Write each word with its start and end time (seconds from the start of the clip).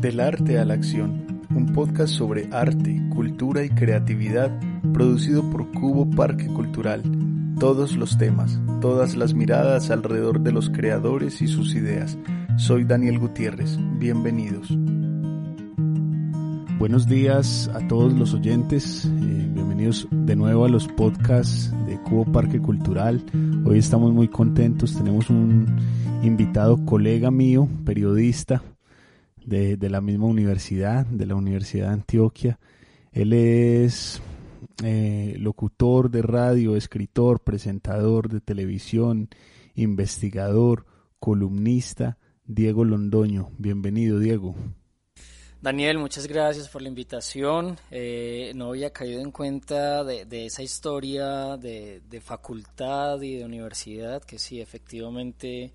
Del 0.00 0.20
arte 0.20 0.58
a 0.58 0.64
la 0.64 0.74
acción, 0.74 1.42
un 1.54 1.72
podcast 1.74 2.14
sobre 2.14 2.48
arte, 2.52 3.02
cultura 3.10 3.64
y 3.64 3.68
creatividad 3.68 4.58
producido 4.92 5.48
por 5.50 5.70
Cubo 5.72 6.08
Parque 6.08 6.46
Cultural. 6.46 7.02
Todos 7.58 7.96
los 7.96 8.16
temas, 8.16 8.60
todas 8.80 9.16
las 9.16 9.34
miradas 9.34 9.90
alrededor 9.90 10.40
de 10.40 10.52
los 10.52 10.70
creadores 10.70 11.42
y 11.42 11.48
sus 11.48 11.74
ideas. 11.74 12.16
Soy 12.56 12.84
Daniel 12.84 13.18
Gutiérrez, 13.18 13.78
bienvenidos. 13.98 14.76
Buenos 16.78 17.08
días 17.08 17.68
a 17.74 17.88
todos 17.88 18.12
los 18.12 18.34
oyentes, 18.34 19.04
eh, 19.04 19.08
bienvenidos 19.52 20.06
de 20.12 20.36
nuevo 20.36 20.64
a 20.64 20.68
los 20.68 20.86
podcasts 20.86 21.74
de 21.86 22.00
Cubo 22.02 22.24
Parque 22.30 22.60
Cultural. 22.60 23.26
Hoy 23.64 23.78
estamos 23.78 24.12
muy 24.12 24.28
contentos, 24.28 24.96
tenemos 24.96 25.28
un 25.28 25.66
invitado, 26.22 26.84
colega 26.84 27.32
mío, 27.32 27.68
periodista 27.84 28.62
de, 29.44 29.76
de 29.76 29.90
la 29.90 30.00
misma 30.00 30.26
universidad, 30.26 31.04
de 31.06 31.26
la 31.26 31.34
Universidad 31.34 31.88
de 31.88 31.94
Antioquia. 31.94 32.60
Él 33.10 33.32
es 33.32 34.22
eh, 34.84 35.34
locutor 35.36 36.12
de 36.12 36.22
radio, 36.22 36.76
escritor, 36.76 37.40
presentador 37.40 38.28
de 38.28 38.40
televisión, 38.40 39.30
investigador, 39.74 40.86
columnista, 41.18 42.18
Diego 42.46 42.84
Londoño. 42.84 43.50
Bienvenido, 43.58 44.20
Diego. 44.20 44.54
Daniel, 45.60 45.98
muchas 45.98 46.28
gracias 46.28 46.68
por 46.68 46.82
la 46.82 46.88
invitación. 46.88 47.76
Eh, 47.90 48.52
no 48.54 48.68
había 48.68 48.92
caído 48.92 49.20
en 49.20 49.32
cuenta 49.32 50.04
de, 50.04 50.46
esa 50.46 50.62
historia 50.62 51.56
de, 51.56 52.20
facultad 52.22 53.20
y 53.22 53.34
de 53.34 53.44
universidad, 53.44 54.22
que 54.22 54.38
sí, 54.38 54.60
efectivamente, 54.60 55.72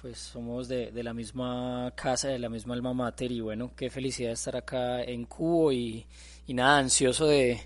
pues 0.00 0.16
somos 0.16 0.66
de, 0.66 0.90
la 1.02 1.12
misma 1.12 1.92
casa, 1.94 2.28
de 2.28 2.38
la 2.38 2.48
misma 2.48 2.72
alma 2.72 2.94
mater 2.94 3.30
y 3.30 3.42
bueno, 3.42 3.72
qué 3.76 3.90
felicidad 3.90 4.32
estar 4.32 4.56
acá 4.56 5.02
en 5.02 5.26
Cubo 5.26 5.72
y, 5.72 6.06
nada, 6.48 6.78
ansioso 6.78 7.26
de, 7.26 7.60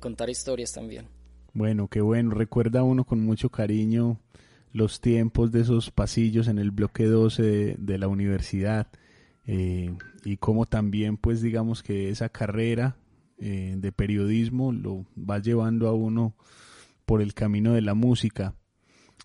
contar 0.00 0.30
historias 0.30 0.72
también. 0.72 1.08
Bueno, 1.52 1.88
qué 1.88 2.00
bueno, 2.00 2.30
recuerda 2.30 2.82
uno 2.82 3.04
con 3.04 3.20
mucho 3.20 3.50
cariño 3.50 4.18
los 4.72 5.02
tiempos 5.02 5.52
de 5.52 5.60
esos 5.60 5.90
pasillos 5.90 6.48
en 6.48 6.58
el 6.58 6.70
bloque 6.70 7.04
12 7.04 7.42
de, 7.42 7.76
de 7.78 7.98
la 7.98 8.08
universidad 8.08 8.88
eh, 9.46 9.94
y 10.24 10.36
cómo 10.38 10.66
también 10.66 11.16
pues 11.16 11.40
digamos 11.40 11.82
que 11.82 12.10
esa 12.10 12.28
carrera 12.28 12.96
eh, 13.38 13.74
de 13.76 13.92
periodismo 13.92 14.72
lo 14.72 15.04
va 15.16 15.38
llevando 15.38 15.88
a 15.88 15.92
uno 15.92 16.34
por 17.04 17.22
el 17.22 17.34
camino 17.34 17.74
de 17.74 17.82
la 17.82 17.94
música. 17.94 18.54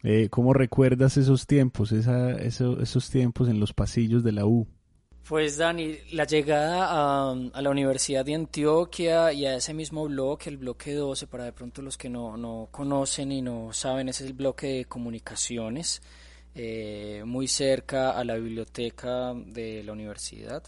Eh, 0.04 0.30
¿Cómo 0.30 0.54
recuerdas 0.54 1.18
esos 1.18 1.48
tiempos, 1.48 1.92
esa, 1.92 2.32
eso, 2.34 2.82
esos 2.82 3.10
tiempos 3.10 3.50
en 3.50 3.60
los 3.60 3.74
pasillos 3.74 4.24
de 4.24 4.32
la 4.32 4.46
U? 4.46 4.68
Pues 5.28 5.58
Dani, 5.58 5.98
la 6.12 6.26
llegada 6.26 7.32
a, 7.32 7.62
la 7.62 7.70
Universidad 7.70 8.26
de 8.26 8.36
Antioquia 8.36 9.32
y 9.32 9.46
a 9.46 9.56
ese 9.56 9.74
mismo 9.74 10.08
bloque, 10.08 10.50
el 10.50 10.58
bloque 10.58 10.94
12, 10.94 11.28
para 11.28 11.46
de 11.46 11.54
pronto 11.54 11.82
los 11.82 11.98
que 11.98 12.10
no, 12.10 12.36
no 12.38 12.68
conocen 12.72 13.32
y 13.32 13.42
no 13.42 13.72
saben, 13.72 14.10
es 14.10 14.20
el 14.22 14.34
bloque 14.34 14.68
de 14.68 14.86
comunicaciones 14.86 16.02
eh, 16.56 17.24
muy 17.26 17.48
cerca 17.48 18.12
a 18.12 18.24
la 18.24 18.36
biblioteca 18.36 19.34
de 19.34 19.84
la 19.84 19.94
universidad, 19.94 20.64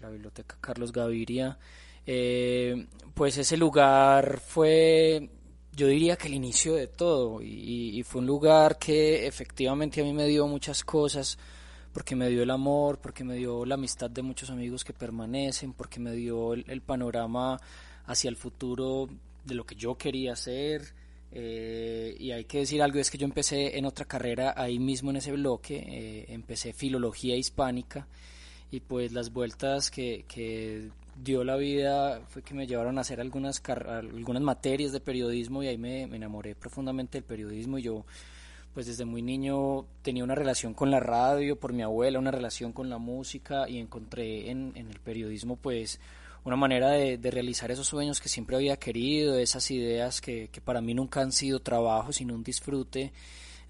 la 0.00 0.10
biblioteca 0.10 0.56
Carlos 0.60 0.92
Gaviria. 0.92 1.58
Eh, 2.06 2.86
pues 3.14 3.38
ese 3.38 3.56
lugar 3.56 4.40
fue, 4.40 5.30
yo 5.74 5.86
diría 5.86 6.16
que 6.16 6.28
el 6.28 6.34
inicio 6.34 6.74
de 6.74 6.86
todo 6.86 7.40
y, 7.42 8.02
fue 8.04 8.20
un 8.20 8.26
lugar 8.26 8.78
que 8.78 9.26
efectivamente 9.26 10.00
a 10.00 10.04
mí 10.04 10.12
me 10.12 10.26
dio 10.26 10.46
muchas 10.46 10.84
cosas 10.84 11.38
porque 11.92 12.16
me 12.16 12.28
dio 12.28 12.42
el 12.42 12.50
amor, 12.50 12.98
porque 12.98 13.24
me 13.24 13.36
dio 13.36 13.64
la 13.64 13.76
amistad 13.76 14.10
de 14.10 14.22
muchos 14.22 14.50
amigos 14.50 14.84
que 14.84 14.92
permanecen, 14.92 15.72
porque 15.72 16.00
me 16.00 16.12
dio 16.12 16.54
el 16.54 16.82
panorama 16.82 17.60
hacia 18.06 18.28
el 18.28 18.36
futuro 18.36 19.08
de 19.44 19.54
lo 19.54 19.64
que 19.64 19.74
yo 19.74 19.96
quería 19.96 20.32
hacer, 20.32 20.94
eh, 21.36 22.14
y 22.18 22.30
hay 22.30 22.44
que 22.44 22.58
decir 22.58 22.80
algo, 22.80 23.00
es 23.00 23.10
que 23.10 23.18
yo 23.18 23.24
empecé 23.24 23.76
en 23.76 23.86
otra 23.86 24.04
carrera 24.04 24.54
ahí 24.56 24.78
mismo 24.78 25.10
en 25.10 25.16
ese 25.16 25.32
bloque, 25.32 25.76
eh, 25.76 26.26
empecé 26.28 26.72
filología 26.72 27.34
hispánica 27.36 28.06
y 28.70 28.78
pues 28.78 29.12
las 29.12 29.32
vueltas 29.32 29.90
que, 29.90 30.24
que, 30.28 30.90
dio 31.16 31.44
la 31.44 31.56
vida 31.56 32.22
fue 32.28 32.42
que 32.42 32.54
me 32.54 32.66
llevaron 32.66 32.98
a 32.98 33.02
hacer 33.02 33.20
algunas, 33.20 33.62
algunas 33.68 34.42
materias 34.42 34.90
de 34.90 35.00
periodismo 35.00 35.62
y 35.62 35.68
ahí 35.68 35.78
me, 35.78 36.08
me 36.08 36.16
enamoré 36.16 36.56
profundamente 36.56 37.18
del 37.18 37.24
periodismo. 37.24 37.78
Y 37.78 37.82
yo 37.82 38.04
pues 38.72 38.86
desde 38.86 39.04
muy 39.04 39.22
niño 39.22 39.86
tenía 40.02 40.24
una 40.24 40.34
relación 40.34 40.74
con 40.74 40.90
la 40.90 40.98
radio 40.98 41.56
por 41.56 41.72
mi 41.72 41.82
abuela, 41.82 42.18
una 42.18 42.32
relación 42.32 42.72
con 42.72 42.90
la 42.90 42.98
música 42.98 43.68
y 43.68 43.78
encontré 43.78 44.50
en, 44.50 44.72
en 44.74 44.88
el 44.88 44.98
periodismo 44.98 45.54
pues 45.54 46.00
una 46.44 46.56
manera 46.56 46.90
de, 46.90 47.16
de, 47.18 47.30
realizar 47.30 47.70
esos 47.70 47.86
sueños 47.86 48.20
que 48.20 48.28
siempre 48.28 48.56
había 48.56 48.76
querido, 48.76 49.38
esas 49.38 49.70
ideas 49.70 50.20
que, 50.20 50.48
que, 50.48 50.60
para 50.60 50.80
mí 50.80 50.92
nunca 50.94 51.20
han 51.20 51.32
sido 51.32 51.60
trabajo, 51.60 52.12
sino 52.12 52.34
un 52.34 52.44
disfrute. 52.44 53.12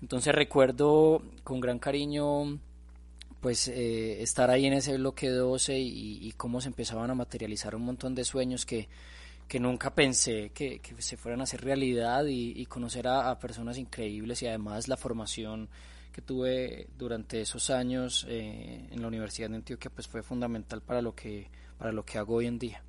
Entonces 0.03 0.35
recuerdo 0.35 1.23
con 1.45 1.61
gran 1.61 1.79
cariño 1.79 2.59
pues 3.41 3.69
eh, 3.69 4.23
estar 4.23 4.51
ahí 4.51 4.65
en 4.65 4.73
ese 4.73 4.97
bloque 4.97 5.29
12 5.29 5.79
y, 5.79 6.27
y, 6.27 6.33
cómo 6.33 6.63
se 6.63 6.69
empezaban 6.69 7.11
a 7.11 7.15
materializar 7.15 7.75
un 7.75 7.85
montón 7.85 8.15
de 8.15 8.25
sueños 8.25 8.65
que, 8.65 8.89
que 9.47 9.61
nunca 9.61 9.95
pensé 9.95 10.51
que, 10.55 10.79
que, 10.79 11.01
se 11.03 11.19
fueran 11.19 11.41
a 11.41 11.45
hacer 11.45 11.63
realidad 11.63 12.25
y, 12.27 12.65
conocer 12.67 13.07
a, 13.07 13.31
a, 13.31 13.39
personas 13.39 13.77
increíbles 13.77 14.43
y 14.43 14.47
además 14.47 14.89
la 14.89 14.97
formación 14.97 15.69
que 16.11 16.23
tuve 16.23 16.87
durante 16.97 17.43
esos 17.43 17.69
años 17.69 18.25
eh, 18.31 18.89
en 18.91 19.03
la 19.03 19.09
Universidad 19.09 19.51
de 19.51 19.57
Antioquia 19.57 19.91
pues 19.95 20.09
fue 20.09 20.23
fundamental 20.23 20.81
para 20.81 21.03
lo 21.03 21.15
que 21.15 21.51
para 21.79 21.93
lo 21.93 22.05
que 22.05 22.19
hago 22.19 22.37
hoy 22.37 22.47
en 22.47 22.59
día. 22.59 22.83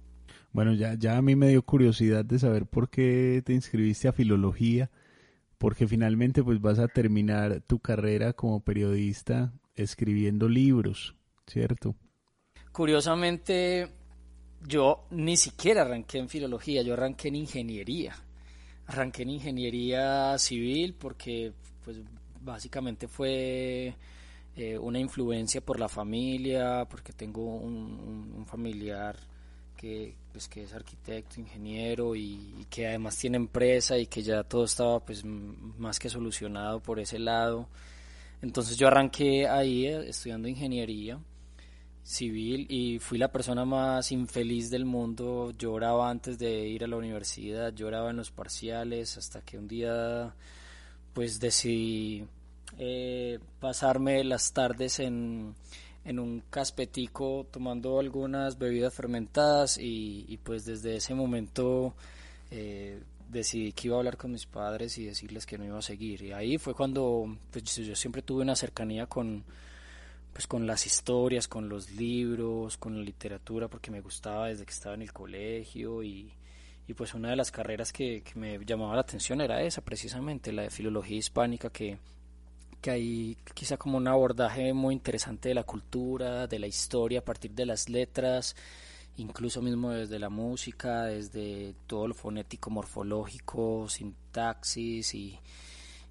Bueno, 0.52 0.74
ya, 0.74 0.94
ya 0.94 1.18
a 1.18 1.22
mí 1.22 1.36
me 1.36 1.50
dio 1.50 1.62
curiosidad 1.64 2.24
de 2.24 2.40
saber 2.40 2.66
por 2.66 2.90
qué 2.90 3.42
te 3.46 3.54
inscribiste 3.54 4.08
a 4.08 4.14
filología, 4.14 4.90
porque 5.58 5.88
finalmente 5.88 6.44
pues 6.44 6.62
vas 6.62 6.80
a 6.80 6.88
terminar 6.88 7.62
tu 7.68 7.80
carrera 7.80 8.34
como 8.34 8.62
periodista 8.62 9.54
escribiendo 9.76 10.48
libros, 10.48 11.16
¿cierto? 11.48 11.96
Curiosamente, 12.72 13.90
yo 14.68 15.06
ni 15.12 15.38
siquiera 15.38 15.82
arranqué 15.82 16.20
en 16.20 16.30
filología, 16.30 16.82
yo 16.82 16.94
arranqué 16.94 17.30
en 17.30 17.36
ingeniería. 17.36 18.16
Arranqué 18.88 19.24
en 19.24 19.32
ingeniería 19.32 20.38
civil 20.38 20.96
porque 20.98 21.54
pues 21.84 21.98
básicamente 22.42 23.08
fue 23.08 23.96
eh, 24.56 24.78
una 24.78 25.00
influencia 25.00 25.62
por 25.62 25.80
la 25.80 25.90
familia, 25.90 26.86
porque 26.90 27.14
tengo 27.14 27.58
un, 27.58 28.46
familiar 28.48 29.18
que, 29.76 30.16
pues, 30.32 30.48
que 30.48 30.64
es 30.64 30.74
arquitecto, 30.74 31.40
ingeniero 31.42 32.16
y, 32.16 32.54
y, 32.60 32.66
que 32.70 32.88
además 32.88 33.18
tiene 33.18 33.38
empresa 33.38 33.98
y 33.98 34.08
que 34.08 34.22
ya 34.24 34.44
todo 34.44 34.66
estaba 34.66 35.00
pues 35.04 35.26
más 35.26 36.00
que 36.00 36.10
solucionado 36.10 36.80
por 36.82 37.00
ese 37.00 37.20
lado. 37.20 37.68
Entonces 38.42 38.78
yo 38.78 38.88
arranqué 38.88 39.48
ahí 39.48 39.88
eh, 39.88 40.08
estudiando 40.10 40.48
ingeniería 40.48 41.20
civil 42.04 42.68
y 42.70 43.00
fui 43.00 43.18
la 43.18 43.32
persona 43.32 43.66
más 43.66 44.12
infeliz 44.12 44.70
del 44.70 44.86
mundo. 44.86 45.52
Lloraba 45.58 46.10
antes 46.10 46.38
de 46.38 46.68
ir 46.68 46.84
a 46.84 46.88
la 46.88 46.98
universidad, 46.98 47.74
lloraba 47.74 48.12
en 48.12 48.18
los 48.18 48.32
parciales 48.32 49.18
hasta 49.18 49.42
que 49.42 49.58
un 49.58 49.68
día 49.68 50.36
pues 51.14 51.40
decidí 51.40 52.26
eh, 52.78 53.40
pasarme 53.60 54.24
las 54.24 54.52
tardes 54.52 55.00
en, 55.00 55.56
en, 56.04 56.20
un 56.20 56.44
caspetico 56.50 57.48
tomando 57.52 58.00
algunas 58.00 58.58
bebidas 58.58 58.94
fermentadas 58.94 59.78
y, 59.78 60.26
y 60.28 60.38
pues 60.38 60.66
desde 60.66 60.98
ese 60.98 61.14
momento 61.14 61.94
eh, 62.52 63.02
decidí 63.30 63.72
que 63.72 63.88
iba 63.88 63.96
a 63.96 64.00
hablar 64.00 64.18
con 64.18 64.32
mis 64.32 64.46
padres 64.46 64.98
y 64.98 65.06
decirles 65.06 65.46
que 65.46 65.58
no 65.58 65.66
iba 65.66 65.80
a 65.80 65.82
seguir. 65.82 66.22
Y 66.22 66.32
ahí 66.32 66.58
fue 66.58 66.74
cuando 66.74 67.38
pues, 67.52 67.76
yo 67.76 67.96
siempre 67.96 68.22
tuve 68.22 68.44
una 68.44 68.56
cercanía 68.56 69.08
con 69.08 69.44
pues 70.34 70.48
con 70.48 70.68
las 70.68 70.86
historias, 70.86 71.48
con 71.48 71.70
los 71.70 71.92
libros, 71.92 72.76
con 72.76 72.98
la 72.98 73.04
literatura 73.04 73.70
porque 73.70 73.90
me 73.90 74.02
gustaba 74.02 74.50
desde 74.50 74.66
que 74.66 74.74
estaba 74.74 74.96
en 74.96 75.04
el 75.04 75.14
colegio 75.14 76.04
y, 76.04 76.34
y 76.90 76.94
pues 76.94 77.14
una 77.14 77.30
de 77.30 77.38
las 77.38 77.52
carreras 77.52 77.94
que, 77.94 78.22
que 78.22 78.38
me 78.38 78.60
llamaba 78.66 78.96
la 78.96 79.02
atención 79.02 79.40
era 79.40 79.62
esa 79.62 79.80
precisamente, 79.80 80.52
la 80.52 80.64
de 80.64 80.72
filología 80.72 81.16
hispánica 81.18 81.70
que 81.70 82.00
que 82.86 82.92
hay 82.92 83.38
quizá 83.56 83.78
como 83.78 83.98
un 83.98 84.08
abordaje 84.08 84.72
muy 84.72 84.94
interesante 84.94 85.50
de 85.50 85.56
la 85.56 85.64
cultura, 85.64 86.46
de 86.46 86.60
la 86.60 86.68
historia 86.68 87.18
a 87.18 87.26
partir 87.26 87.50
de 87.50 87.66
las 87.66 87.90
letras, 87.90 88.56
incluso 89.18 89.60
mismo 89.60 89.90
desde 89.90 90.20
la 90.20 90.30
música, 90.30 91.06
desde 91.06 91.74
todo 91.88 92.08
lo 92.08 92.14
fonético, 92.14 92.70
morfológico, 92.70 93.90
sintaxis 93.90 95.16
y, 95.16 95.40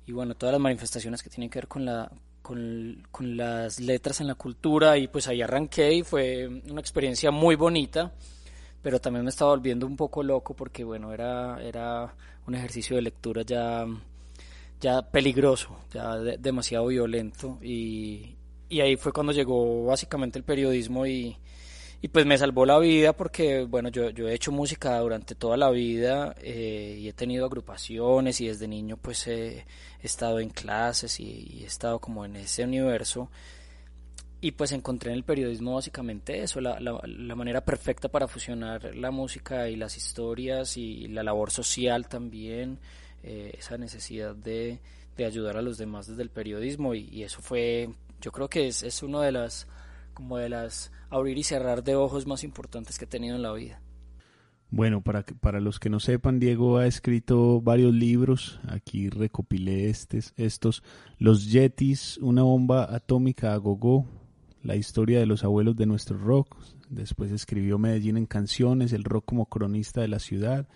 y 0.04 0.10
bueno, 0.10 0.34
todas 0.34 0.54
las 0.54 0.60
manifestaciones 0.60 1.22
que 1.22 1.30
tienen 1.30 1.48
que 1.48 1.60
ver 1.60 1.68
con 1.68 1.84
la 1.84 2.10
con, 2.42 3.06
con, 3.12 3.36
las 3.36 3.78
letras 3.78 4.20
en 4.20 4.26
la 4.26 4.34
cultura. 4.34 4.98
Y 4.98 5.06
pues 5.06 5.28
ahí 5.28 5.42
arranqué 5.42 5.92
y 5.92 6.02
fue 6.02 6.48
una 6.48 6.80
experiencia 6.80 7.30
muy 7.30 7.54
bonita, 7.54 8.12
pero 8.82 9.00
también 9.00 9.22
me 9.22 9.30
estaba 9.30 9.52
volviendo 9.52 9.86
un 9.86 9.96
poco 9.96 10.24
loco 10.24 10.54
porque 10.54 10.82
bueno, 10.82 11.12
era, 11.12 11.62
era 11.62 12.16
un 12.48 12.56
ejercicio 12.56 12.96
de 12.96 13.02
lectura 13.02 13.42
ya 13.42 13.86
ya 14.84 15.00
peligroso, 15.00 15.78
ya 15.94 16.16
demasiado 16.18 16.88
violento 16.88 17.58
y, 17.62 18.36
y, 18.68 18.80
ahí 18.82 18.96
fue 18.96 19.12
cuando 19.12 19.32
llegó 19.32 19.86
básicamente 19.86 20.38
el 20.38 20.44
periodismo 20.44 21.06
y, 21.06 21.38
y, 22.02 22.08
pues 22.08 22.26
me 22.26 22.36
salvó 22.36 22.66
la 22.66 22.78
vida 22.78 23.14
porque 23.14 23.64
bueno, 23.64 23.88
yo, 23.88 24.10
yo 24.10 24.28
he 24.28 24.34
hecho 24.34 24.52
música 24.52 24.98
durante 24.98 25.34
toda 25.34 25.56
la 25.56 25.70
vida 25.70 26.34
eh, 26.42 26.98
y 27.00 27.08
he 27.08 27.14
tenido 27.14 27.46
agrupaciones 27.46 28.42
y 28.42 28.48
desde 28.48 28.68
niño 28.68 28.98
pues 28.98 29.26
he, 29.26 29.64
estado 30.02 30.38
en 30.38 30.50
clases 30.50 31.18
y, 31.18 31.62
he 31.62 31.64
estado 31.64 31.98
como 31.98 32.26
en 32.26 32.36
ese 32.36 32.64
universo 32.64 33.30
y 34.42 34.50
pues 34.50 34.72
encontré 34.72 35.12
en 35.12 35.16
el 35.16 35.24
periodismo 35.24 35.76
básicamente 35.76 36.42
eso, 36.42 36.60
la, 36.60 36.78
la, 36.78 37.00
la, 37.06 37.34
manera 37.34 37.64
perfecta 37.64 38.10
para 38.10 38.28
fusionar 38.28 38.94
la 38.94 39.10
música 39.10 39.70
y 39.70 39.76
las 39.76 39.96
historias 39.96 40.76
y 40.76 41.08
la 41.08 41.22
labor 41.22 41.50
social 41.50 42.06
también. 42.06 42.78
Eh, 43.26 43.54
esa 43.58 43.78
necesidad 43.78 44.36
de, 44.36 44.80
de, 45.16 45.24
ayudar 45.24 45.56
a 45.56 45.62
los 45.62 45.78
demás 45.78 46.06
desde 46.06 46.22
el 46.22 46.28
periodismo 46.28 46.94
y, 46.94 47.22
eso 47.22 47.40
fue, 47.40 47.88
yo 48.20 48.32
creo 48.32 48.50
que 48.50 48.68
es, 48.68 48.82
es 48.82 49.02
uno 49.02 49.22
de 49.22 49.32
las, 49.32 49.66
como 50.12 50.36
de 50.36 50.50
las 50.50 50.92
abrir 51.08 51.38
y 51.38 51.42
cerrar 51.42 51.82
de 51.82 51.96
ojos 51.96 52.26
más 52.26 52.44
importantes 52.44 52.98
que 52.98 53.06
he 53.06 53.08
tenido 53.08 53.34
en 53.34 53.40
la 53.40 53.54
vida. 53.54 53.80
Bueno, 54.68 55.00
para, 55.00 55.24
para 55.40 55.60
los 55.60 55.80
que 55.80 55.88
no 55.88 56.00
sepan, 56.00 56.38
Diego 56.38 56.76
ha 56.76 56.86
escrito 56.86 57.62
varios 57.62 57.94
libros. 57.94 58.60
Aquí 58.68 59.08
recopilé 59.08 59.88
estes, 59.88 60.34
estos. 60.36 60.82
Los 61.16 61.50
Yetis, 61.50 62.18
una 62.18 62.42
bomba 62.42 62.94
atómica 62.94 63.54
a 63.54 63.56
gogo, 63.56 64.06
la 64.62 64.76
historia 64.76 65.18
de 65.18 65.24
los 65.24 65.44
abuelos 65.44 65.76
de 65.76 65.86
nuestro 65.86 66.18
rock. 66.18 66.58
Después 66.90 67.32
escribió 67.32 67.78
Medellín 67.78 68.18
en 68.18 68.26
canciones, 68.26 68.92
el 68.92 69.04
rock 69.04 69.24
como 69.24 69.46
cronista 69.46 70.02
de 70.02 70.08
la 70.08 70.18
ciudad 70.18 70.68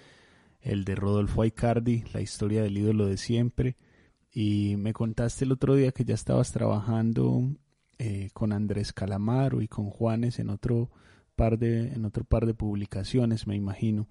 el 0.61 0.85
de 0.85 0.95
Rodolfo 0.95 1.43
Aicardi, 1.43 2.05
la 2.13 2.21
historia 2.21 2.63
del 2.63 2.79
ídolo 2.79 3.07
de 3.07 3.17
siempre. 3.17 3.77
Y 4.33 4.77
me 4.77 4.93
contaste 4.93 5.45
el 5.45 5.53
otro 5.53 5.75
día 5.75 5.93
que 5.93 6.05
ya 6.05 6.15
estabas 6.15 6.53
trabajando 6.53 7.43
eh, 7.99 8.31
con 8.33 8.53
Andrés 8.53 8.93
Calamaro 8.93 9.63
y 9.63 9.69
con 9.69 9.91
Juanes 9.91 10.39
en 10.39 10.51
otro 10.51 10.91
par 11.35 11.59
de, 11.59 11.93
en 11.93 12.05
otro 12.05 12.25
par 12.25 12.47
de 12.47 12.55
publicaciones, 12.55 13.47
me 13.47 13.57
imagino. 13.57 14.09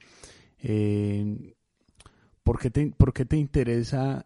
Eh, 0.59 1.53
¿por, 2.43 2.59
qué 2.59 2.71
te, 2.71 2.87
¿Por 2.91 3.13
qué 3.13 3.25
te 3.25 3.37
interesa, 3.37 4.25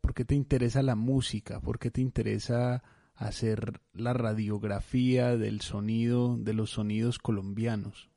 por 0.00 0.14
qué 0.14 0.24
te 0.24 0.34
interesa 0.34 0.82
la 0.82 0.94
música? 0.94 1.60
¿Por 1.60 1.78
qué 1.78 1.90
te 1.90 2.00
interesa 2.00 2.82
hacer 3.14 3.80
la 3.92 4.12
radiografía 4.12 5.36
del 5.36 5.60
sonido, 5.60 6.36
de 6.38 6.54
los 6.54 6.70
sonidos 6.70 7.18
colombianos? 7.18 8.08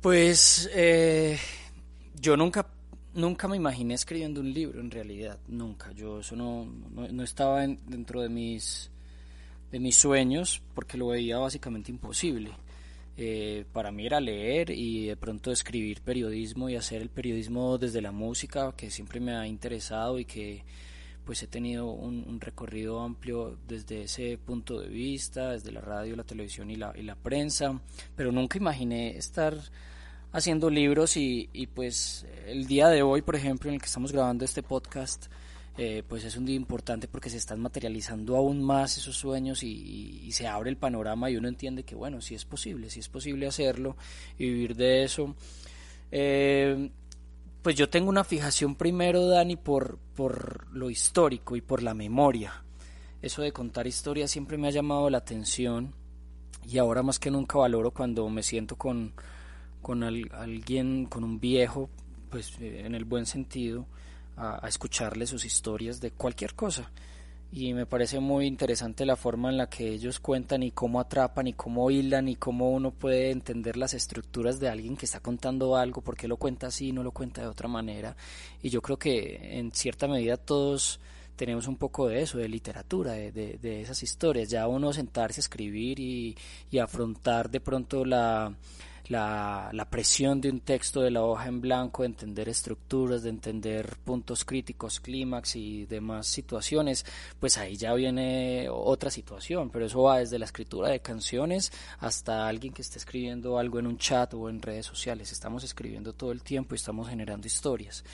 Pues 0.00 0.70
eh, 0.74 1.38
yo 2.20 2.36
nunca, 2.36 2.66
nunca 3.14 3.48
me 3.48 3.56
imaginé 3.56 3.94
escribiendo 3.94 4.40
un 4.40 4.52
libro, 4.52 4.80
en 4.80 4.90
realidad, 4.90 5.38
nunca. 5.48 5.92
Yo 5.92 6.20
eso 6.20 6.36
no, 6.36 6.64
no, 6.64 7.22
estaba 7.22 7.60
dentro 7.60 8.22
de 8.22 8.28
mis, 8.28 8.90
de 9.70 9.80
mis 9.80 9.96
sueños 9.96 10.62
porque 10.74 10.98
lo 10.98 11.08
veía 11.08 11.38
básicamente 11.38 11.90
imposible. 11.90 12.50
Eh, 13.18 13.64
para 13.72 13.90
mí 13.90 14.04
era 14.04 14.20
leer 14.20 14.70
y 14.70 15.06
de 15.06 15.16
pronto 15.16 15.50
escribir 15.50 16.02
periodismo 16.02 16.68
y 16.68 16.76
hacer 16.76 17.00
el 17.00 17.08
periodismo 17.08 17.78
desde 17.78 18.02
la 18.02 18.12
música, 18.12 18.72
que 18.76 18.90
siempre 18.90 19.20
me 19.20 19.34
ha 19.34 19.46
interesado 19.46 20.18
y 20.18 20.26
que 20.26 20.64
pues 21.24 21.42
he 21.42 21.48
tenido 21.48 21.86
un, 21.86 22.24
un, 22.28 22.40
recorrido 22.40 23.00
amplio 23.00 23.58
desde 23.66 24.02
ese 24.02 24.38
punto 24.38 24.78
de 24.78 24.88
vista, 24.88 25.52
desde 25.52 25.72
la 25.72 25.80
radio, 25.80 26.14
la 26.14 26.22
televisión 26.22 26.70
y 26.70 26.76
la, 26.76 26.92
y 26.96 27.02
la 27.02 27.16
prensa, 27.16 27.80
pero 28.14 28.30
nunca 28.30 28.58
imaginé 28.58 29.16
estar 29.16 29.58
haciendo 30.36 30.68
libros 30.68 31.16
y, 31.16 31.48
y, 31.54 31.66
pues 31.66 32.26
el 32.46 32.66
día 32.66 32.88
de 32.88 33.02
hoy, 33.02 33.22
por 33.22 33.36
ejemplo, 33.36 33.70
en 33.70 33.74
el 33.76 33.80
que 33.80 33.86
estamos 33.86 34.12
grabando 34.12 34.44
este 34.44 34.62
podcast, 34.62 35.26
eh, 35.78 36.02
pues 36.06 36.24
es 36.24 36.36
un 36.36 36.44
día 36.44 36.56
importante 36.56 37.08
porque 37.08 37.30
se 37.30 37.38
están 37.38 37.58
materializando 37.58 38.36
aún 38.36 38.62
más 38.62 38.98
esos 38.98 39.16
sueños 39.16 39.62
y, 39.62 40.20
y, 40.22 40.32
se 40.32 40.46
abre 40.46 40.68
el 40.68 40.76
panorama 40.76 41.30
y 41.30 41.36
uno 41.36 41.48
entiende 41.48 41.84
que 41.84 41.94
bueno, 41.94 42.20
sí 42.20 42.34
es 42.34 42.44
posible, 42.44 42.90
sí 42.90 43.00
es 43.00 43.08
posible 43.08 43.46
hacerlo 43.46 43.96
y 44.36 44.44
vivir 44.44 44.76
de 44.76 45.04
eso. 45.04 45.34
Eh, 46.12 46.90
pues 47.62 47.74
yo 47.74 47.88
tengo 47.88 48.10
una 48.10 48.22
fijación 48.22 48.74
primero, 48.74 49.26
Dani, 49.26 49.56
por, 49.56 49.98
por 50.14 50.70
lo 50.70 50.90
histórico 50.90 51.56
y 51.56 51.62
por 51.62 51.82
la 51.82 51.94
memoria. 51.94 52.62
Eso 53.22 53.40
de 53.40 53.52
contar 53.52 53.86
historias 53.86 54.30
siempre 54.30 54.58
me 54.58 54.68
ha 54.68 54.70
llamado 54.70 55.08
la 55.08 55.18
atención 55.18 55.94
y 56.68 56.76
ahora 56.76 57.02
más 57.02 57.18
que 57.18 57.30
nunca 57.30 57.56
valoro 57.56 57.90
cuando 57.90 58.28
me 58.28 58.42
siento 58.42 58.76
con 58.76 59.14
con 59.86 60.02
alguien, 60.02 61.06
con 61.06 61.22
un 61.22 61.38
viejo, 61.38 61.88
pues 62.28 62.60
eh, 62.60 62.82
en 62.84 62.96
el 62.96 63.04
buen 63.04 63.24
sentido, 63.24 63.86
a, 64.36 64.66
escucharle 64.66 65.28
sus 65.28 65.44
historias 65.44 66.00
de 66.00 66.10
cualquier 66.10 66.56
cosa. 66.56 66.90
Y 67.52 67.72
me 67.72 67.86
parece 67.86 68.18
muy 68.18 68.46
interesante 68.46 69.06
la 69.06 69.14
forma 69.14 69.48
en 69.48 69.58
la 69.58 69.68
que 69.68 69.88
ellos 69.88 70.18
cuentan 70.18 70.64
y 70.64 70.72
cómo 70.72 70.98
atrapan 70.98 71.46
y 71.46 71.52
cómo 71.52 71.88
hilan 71.88 72.26
y 72.26 72.34
cómo 72.34 72.72
uno 72.72 72.90
puede 72.90 73.30
entender 73.30 73.76
las 73.76 73.94
estructuras 73.94 74.58
de 74.58 74.68
alguien 74.68 74.96
que 74.96 75.06
está 75.06 75.20
contando 75.20 75.76
algo, 75.76 76.00
porque 76.00 76.26
lo 76.26 76.36
cuenta 76.36 76.66
así 76.66 76.88
y 76.88 76.92
no 76.92 77.04
lo 77.04 77.12
cuenta 77.12 77.42
de 77.42 77.46
otra 77.46 77.68
manera. 77.68 78.16
Y 78.60 78.70
yo 78.70 78.82
creo 78.82 78.98
que 78.98 79.56
en 79.56 79.70
cierta 79.70 80.08
medida 80.08 80.36
todos 80.36 80.98
tenemos 81.36 81.68
un 81.68 81.76
poco 81.76 82.08
de 82.08 82.22
eso, 82.22 82.38
de 82.38 82.48
literatura, 82.48 83.12
de, 83.12 83.30
de, 83.30 83.82
esas 83.82 84.02
historias. 84.02 84.48
Ya 84.50 84.66
uno 84.66 84.92
sentarse 84.92 85.38
a 85.38 85.42
escribir 85.42 86.00
y 86.00 86.34
afrontar 86.80 87.48
de 87.50 87.60
pronto 87.60 88.04
la 88.04 88.52
la, 89.08 89.70
la, 89.72 89.88
presión 89.88 90.40
de 90.40 90.50
un 90.50 90.60
texto 90.60 91.00
de 91.00 91.10
la 91.10 91.22
hoja 91.22 91.48
en 91.48 91.60
blanco, 91.60 92.02
de 92.02 92.08
entender 92.08 92.48
estructuras, 92.48 93.22
de 93.22 93.30
entender 93.30 93.96
puntos 94.04 94.44
críticos, 94.44 95.00
clímax 95.00 95.56
y 95.56 95.86
demás 95.86 96.26
situaciones, 96.26 97.04
pues 97.38 97.58
ahí 97.58 97.76
ya 97.76 97.94
viene 97.94 98.68
otra 98.70 99.10
situación, 99.10 99.70
pero 99.70 99.86
eso 99.86 100.02
va 100.02 100.18
desde 100.18 100.38
la 100.38 100.44
escritura 100.46 100.88
de 100.88 101.00
canciones 101.00 101.72
hasta 101.98 102.48
alguien 102.48 102.72
que 102.72 102.82
esté 102.82 102.98
escribiendo 102.98 103.58
algo 103.58 103.78
en 103.78 103.86
un 103.86 103.98
chat 103.98 104.34
o 104.34 104.48
en 104.48 104.62
redes 104.62 104.86
sociales. 104.86 105.32
Estamos 105.32 105.64
escribiendo 105.64 106.12
todo 106.12 106.32
el 106.32 106.42
tiempo 106.42 106.74
y 106.74 106.76
estamos 106.76 107.08
generando 107.08 107.46
historias. 107.46 108.04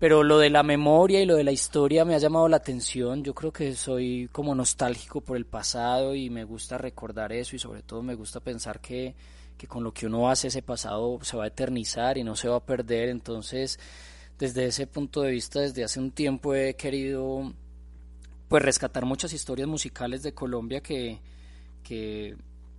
Pero 0.00 0.24
lo 0.24 0.38
de 0.38 0.48
la 0.48 0.62
memoria 0.62 1.20
y 1.20 1.26
lo 1.26 1.36
de 1.36 1.44
la 1.44 1.52
historia 1.52 2.06
me 2.06 2.14
ha 2.14 2.18
llamado 2.18 2.48
la 2.48 2.56
atención. 2.56 3.22
Yo 3.22 3.34
creo 3.34 3.52
que 3.52 3.74
soy 3.74 4.30
como 4.32 4.54
nostálgico 4.54 5.20
por 5.20 5.36
el 5.36 5.44
pasado 5.44 6.14
y 6.14 6.30
me 6.30 6.44
gusta 6.44 6.78
recordar 6.78 7.34
eso 7.34 7.54
y 7.54 7.58
sobre 7.58 7.82
todo 7.82 8.02
me 8.02 8.14
gusta 8.14 8.40
pensar 8.40 8.80
que 8.80 9.14
que 9.60 9.66
con 9.66 9.84
lo 9.84 9.92
que 9.92 10.06
uno 10.06 10.30
hace 10.30 10.48
ese 10.48 10.62
pasado 10.62 11.18
se 11.20 11.36
va 11.36 11.44
a 11.44 11.48
eternizar 11.48 12.16
y 12.16 12.24
no 12.24 12.34
se 12.34 12.48
va 12.48 12.56
a 12.56 12.64
perder. 12.64 13.10
Entonces, 13.10 13.78
desde 14.38 14.64
ese 14.64 14.86
punto 14.86 15.20
de 15.20 15.32
vista, 15.32 15.60
desde 15.60 15.84
hace 15.84 16.00
un 16.00 16.12
tiempo 16.12 16.54
he 16.54 16.76
querido 16.76 17.52
pues 18.48 18.62
rescatar 18.62 19.04
muchas 19.04 19.34
historias 19.34 19.68
musicales 19.68 20.22
de 20.22 20.32
Colombia 20.32 20.80
que, 20.80 21.20
que, 21.82 22.38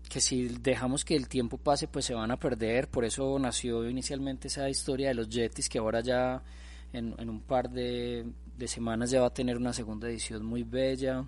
que 0.09 0.19
si 0.19 0.47
dejamos 0.47 1.05
que 1.05 1.15
el 1.15 1.27
tiempo 1.27 1.59
pase 1.59 1.87
pues 1.87 2.05
se 2.05 2.15
van 2.15 2.31
a 2.31 2.37
perder. 2.37 2.87
Por 2.87 3.05
eso 3.05 3.37
nació 3.37 3.87
inicialmente 3.87 4.47
esa 4.47 4.67
historia 4.67 5.09
de 5.09 5.13
los 5.13 5.29
Yetis 5.29 5.69
que 5.69 5.77
ahora 5.77 6.01
ya 6.01 6.41
en, 6.93 7.13
en 7.19 7.29
un 7.29 7.41
par 7.41 7.69
de, 7.69 8.25
de 8.57 8.67
semanas 8.67 9.11
ya 9.11 9.21
va 9.21 9.27
a 9.27 9.33
tener 9.35 9.55
una 9.55 9.71
segunda 9.71 10.09
edición 10.09 10.43
muy 10.43 10.63
bella. 10.63 11.27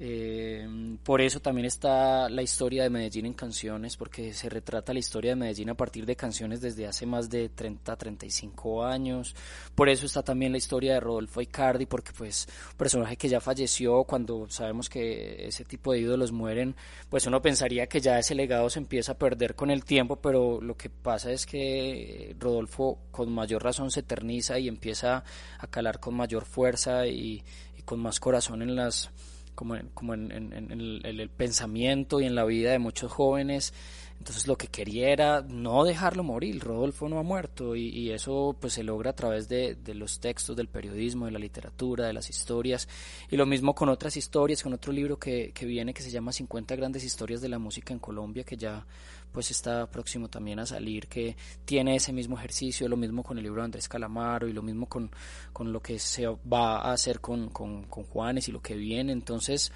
Eh, 0.00 0.96
por 1.02 1.20
eso 1.20 1.40
también 1.40 1.66
está 1.66 2.28
la 2.28 2.42
historia 2.42 2.84
de 2.84 2.90
Medellín 2.90 3.26
en 3.26 3.34
canciones, 3.34 3.96
porque 3.96 4.32
se 4.32 4.48
retrata 4.48 4.92
la 4.92 5.00
historia 5.00 5.32
de 5.32 5.36
Medellín 5.36 5.70
a 5.70 5.74
partir 5.74 6.06
de 6.06 6.14
canciones 6.14 6.60
desde 6.60 6.86
hace 6.86 7.04
más 7.04 7.28
de 7.28 7.48
30, 7.48 7.96
35 7.96 8.84
años. 8.84 9.34
Por 9.74 9.88
eso 9.88 10.06
está 10.06 10.22
también 10.22 10.52
la 10.52 10.58
historia 10.58 10.94
de 10.94 11.00
Rodolfo 11.00 11.40
Icardi, 11.40 11.86
porque 11.86 12.12
pues 12.16 12.46
un 12.70 12.76
personaje 12.76 13.16
que 13.16 13.28
ya 13.28 13.40
falleció, 13.40 14.04
cuando 14.04 14.48
sabemos 14.48 14.88
que 14.88 15.46
ese 15.48 15.64
tipo 15.64 15.92
de 15.92 16.00
ídolos 16.00 16.30
mueren, 16.30 16.76
pues 17.08 17.26
uno 17.26 17.42
pensaría 17.42 17.88
que 17.88 18.00
ya 18.00 18.18
ese 18.18 18.34
legado 18.34 18.70
se 18.70 18.78
empieza 18.78 19.12
a 19.12 19.18
perder 19.18 19.56
con 19.56 19.70
el 19.70 19.84
tiempo, 19.84 20.16
pero 20.16 20.60
lo 20.60 20.76
que 20.76 20.90
pasa 20.90 21.32
es 21.32 21.44
que 21.44 22.36
Rodolfo 22.38 22.98
con 23.10 23.32
mayor 23.32 23.64
razón 23.64 23.90
se 23.90 24.00
eterniza 24.00 24.58
y 24.58 24.68
empieza 24.68 25.24
a 25.58 25.66
calar 25.66 25.98
con 25.98 26.14
mayor 26.14 26.44
fuerza 26.44 27.06
y 27.06 27.42
con 27.84 28.00
más 28.00 28.20
corazón 28.20 28.62
en 28.62 28.76
las 28.76 29.10
como, 29.58 29.74
en, 29.74 29.88
como 29.88 30.14
en, 30.14 30.30
el, 30.30 31.30
pensamiento 31.30 32.20
y 32.20 32.26
en 32.26 32.36
la 32.36 32.44
vida 32.44 32.70
de 32.70 32.78
muchos 32.78 33.10
jóvenes. 33.10 33.74
Entonces 34.16 34.46
lo 34.46 34.56
que 34.56 34.68
quería 34.68 35.08
era 35.08 35.42
no 35.42 35.84
dejarlo 35.84 36.22
morir, 36.22 36.60
Rodolfo 36.60 37.08
no 37.08 37.18
ha 37.18 37.24
muerto 37.24 37.74
y, 37.74 38.12
eso 38.12 38.56
pues 38.60 38.74
se 38.74 38.84
logra 38.84 39.10
a 39.10 39.16
través 39.16 39.48
de, 39.48 39.74
de, 39.74 39.94
los 39.94 40.20
textos, 40.20 40.54
del 40.54 40.68
periodismo, 40.68 41.26
de 41.26 41.32
la 41.32 41.40
literatura, 41.40 42.06
de 42.06 42.12
las 42.12 42.30
historias 42.30 42.88
y 43.30 43.36
lo 43.36 43.46
mismo 43.46 43.74
con 43.74 43.88
otras 43.88 44.16
historias, 44.16 44.62
con 44.62 44.74
otro 44.74 44.92
libro 44.92 45.18
que, 45.18 45.50
que 45.52 45.66
viene 45.66 45.92
que 45.92 46.02
se 46.02 46.10
llama 46.10 46.30
50 46.30 46.76
grandes 46.76 47.02
historias 47.02 47.40
de 47.40 47.48
la 47.48 47.58
música 47.58 47.92
en 47.92 47.98
Colombia 47.98 48.44
que 48.44 48.56
ya 48.56 48.86
pues 49.32 49.50
está 49.50 49.90
próximo 49.90 50.28
también 50.28 50.58
a 50.58 50.66
salir, 50.66 51.08
que 51.08 51.36
tiene 51.64 51.96
ese 51.96 52.12
mismo 52.12 52.36
ejercicio, 52.36 52.88
lo 52.88 52.96
mismo 52.96 53.22
con 53.22 53.38
el 53.38 53.44
libro 53.44 53.62
de 53.62 53.66
Andrés 53.66 53.88
Calamaro 53.88 54.48
y 54.48 54.52
lo 54.52 54.62
mismo 54.62 54.86
con, 54.86 55.10
con 55.52 55.72
lo 55.72 55.80
que 55.80 55.98
se 55.98 56.26
va 56.26 56.78
a 56.78 56.92
hacer 56.92 57.20
con, 57.20 57.48
con, 57.50 57.84
con 57.84 58.04
Juanes 58.04 58.48
y 58.48 58.52
lo 58.52 58.60
que 58.60 58.74
viene. 58.74 59.12
Entonces, 59.12 59.72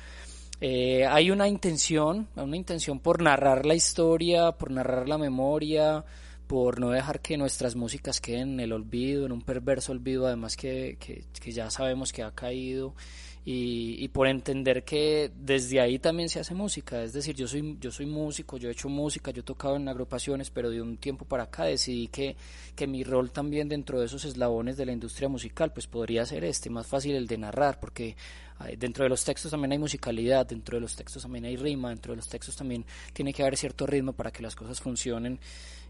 eh, 0.61 1.05
hay 1.07 1.31
una 1.31 1.49
intención, 1.49 2.29
una 2.37 2.57
intención 2.57 3.01
por 3.01 3.21
narrar 3.21 3.67
la 3.67 3.75
historia, 3.75 4.53
por 4.53 4.71
narrar 4.71 5.09
la 5.09 5.19
memoria, 5.19 6.05
por 6.47 6.79
no 6.79 6.91
dejar 6.91 7.21
que 7.21 7.37
nuestras 7.37 7.75
músicas 7.77 8.21
queden 8.21 8.55
en 8.55 8.61
el 8.61 8.73
olvido, 8.73 9.27
en 9.27 9.33
un 9.33 9.43
perverso 9.43 9.93
olvido, 9.93 10.27
además 10.27 10.57
que, 10.57 10.99
que, 11.01 11.25
que 11.41 11.51
ya 11.51 11.71
sabemos 11.71 12.13
que 12.13 12.23
ha 12.23 12.31
caído 12.31 12.95
y, 13.45 14.07
por 14.09 14.29
entender 14.29 14.85
que 14.85 15.33
desde 15.35 15.81
ahí 15.81 15.99
también 15.99 16.29
se 16.29 16.39
hace 16.39 16.55
música. 16.55 17.03
Es 17.03 17.13
decir, 17.13 17.35
yo 17.35 17.49
soy, 17.49 17.77
yo 17.81 17.91
soy 17.91 18.07
músico, 18.07 18.57
yo 18.57 18.69
he 18.69 18.73
hecho 18.73 18.89
música, 18.89 19.33
yo 19.33 19.41
he 19.41 19.45
tocado 19.45 19.77
en 19.77 19.89
agrupaciones, 19.89 20.51
pero 20.51 20.71
de 20.71 20.81
un 20.81 20.97
tiempo 20.97 21.25
para 21.25 21.45
acá 21.45 21.65
decidí 21.65 22.07
que, 22.07 22.37
que 22.77 22.87
mi 22.87 23.03
rol 23.03 23.33
también 23.33 23.69
dentro 23.69 23.99
de 23.99 24.07
esos 24.07 24.25
eslabones 24.25 24.77
de 24.77 24.87
la 24.87 24.93
industria 24.93 25.29
musical 25.29 25.73
pues 25.73 25.89
podría 25.89 26.25
ser 26.25 26.45
este, 26.45 26.71
más 26.71 26.87
fácil 26.87 27.17
el 27.17 27.27
de 27.27 27.39
narrar, 27.39 27.81
porque 27.81 28.17
dentro 28.79 29.05
de 29.05 29.11
los 29.11 29.25
textos 29.25 29.51
también 29.51 29.73
hay 29.73 29.79
musicalidad, 29.79 30.47
dentro 30.47 30.77
de 30.77 30.83
los 30.83 30.95
textos 30.95 31.23
también 31.23 31.45
hay 31.45 31.57
rima, 31.57 31.91
dentro 31.91 32.13
de 32.13 32.17
los 32.17 32.29
textos 32.29 32.57
también 32.57 32.85
tiene 33.13 33.33
que 33.33 33.43
haber 33.43 33.57
cierto 33.57 33.87
ritmo 33.87 34.13
para 34.13 34.31
que 34.31 34.43
las 34.43 34.55
cosas 34.55 34.81
funcionen 34.81 35.39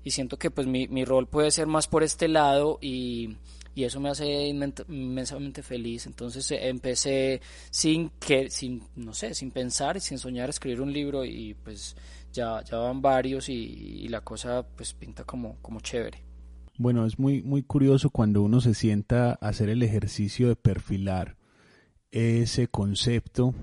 y 0.05 0.11
siento 0.11 0.39
que 0.39 0.51
pues 0.51 0.67
mi, 0.67 0.89
mi 0.89 1.05
rol 1.05 1.29
puede 1.29 1.51
ser 1.51 1.67
más 1.67 1.89
por 1.89 2.03
este 2.03 2.29
lado 2.29 2.79
y 2.81 3.37
y 3.75 3.85
eso 3.85 4.01
me 4.01 4.11
hace 4.11 4.47
inmensamente 4.47 5.63
feliz. 5.63 6.07
Entonces 6.07 6.51
eh, 6.51 6.69
empecé 6.69 7.41
sin 7.71 8.11
que, 8.21 8.51
sin, 8.51 8.83
no 8.97 9.15
sé, 9.15 9.35
sin 9.35 9.51
pensar 9.51 9.97
y 9.97 10.01
sin 10.01 10.19
soñar 10.19 10.51
escribir 10.51 10.81
un 10.81 10.93
libro 10.93 11.25
y 11.25 11.55
pues 11.55 11.97
ya, 12.33 12.63
ya 12.65 12.77
van 12.79 13.01
varios 13.01 13.49
y, 13.49 14.09
la 14.09 14.21
cosa 14.21 14.67
pues 14.77 14.93
pinta 14.93 15.25
como, 15.25 15.57
como 15.63 15.81
chévere. 15.81 16.23
Bueno, 16.77 17.07
es 17.07 17.19
muy, 17.19 17.43
muy 17.43 17.63
curioso 17.63 18.11
cuando 18.11 18.43
uno 18.43 18.61
se 18.61 18.75
sienta 18.75 19.39
a 19.41 19.49
hacer 19.49 19.69
el 19.69 19.83
ejercicio 19.83 20.49
de 20.49 20.57
perfilar 20.57 21.37
ese 22.11 22.69
concepto 22.69 23.55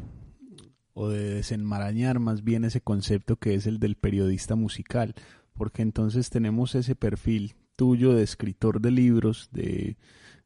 o 0.94 1.10
de 1.10 1.36
desenmarañar 1.36 2.20
más 2.20 2.44
bien 2.44 2.66
ese 2.66 2.82
concepto 2.82 3.36
que 3.36 3.54
es 3.54 3.68
el 3.68 3.80
del 3.80 3.96
periodista 3.96 4.56
musical, 4.56 5.14
porque 5.60 5.82
entonces 5.82 6.30
tenemos 6.30 6.74
ese 6.74 6.96
perfil 6.96 7.54
tuyo 7.76 8.14
de 8.14 8.24
escritor 8.24 8.80
de 8.80 8.92
libros, 8.92 9.50
de, 9.52 9.98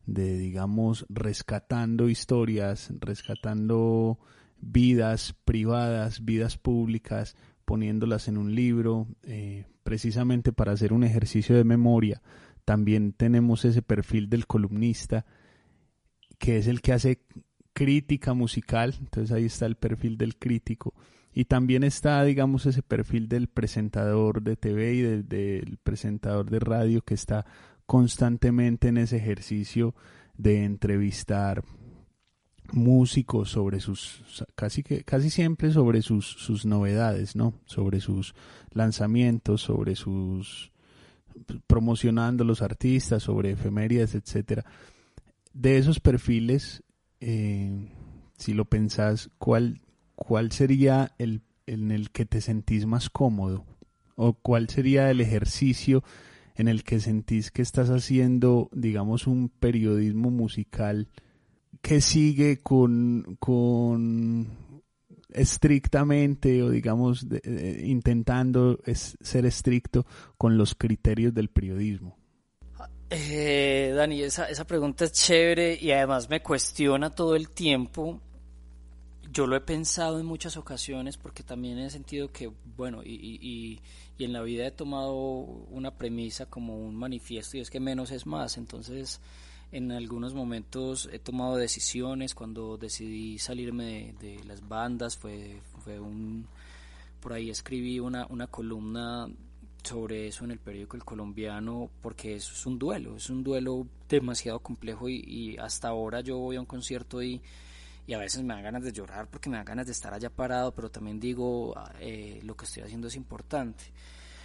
de 0.08 0.40
digamos, 0.40 1.06
rescatando 1.08 2.10
historias, 2.10 2.92
rescatando 3.00 4.18
vidas 4.60 5.36
privadas, 5.46 6.26
vidas 6.26 6.58
públicas, 6.58 7.36
poniéndolas 7.64 8.28
en 8.28 8.38
un 8.38 8.56
libro, 8.56 9.06
eh, 9.22 9.66
precisamente 9.84 10.52
para 10.52 10.72
hacer 10.72 10.94
un 10.94 11.04
ejercicio 11.04 11.56
de 11.56 11.64
memoria. 11.64 12.24
También 12.66 13.14
tenemos 13.14 13.66
ese 13.66 13.84
perfil 13.84 14.32
del 14.32 14.48
columnista, 14.48 15.28
que 16.40 16.58
es 16.58 16.66
el 16.66 16.82
que 16.82 16.94
hace 16.94 17.22
crítica 17.74 18.34
musical, 18.34 18.96
entonces 19.00 19.32
ahí 19.32 19.46
está 19.46 19.68
el 19.68 19.76
perfil 19.76 20.18
del 20.18 20.40
crítico 20.40 20.96
y 21.34 21.46
también 21.46 21.84
está, 21.84 22.24
digamos, 22.24 22.66
ese 22.66 22.84
perfil 22.84 23.28
del 23.28 23.48
presentador 23.48 24.42
de 24.44 24.56
TV 24.56 24.94
y 24.94 25.02
del 25.02 25.78
presentador 25.84 26.50
de 26.50 26.60
radio 26.60 27.02
que 27.02 27.16
está 27.16 27.46
constantemente 27.86 28.90
en 28.90 28.98
ese 28.98 29.18
ejercicio 29.18 29.96
de 30.38 30.64
entrevistar 30.64 31.64
músicos 32.72 33.50
sobre 33.50 33.80
sus 33.80 34.24
casi 34.56 34.84
que 34.84 35.04
casi 35.04 35.30
siempre 35.30 35.72
sobre 35.72 36.02
sus, 36.02 36.26
sus 36.26 36.66
novedades, 36.66 37.36
¿no? 37.36 37.54
Sobre 37.66 38.00
sus 38.00 38.34
lanzamientos, 38.72 39.62
sobre 39.62 39.96
sus 39.96 40.72
promocionando 41.68 42.44
los 42.44 42.62
artistas, 42.62 43.24
sobre 43.24 43.52
efemérides, 43.52 44.16
etcétera. 44.16 44.66
De 45.52 45.78
esos 45.78 46.00
perfiles, 46.00 46.84
eh, 47.20 47.92
si 48.38 48.54
lo 48.54 48.66
pensás, 48.66 49.30
¿cuál 49.38 49.82
¿cuál 50.16 50.52
sería 50.52 51.14
el 51.18 51.42
en 51.68 51.92
el 51.92 52.12
que 52.12 52.26
te 52.26 52.42
sentís 52.42 52.86
más 52.86 53.10
cómodo? 53.10 53.66
¿O 54.16 54.34
cuál 54.34 54.70
sería 54.70 55.10
el 55.10 55.22
ejercicio 55.22 56.04
en 56.56 56.68
el 56.68 56.84
que 56.84 57.00
sentís 57.00 57.52
que 57.52 57.62
estás 57.62 57.90
haciendo, 57.90 58.70
digamos, 58.72 59.26
un 59.26 59.50
periodismo 59.50 60.30
musical 60.30 61.08
que 61.82 62.00
sigue 62.00 62.58
con, 62.58 63.38
con 63.40 64.48
estrictamente 65.30 66.62
o 66.62 66.70
digamos 66.70 67.26
intentando 67.84 68.80
ser 68.94 69.46
estricto 69.48 70.06
con 70.38 70.58
los 70.58 70.76
criterios 70.76 71.34
del 71.34 71.50
periodismo? 71.50 72.16
Eh, 73.10 73.94
Dani, 73.96 74.22
esa, 74.22 74.50
esa 74.50 74.66
pregunta 74.66 75.06
es 75.06 75.12
chévere 75.12 75.78
y 75.80 75.92
además 75.92 76.30
me 76.30 76.42
cuestiona 76.42 77.10
todo 77.10 77.36
el 77.36 77.50
tiempo 77.50 78.22
yo 79.34 79.48
lo 79.48 79.56
he 79.56 79.62
pensado 79.62 80.20
en 80.20 80.26
muchas 80.28 80.58
ocasiones 80.58 81.18
porque 81.18 81.42
también 81.42 81.80
he 81.80 81.90
sentido 81.90 82.32
que, 82.32 82.52
bueno, 82.78 83.02
y, 83.04 83.16
y, 83.16 83.82
y, 84.18 84.24
en 84.24 84.32
la 84.32 84.44
vida 84.44 84.68
he 84.68 84.72
tomado 84.72 85.16
una 85.16 85.98
premisa 85.98 86.46
como 86.46 86.78
un 86.78 86.96
manifiesto 86.96 87.58
y 87.58 87.62
es 87.62 87.72
que 87.72 87.80
menos 87.80 88.12
es 88.12 88.28
más. 88.28 88.58
Entonces, 88.58 89.20
en 89.72 89.92
algunos 89.92 90.36
momentos 90.36 91.10
he 91.12 91.18
tomado 91.18 91.56
decisiones. 91.56 92.36
Cuando 92.36 92.78
decidí 92.78 93.40
salirme 93.40 94.14
de, 94.20 94.36
de 94.38 94.44
las 94.44 94.68
bandas, 94.68 95.18
fue, 95.18 95.60
fue 95.84 96.00
un. 96.00 96.48
Por 97.20 97.34
ahí 97.34 97.50
escribí 97.50 98.00
una, 98.00 98.28
una 98.28 98.48
columna 98.48 99.28
sobre 99.84 100.28
eso 100.28 100.46
en 100.46 100.52
el 100.52 100.60
periódico 100.60 100.96
El 100.96 101.04
Colombiano 101.04 101.90
porque 102.02 102.36
eso 102.36 102.54
es 102.54 102.66
un 102.66 102.80
duelo, 102.80 103.18
es 103.18 103.30
un 103.30 103.44
duelo 103.44 103.86
demasiado 104.08 104.60
complejo 104.60 105.10
y, 105.10 105.24
y 105.28 105.58
hasta 105.58 105.90
ahora 105.90 106.22
yo 106.22 106.38
voy 106.38 106.56
a 106.56 106.62
un 106.62 106.66
concierto 106.66 107.22
y 107.22 107.42
y 108.06 108.14
a 108.14 108.18
veces 108.18 108.44
me 108.44 108.54
dan 108.54 108.64
ganas 108.64 108.84
de 108.84 108.92
llorar 108.92 109.28
porque 109.28 109.50
me 109.50 109.58
dan 109.58 109.66
ganas 109.66 109.86
de 109.86 109.92
estar 109.92 110.14
allá 110.14 110.30
parado, 110.30 110.74
pero 110.74 110.90
también 110.90 111.20
digo, 111.20 111.74
eh, 112.00 112.40
lo 112.44 112.56
que 112.56 112.66
estoy 112.66 112.84
haciendo 112.84 113.08
es 113.08 113.16
importante. 113.16 113.86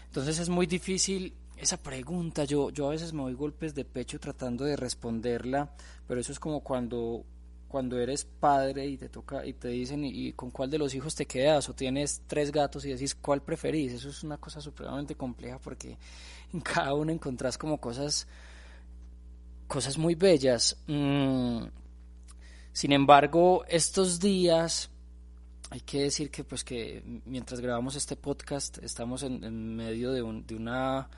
Entonces 0.07 0.39
es 0.39 0.49
muy 0.49 0.67
difícil 0.67 1.35
esa 1.57 1.77
pregunta, 1.77 2.45
yo, 2.45 2.71
yo 2.71 2.87
a 2.87 2.91
veces 2.91 3.13
me 3.13 3.23
doy 3.23 3.35
golpes 3.35 3.75
de 3.75 3.85
pecho 3.85 4.21
tratando 4.21 4.65
de 4.65 4.77
responderla, 4.77 5.73
pero 6.07 6.21
eso 6.21 6.33
es 6.33 6.39
como 6.39 6.61
cuando 6.61 7.25
cuando 7.69 7.99
eres 8.01 8.25
padre 8.25 8.87
y 8.87 8.97
te 8.97 9.11
toca 9.11 9.45
y 9.45 9.53
te 9.53 9.69
dicen 9.69 10.03
y, 10.03 10.33
con 10.33 10.51
cuál 10.51 10.71
de 10.71 10.79
los 10.79 10.95
hijos 10.95 11.15
te 11.15 11.27
quedas 11.27 11.69
o 11.69 11.75
tienes 11.75 12.23
tres 12.27 12.51
gatos 12.51 12.87
y 12.87 12.93
decís 12.93 13.15
cuál 13.15 13.43
preferís 13.43 13.93
eso 13.93 14.09
es 14.09 14.25
una 14.25 14.39
cosa 14.39 14.63
supremamente 14.63 15.15
compleja 15.15 15.59
porque 15.59 15.99
en 16.55 16.61
cada 16.63 16.95
uno 16.95 17.13
encontrás 17.13 17.59
como 17.59 17.79
cosas 17.79 18.27
cosas 19.67 19.99
muy 19.99 20.15
bellas. 20.15 20.79
Mm, 20.87 21.65
sin 22.73 22.93
embargo, 22.93 23.65
estos 23.69 24.21
días 24.21 24.91
hay 25.71 25.81
que 25.81 26.03
decir 26.03 26.31
que 26.31 26.45
pues 26.45 26.65
que 26.65 27.03
mientras 27.27 27.61
grabamos 27.61 27.95
este 27.97 28.17
podcast 28.17 28.79
estamos 28.83 29.23
en, 29.23 29.77
medio 29.77 30.13
de, 30.13 30.23
una 30.23 31.09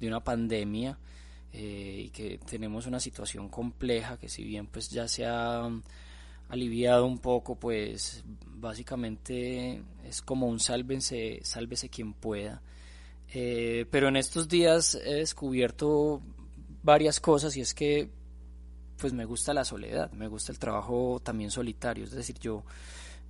de 0.00 0.08
una 0.08 0.20
pandemia 0.20 0.98
eh, 1.52 2.04
y 2.06 2.10
que 2.10 2.38
tenemos 2.38 2.86
una 2.86 2.98
situación 2.98 3.48
compleja 3.48 4.18
que 4.18 4.28
si 4.28 4.42
bien 4.42 4.66
pues 4.66 4.90
ya 4.90 5.06
se 5.06 5.26
ha 5.26 5.68
aliviado 6.48 7.06
un 7.06 7.18
poco 7.18 7.54
pues 7.54 8.24
básicamente 8.46 9.82
es 10.04 10.22
como 10.22 10.48
un 10.48 10.58
sálvense 10.58 11.40
sálvese 11.42 11.88
quien 11.88 12.12
pueda. 12.12 12.62
Eh, 13.32 13.86
pero 13.92 14.08
en 14.08 14.16
estos 14.16 14.48
días 14.48 14.96
he 14.96 15.14
descubierto 15.14 16.20
varias 16.82 17.20
cosas 17.20 17.56
y 17.56 17.60
es 17.60 17.74
que 17.74 18.10
pues 19.00 19.12
me 19.12 19.24
gusta 19.24 19.54
la 19.54 19.64
soledad, 19.64 20.12
me 20.12 20.28
gusta 20.28 20.52
el 20.52 20.58
trabajo 20.58 21.20
también 21.22 21.50
solitario, 21.50 22.04
es 22.04 22.10
decir, 22.10 22.38
yo, 22.38 22.62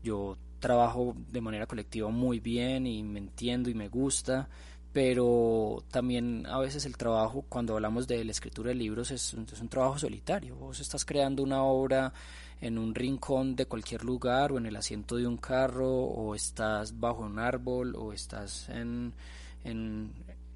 yo 0.03 0.37
trabajo 0.59 1.15
de 1.31 1.41
manera 1.41 1.67
colectiva 1.67 2.09
muy 2.11 2.41
bien 2.41 2.87
y 2.87 3.03
me 3.03 3.21
entiendo 3.21 3.71
y 3.71 3.75
me 3.75 3.89
gusta, 3.89 4.49
pero 4.93 5.85
también 5.91 6.45
a 6.47 6.59
veces 6.59 6.85
el 6.87 6.97
trabajo, 6.97 7.45
cuando 7.49 7.75
hablamos 7.75 8.09
de 8.09 8.25
la 8.25 8.33
escritura 8.33 8.71
de 8.71 8.75
libros, 8.75 9.13
es, 9.13 9.35
es, 9.35 9.61
un 9.61 9.69
trabajo 9.69 9.99
solitario. 9.99 10.57
Vos 10.57 10.81
estás 10.81 11.05
creando 11.05 11.45
una 11.45 11.63
obra 11.63 12.13
en 12.61 12.77
un 12.77 12.93
rincón 12.95 13.55
de 13.55 13.67
cualquier 13.67 14.05
lugar 14.05 14.51
o 14.51 14.59
en 14.59 14.67
el 14.67 14.75
asiento 14.75 15.17
de 15.17 15.29
un 15.29 15.37
carro 15.37 15.89
o 15.89 16.35
estás 16.35 16.99
bajo 16.99 17.23
un 17.23 17.39
árbol 17.39 17.95
o 17.97 18.13
estás 18.13 18.69
en, 18.69 19.15
en, 19.63 20.13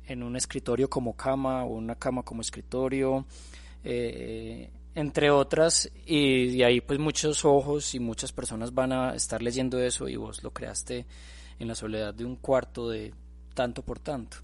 en 0.06 0.23
un 0.25 0.35
escritorio 0.35 0.90
como 0.90 1.14
cama 1.14 1.64
o 1.64 1.76
una 1.76 1.94
cama 1.94 2.25
como 2.25 2.40
escritorio. 2.40 3.25
Eh, 3.85 4.71
entre 4.94 5.30
otras, 5.30 5.90
y 6.06 6.56
de 6.56 6.64
ahí 6.64 6.80
pues 6.80 6.98
muchos 6.98 7.44
ojos 7.44 7.94
y 7.94 8.00
muchas 8.00 8.32
personas 8.32 8.72
van 8.72 8.92
a 8.92 9.14
estar 9.14 9.42
leyendo 9.42 9.80
eso 9.80 10.08
y 10.08 10.16
vos 10.16 10.42
lo 10.42 10.52
creaste 10.52 11.06
en 11.58 11.68
la 11.68 11.74
soledad 11.74 12.14
de 12.14 12.24
un 12.24 12.36
cuarto 12.36 12.88
de 12.88 13.12
tanto 13.54 13.82
por 13.82 13.98
tanto. 13.98 14.38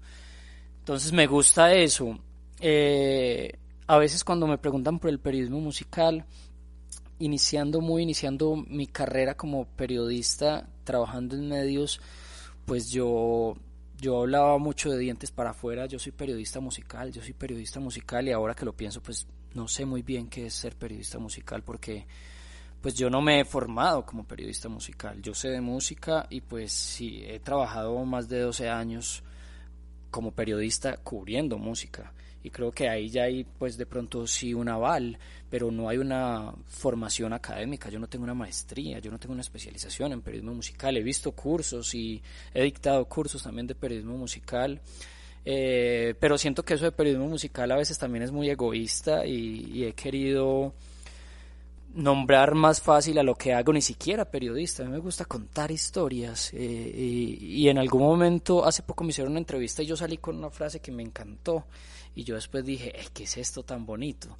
Entonces 0.79 1.13
me 1.13 1.27
gusta 1.27 1.73
eso. 1.73 2.17
Eh, 2.59 3.57
a 3.87 3.97
veces 3.97 4.23
cuando 4.23 4.47
me 4.47 4.57
preguntan 4.57 4.99
por 4.99 5.09
el 5.09 5.19
periodismo 5.19 5.59
musical, 5.59 6.25
iniciando 7.19 7.81
muy, 7.81 8.03
iniciando 8.03 8.55
mi 8.55 8.87
carrera 8.87 9.35
como 9.35 9.65
periodista, 9.65 10.67
trabajando 10.83 11.35
en 11.35 11.47
medios, 11.47 12.01
pues 12.65 12.89
yo, 12.89 13.55
yo 13.97 14.21
hablaba 14.21 14.57
mucho 14.57 14.89
de 14.89 14.97
dientes 14.97 15.31
para 15.31 15.51
afuera, 15.51 15.85
yo 15.85 15.99
soy 15.99 16.11
periodista 16.11 16.59
musical, 16.59 17.11
yo 17.11 17.21
soy 17.21 17.33
periodista 17.33 17.79
musical 17.79 18.27
y 18.27 18.31
ahora 18.31 18.55
que 18.55 18.65
lo 18.65 18.73
pienso, 18.73 19.01
pues 19.01 19.27
no 19.53 19.67
sé 19.67 19.85
muy 19.85 20.01
bien 20.01 20.27
qué 20.27 20.47
es 20.47 20.53
ser 20.53 20.75
periodista 20.75 21.19
musical 21.19 21.63
porque 21.63 22.05
pues 22.81 22.95
yo 22.95 23.09
no 23.09 23.21
me 23.21 23.41
he 23.41 23.45
formado 23.45 24.05
como 24.05 24.23
periodista 24.23 24.67
musical, 24.67 25.21
yo 25.21 25.35
sé 25.35 25.49
de 25.49 25.61
música 25.61 26.25
y 26.29 26.41
pues 26.41 26.71
sí, 26.71 27.23
he 27.25 27.39
trabajado 27.39 28.03
más 28.05 28.27
de 28.27 28.39
12 28.39 28.69
años 28.69 29.23
como 30.09 30.31
periodista 30.31 30.97
cubriendo 30.97 31.57
música. 31.57 32.11
Y 32.43 32.49
creo 32.49 32.71
que 32.71 32.89
ahí 32.89 33.07
ya 33.07 33.23
hay 33.23 33.43
pues 33.43 33.77
de 33.77 33.85
pronto 33.85 34.25
sí 34.25 34.55
un 34.55 34.67
aval, 34.67 35.19
pero 35.47 35.69
no 35.69 35.89
hay 35.89 35.99
una 35.99 36.51
formación 36.65 37.33
académica, 37.33 37.89
yo 37.89 37.99
no 37.99 38.07
tengo 38.07 38.23
una 38.23 38.33
maestría, 38.33 38.97
yo 38.97 39.11
no 39.11 39.19
tengo 39.19 39.33
una 39.33 39.43
especialización 39.43 40.11
en 40.11 40.23
periodismo 40.23 40.55
musical, 40.55 40.97
he 40.97 41.03
visto 41.03 41.33
cursos 41.33 41.93
y 41.93 42.21
he 42.51 42.63
dictado 42.63 43.05
cursos 43.05 43.43
también 43.43 43.67
de 43.67 43.75
periodismo 43.75 44.17
musical, 44.17 44.81
eh, 45.45 46.15
pero 46.19 46.37
siento 46.37 46.63
que 46.63 46.75
eso 46.75 46.85
de 46.85 46.91
periodismo 46.91 47.27
musical 47.27 47.71
a 47.71 47.75
veces 47.75 47.97
también 47.97 48.23
es 48.23 48.31
muy 48.31 48.49
egoísta 48.49 49.25
y 49.25 49.83
he 49.83 49.93
querido 49.93 50.73
nombrar 51.93 52.55
más 52.55 52.81
fácil 52.81 53.17
a 53.17 53.23
lo 53.23 53.35
que 53.35 53.53
hago, 53.53 53.73
ni 53.73 53.81
siquiera 53.81 54.25
periodista. 54.25 54.83
A 54.83 54.85
mí 54.85 54.91
me 54.91 54.99
gusta 54.99 55.25
contar 55.25 55.71
historias. 55.71 56.51
Eh, 56.53 56.57
y, 56.95 57.67
en 57.67 57.77
algún 57.77 58.01
momento, 58.01 58.65
hace 58.65 58.83
poco 58.83 59.03
me 59.03 59.11
hicieron 59.11 59.31
una 59.31 59.39
entrevista 59.39 59.83
y 59.83 59.87
yo 59.87 59.95
salí 59.95 60.17
con 60.17 60.37
una 60.37 60.49
frase 60.49 60.79
que 60.79 60.91
me 60.91 61.03
encantó. 61.03 61.65
Y 62.15 62.23
yo 62.23 62.35
después 62.35 62.65
dije, 62.65 62.93
¿qué 63.13 63.23
es 63.23 63.37
esto 63.37 63.63
tan 63.63 63.85
bonito? 63.85 64.37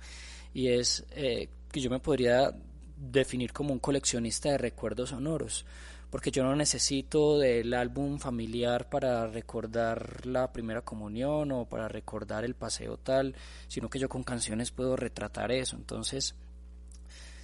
Y 0.54 0.68
es 0.68 1.06
eh, 1.12 1.50
que 1.72 1.80
yo 1.80 1.90
me 1.90 2.00
podría 2.00 2.54
definir 2.98 3.54
como 3.54 3.74
un 3.74 3.80
coleccionista 3.80 4.50
de 4.52 4.58
recuerdos 4.58 5.10
sonoros. 5.10 5.66
Porque 6.12 6.30
yo 6.30 6.44
no 6.44 6.56
necesito 6.56 7.40
del 7.40 7.74
álbum 7.74 8.20
familiar 8.20 8.90
para 8.90 9.26
recordar 9.28 10.26
la 10.28 10.52
primera 10.52 10.82
comunión 10.82 11.52
o 11.52 11.66
para 11.66 11.88
recordar 11.88 12.46
el 12.46 12.54
paseo 12.54 12.98
tal, 12.98 13.34
sino 13.68 13.90
que 13.90 13.98
yo 13.98 14.10
con 14.10 14.24
canciones 14.24 14.72
puedo 14.72 14.96
retratar 14.96 15.52
eso. 15.52 15.78
Entonces, 15.78 16.36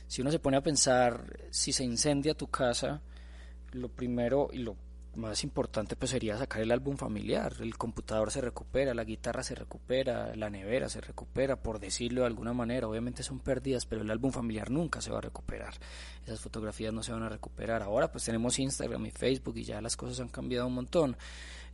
si 0.07 0.21
uno 0.21 0.31
se 0.31 0.39
pone 0.39 0.57
a 0.57 0.61
pensar, 0.61 1.39
si 1.49 1.71
se 1.71 1.85
incendia 1.85 2.35
tu 2.35 2.47
casa, 2.47 3.01
lo 3.71 3.89
primero 3.89 4.49
y 4.51 4.59
lo 4.59 4.75
más 5.17 5.43
importante 5.43 5.95
pues 5.95 6.11
sería 6.11 6.37
sacar 6.37 6.61
el 6.61 6.71
álbum 6.71 6.97
familiar, 6.97 7.53
el 7.59 7.77
computador 7.77 8.31
se 8.31 8.41
recupera, 8.41 8.93
la 8.93 9.03
guitarra 9.03 9.43
se 9.43 9.55
recupera, 9.55 10.35
la 10.35 10.49
nevera 10.49 10.89
se 10.89 11.01
recupera, 11.01 11.55
por 11.57 11.79
decirlo 11.79 12.21
de 12.21 12.27
alguna 12.27 12.53
manera, 12.53 12.87
obviamente 12.87 13.23
son 13.23 13.39
pérdidas, 13.39 13.85
pero 13.85 14.01
el 14.01 14.11
álbum 14.11 14.31
familiar 14.31 14.69
nunca 14.69 15.01
se 15.01 15.11
va 15.11 15.17
a 15.17 15.21
recuperar, 15.21 15.73
esas 16.23 16.39
fotografías 16.39 16.93
no 16.93 17.03
se 17.03 17.11
van 17.11 17.23
a 17.23 17.29
recuperar, 17.29 17.83
ahora 17.83 18.11
pues 18.11 18.23
tenemos 18.23 18.59
Instagram 18.59 19.05
y 19.05 19.11
Facebook 19.11 19.57
y 19.57 19.63
ya 19.63 19.81
las 19.81 19.97
cosas 19.97 20.19
han 20.19 20.29
cambiado 20.29 20.67
un 20.67 20.73
montón, 20.73 21.17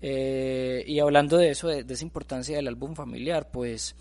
eh, 0.01 0.83
y 0.87 0.99
hablando 0.99 1.37
de 1.37 1.49
eso, 1.49 1.67
de, 1.67 1.83
de 1.83 1.93
esa 1.93 2.03
importancia 2.03 2.55
del 2.55 2.67
álbum 2.67 2.95
familiar, 2.95 3.51
pues 3.51 3.95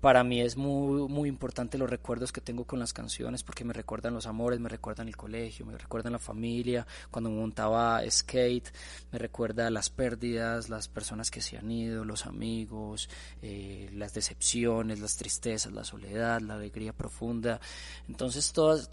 para 0.00 0.22
mí 0.22 0.40
es 0.40 0.56
muy, 0.56 1.08
muy 1.08 1.28
importante 1.28 1.78
los 1.78 1.90
recuerdos 1.90 2.32
que 2.32 2.40
tengo 2.40 2.64
con 2.64 2.78
las 2.78 2.92
canciones 2.92 3.42
porque 3.42 3.64
me 3.64 3.72
recuerdan 3.72 4.14
los 4.14 4.26
amores, 4.26 4.60
me 4.60 4.68
recuerdan 4.68 5.08
el 5.08 5.16
colegio, 5.16 5.66
me 5.66 5.76
recuerdan 5.76 6.12
la 6.12 6.18
familia, 6.18 6.86
cuando 7.10 7.30
montaba 7.30 8.00
skate, 8.08 8.68
me 9.10 9.18
recuerda 9.18 9.70
las 9.70 9.90
pérdidas, 9.90 10.68
las 10.68 10.88
personas 10.88 11.30
que 11.30 11.40
se 11.40 11.58
han 11.58 11.70
ido, 11.70 12.04
los 12.04 12.26
amigos, 12.26 13.08
eh, 13.42 13.90
las 13.92 14.14
decepciones, 14.14 15.00
las 15.00 15.16
tristezas, 15.16 15.72
la 15.72 15.84
soledad, 15.84 16.40
la 16.40 16.54
alegría 16.54 16.92
profunda. 16.92 17.60
Entonces 18.08 18.52
todas, 18.52 18.90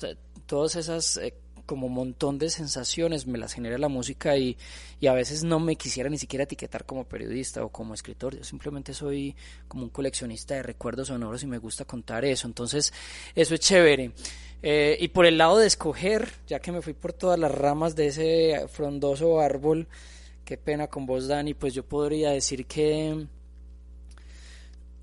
todas 0.47 0.75
esas 0.75 1.17
eh, 1.17 1.35
como 1.65 1.89
montón 1.89 2.37
de 2.37 2.49
sensaciones 2.49 3.27
me 3.27 3.37
las 3.37 3.53
genera 3.53 3.77
la 3.77 3.89
música 3.89 4.37
y, 4.37 4.57
y, 4.99 5.07
a 5.07 5.13
veces 5.13 5.43
no 5.43 5.59
me 5.59 5.75
quisiera 5.75 6.09
ni 6.09 6.17
siquiera 6.17 6.43
etiquetar 6.43 6.85
como 6.85 7.05
periodista 7.05 7.63
o 7.63 7.69
como 7.69 7.93
escritor, 7.93 8.37
yo 8.37 8.43
simplemente 8.43 8.93
soy 8.93 9.35
como 9.67 9.83
un 9.83 9.89
coleccionista 9.89 10.55
de 10.55 10.63
recuerdos 10.63 11.07
sonoros 11.07 11.43
y 11.43 11.47
me 11.47 11.57
gusta 11.57 11.85
contar 11.85 12.25
eso, 12.25 12.47
entonces 12.47 12.93
eso 13.35 13.53
es 13.55 13.59
chévere. 13.59 14.11
Eh, 14.61 14.97
y 14.99 15.09
por 15.09 15.25
el 15.25 15.37
lado 15.37 15.57
de 15.57 15.67
escoger, 15.67 16.27
ya 16.47 16.59
que 16.59 16.71
me 16.71 16.81
fui 16.81 16.93
por 16.93 17.13
todas 17.13 17.37
las 17.37 17.51
ramas 17.51 17.95
de 17.95 18.07
ese 18.07 18.67
frondoso 18.67 19.39
árbol, 19.39 19.87
qué 20.43 20.57
pena 20.57 20.87
con 20.87 21.05
vos 21.05 21.27
Dani, 21.27 21.53
pues 21.53 21.73
yo 21.73 21.85
podría 21.85 22.31
decir 22.31 22.65
que 22.65 23.27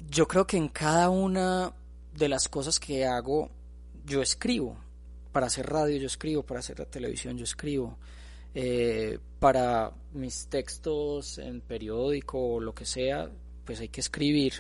yo 0.09 0.27
creo 0.27 0.47
que 0.47 0.57
en 0.57 0.69
cada 0.69 1.11
una 1.11 1.73
de 2.15 2.29
las 2.29 2.49
cosas 2.49 2.81
que 2.81 3.07
hago 3.07 3.51
yo 4.05 4.21
escribo 4.21 4.77
para 5.33 5.47
hacer 5.47 5.67
radio 5.67 5.97
yo 5.99 6.07
escribo, 6.07 6.43
para 6.43 6.61
hacer 6.61 6.85
televisión 6.87 7.37
yo 7.37 7.45
escribo, 7.45 7.99
eh, 8.55 9.19
para 9.41 9.93
mis 10.13 10.47
textos 10.47 11.39
en 11.39 11.61
periódico 11.61 12.55
o 12.55 12.61
lo 12.61 12.75
que 12.75 12.85
sea, 12.85 13.31
pues 13.65 13.81
hay 13.81 13.89
que 13.89 14.01
escribir. 14.01 14.55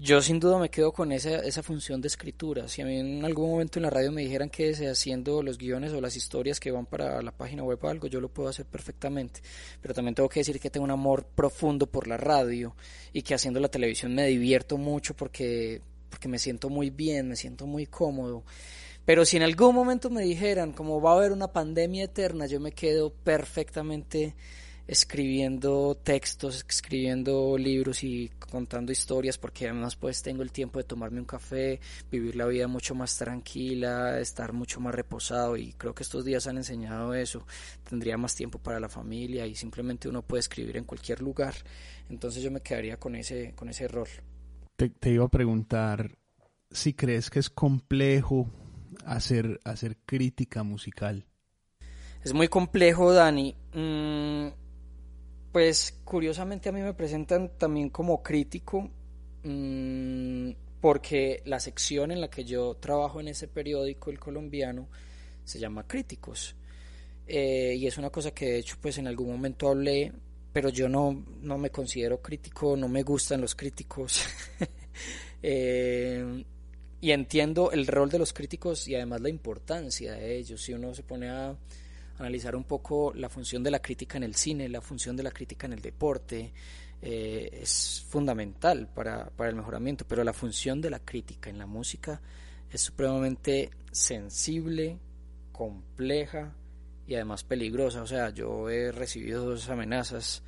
Yo 0.00 0.22
sin 0.22 0.38
duda 0.38 0.60
me 0.60 0.68
quedo 0.70 0.92
con 0.92 1.10
esa, 1.10 1.40
esa 1.40 1.60
función 1.60 2.00
de 2.00 2.06
escritura. 2.06 2.68
Si 2.68 2.80
a 2.80 2.86
mí 2.86 3.00
en 3.00 3.24
algún 3.24 3.50
momento 3.50 3.80
en 3.80 3.82
la 3.82 3.90
radio 3.90 4.12
me 4.12 4.22
dijeran 4.22 4.48
que 4.48 4.70
haciendo 4.70 5.42
los 5.42 5.58
guiones 5.58 5.92
o 5.92 6.00
las 6.00 6.14
historias 6.14 6.60
que 6.60 6.70
van 6.70 6.86
para 6.86 7.20
la 7.20 7.32
página 7.32 7.64
web 7.64 7.80
o 7.82 7.88
algo, 7.88 8.06
yo 8.06 8.20
lo 8.20 8.28
puedo 8.28 8.48
hacer 8.48 8.64
perfectamente. 8.64 9.40
Pero 9.82 9.94
también 9.94 10.14
tengo 10.14 10.28
que 10.28 10.38
decir 10.38 10.60
que 10.60 10.70
tengo 10.70 10.84
un 10.84 10.92
amor 10.92 11.26
profundo 11.26 11.88
por 11.88 12.06
la 12.06 12.16
radio 12.16 12.76
y 13.12 13.22
que 13.22 13.34
haciendo 13.34 13.58
la 13.58 13.68
televisión 13.68 14.14
me 14.14 14.28
divierto 14.28 14.78
mucho 14.78 15.14
porque, 15.14 15.82
porque 16.10 16.28
me 16.28 16.38
siento 16.38 16.70
muy 16.70 16.90
bien, 16.90 17.28
me 17.28 17.34
siento 17.34 17.66
muy 17.66 17.86
cómodo. 17.86 18.44
Pero 19.08 19.24
si 19.24 19.38
en 19.38 19.42
algún 19.42 19.74
momento 19.74 20.10
me 20.10 20.20
dijeran, 20.20 20.74
como 20.74 21.00
va 21.00 21.12
a 21.12 21.16
haber 21.16 21.32
una 21.32 21.50
pandemia 21.50 22.04
eterna, 22.04 22.44
yo 22.44 22.60
me 22.60 22.72
quedo 22.72 23.08
perfectamente 23.08 24.36
escribiendo 24.86 25.94
textos, 25.94 26.62
escribiendo 26.68 27.56
libros 27.56 28.04
y 28.04 28.28
contando 28.38 28.92
historias, 28.92 29.38
porque 29.38 29.66
además 29.66 29.96
pues 29.96 30.20
tengo 30.20 30.42
el 30.42 30.52
tiempo 30.52 30.78
de 30.78 30.84
tomarme 30.84 31.20
un 31.20 31.24
café, 31.24 31.80
vivir 32.10 32.36
la 32.36 32.44
vida 32.44 32.68
mucho 32.68 32.94
más 32.94 33.16
tranquila, 33.16 34.20
estar 34.20 34.52
mucho 34.52 34.78
más 34.78 34.94
reposado 34.94 35.56
y 35.56 35.72
creo 35.72 35.94
que 35.94 36.02
estos 36.02 36.26
días 36.26 36.46
han 36.46 36.58
enseñado 36.58 37.14
eso. 37.14 37.46
Tendría 37.88 38.18
más 38.18 38.34
tiempo 38.34 38.58
para 38.58 38.78
la 38.78 38.90
familia 38.90 39.46
y 39.46 39.54
simplemente 39.54 40.10
uno 40.10 40.20
puede 40.20 40.40
escribir 40.40 40.76
en 40.76 40.84
cualquier 40.84 41.22
lugar. 41.22 41.54
Entonces 42.10 42.42
yo 42.42 42.50
me 42.50 42.60
quedaría 42.60 42.98
con 42.98 43.16
ese, 43.16 43.54
con 43.54 43.70
ese 43.70 43.88
rol. 43.88 44.08
Te, 44.76 44.90
te 44.90 45.12
iba 45.12 45.24
a 45.24 45.28
preguntar 45.28 46.18
si 46.70 46.92
crees 46.92 47.30
que 47.30 47.38
es 47.38 47.48
complejo 47.48 48.50
hacer, 49.04 49.60
hacer 49.64 49.96
crítica 50.04 50.62
musical? 50.62 51.26
Es 52.24 52.34
muy 52.34 52.48
complejo, 52.48 53.12
Dani. 53.12 53.54
Mm, 53.74 54.48
pues 55.52 55.98
curiosamente 56.04 56.68
a 56.68 56.72
mí 56.72 56.80
me 56.80 56.94
presentan 56.94 57.50
también 57.58 57.90
como 57.90 58.22
crítico, 58.22 58.90
mm, 59.44 60.50
porque 60.80 61.42
la 61.46 61.60
sección 61.60 62.10
en 62.10 62.20
la 62.20 62.28
que 62.28 62.44
yo 62.44 62.74
trabajo 62.74 63.20
en 63.20 63.28
ese 63.28 63.48
periódico, 63.48 64.10
el 64.10 64.18
colombiano, 64.18 64.88
se 65.44 65.58
llama 65.58 65.86
Críticos. 65.86 66.54
Eh, 67.26 67.74
y 67.78 67.86
es 67.86 67.98
una 67.98 68.10
cosa 68.10 68.30
que 68.30 68.46
de 68.46 68.58
hecho 68.58 68.76
pues 68.80 68.98
en 68.98 69.06
algún 69.06 69.30
momento 69.30 69.68
hablé, 69.68 70.12
pero 70.52 70.70
yo 70.70 70.88
no, 70.88 71.24
no 71.40 71.58
me 71.58 71.70
considero 71.70 72.22
crítico, 72.22 72.76
no 72.76 72.88
me 72.88 73.02
gustan 73.02 73.40
los 73.40 73.54
críticos. 73.54 74.24
eh, 75.42 76.44
y 77.00 77.12
entiendo 77.12 77.70
el 77.70 77.86
rol 77.86 78.10
de 78.10 78.18
los 78.18 78.32
críticos 78.32 78.88
y 78.88 78.94
además 78.94 79.20
la 79.20 79.28
importancia 79.28 80.12
de 80.12 80.36
ellos. 80.36 80.62
Si 80.62 80.72
uno 80.72 80.94
se 80.94 81.02
pone 81.02 81.28
a 81.28 81.56
analizar 82.18 82.56
un 82.56 82.64
poco 82.64 83.12
la 83.14 83.28
función 83.28 83.62
de 83.62 83.70
la 83.70 83.80
crítica 83.80 84.16
en 84.16 84.24
el 84.24 84.34
cine, 84.34 84.68
la 84.68 84.80
función 84.80 85.16
de 85.16 85.22
la 85.22 85.30
crítica 85.30 85.66
en 85.66 85.74
el 85.74 85.80
deporte, 85.80 86.52
eh, 87.00 87.60
es 87.62 88.04
fundamental 88.08 88.88
para, 88.88 89.30
para 89.30 89.50
el 89.50 89.56
mejoramiento, 89.56 90.04
pero 90.06 90.24
la 90.24 90.32
función 90.32 90.80
de 90.80 90.90
la 90.90 90.98
crítica 90.98 91.48
en 91.48 91.58
la 91.58 91.66
música 91.66 92.20
es 92.70 92.80
supremamente 92.80 93.70
sensible, 93.92 94.98
compleja 95.52 96.54
y 97.06 97.14
además 97.14 97.44
peligrosa. 97.44 98.02
O 98.02 98.06
sea, 98.06 98.30
yo 98.30 98.68
he 98.68 98.90
recibido 98.90 99.44
dos 99.44 99.68
amenazas 99.68 100.42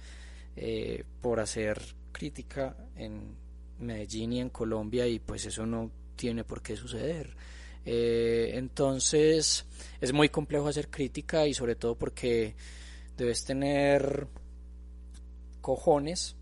eh, 0.56 1.04
por 1.20 1.38
hacer 1.38 1.80
crítica 2.12 2.76
en 2.96 3.36
Medellín 3.78 4.32
y 4.32 4.40
en 4.40 4.50
Colombia 4.50 5.06
y 5.06 5.20
pues 5.20 5.46
eso 5.46 5.64
no 5.64 5.90
tiene 6.20 6.44
por 6.44 6.60
qué 6.60 6.76
suceder. 6.76 7.34
Eh, 7.86 8.50
entonces 8.56 9.64
es 10.02 10.12
muy 10.12 10.28
complejo 10.28 10.68
hacer 10.68 10.90
crítica 10.90 11.46
y 11.46 11.54
sobre 11.54 11.76
todo 11.76 11.94
porque 11.96 12.54
debes 13.16 13.42
tener 13.46 14.28
cojones 15.62 16.36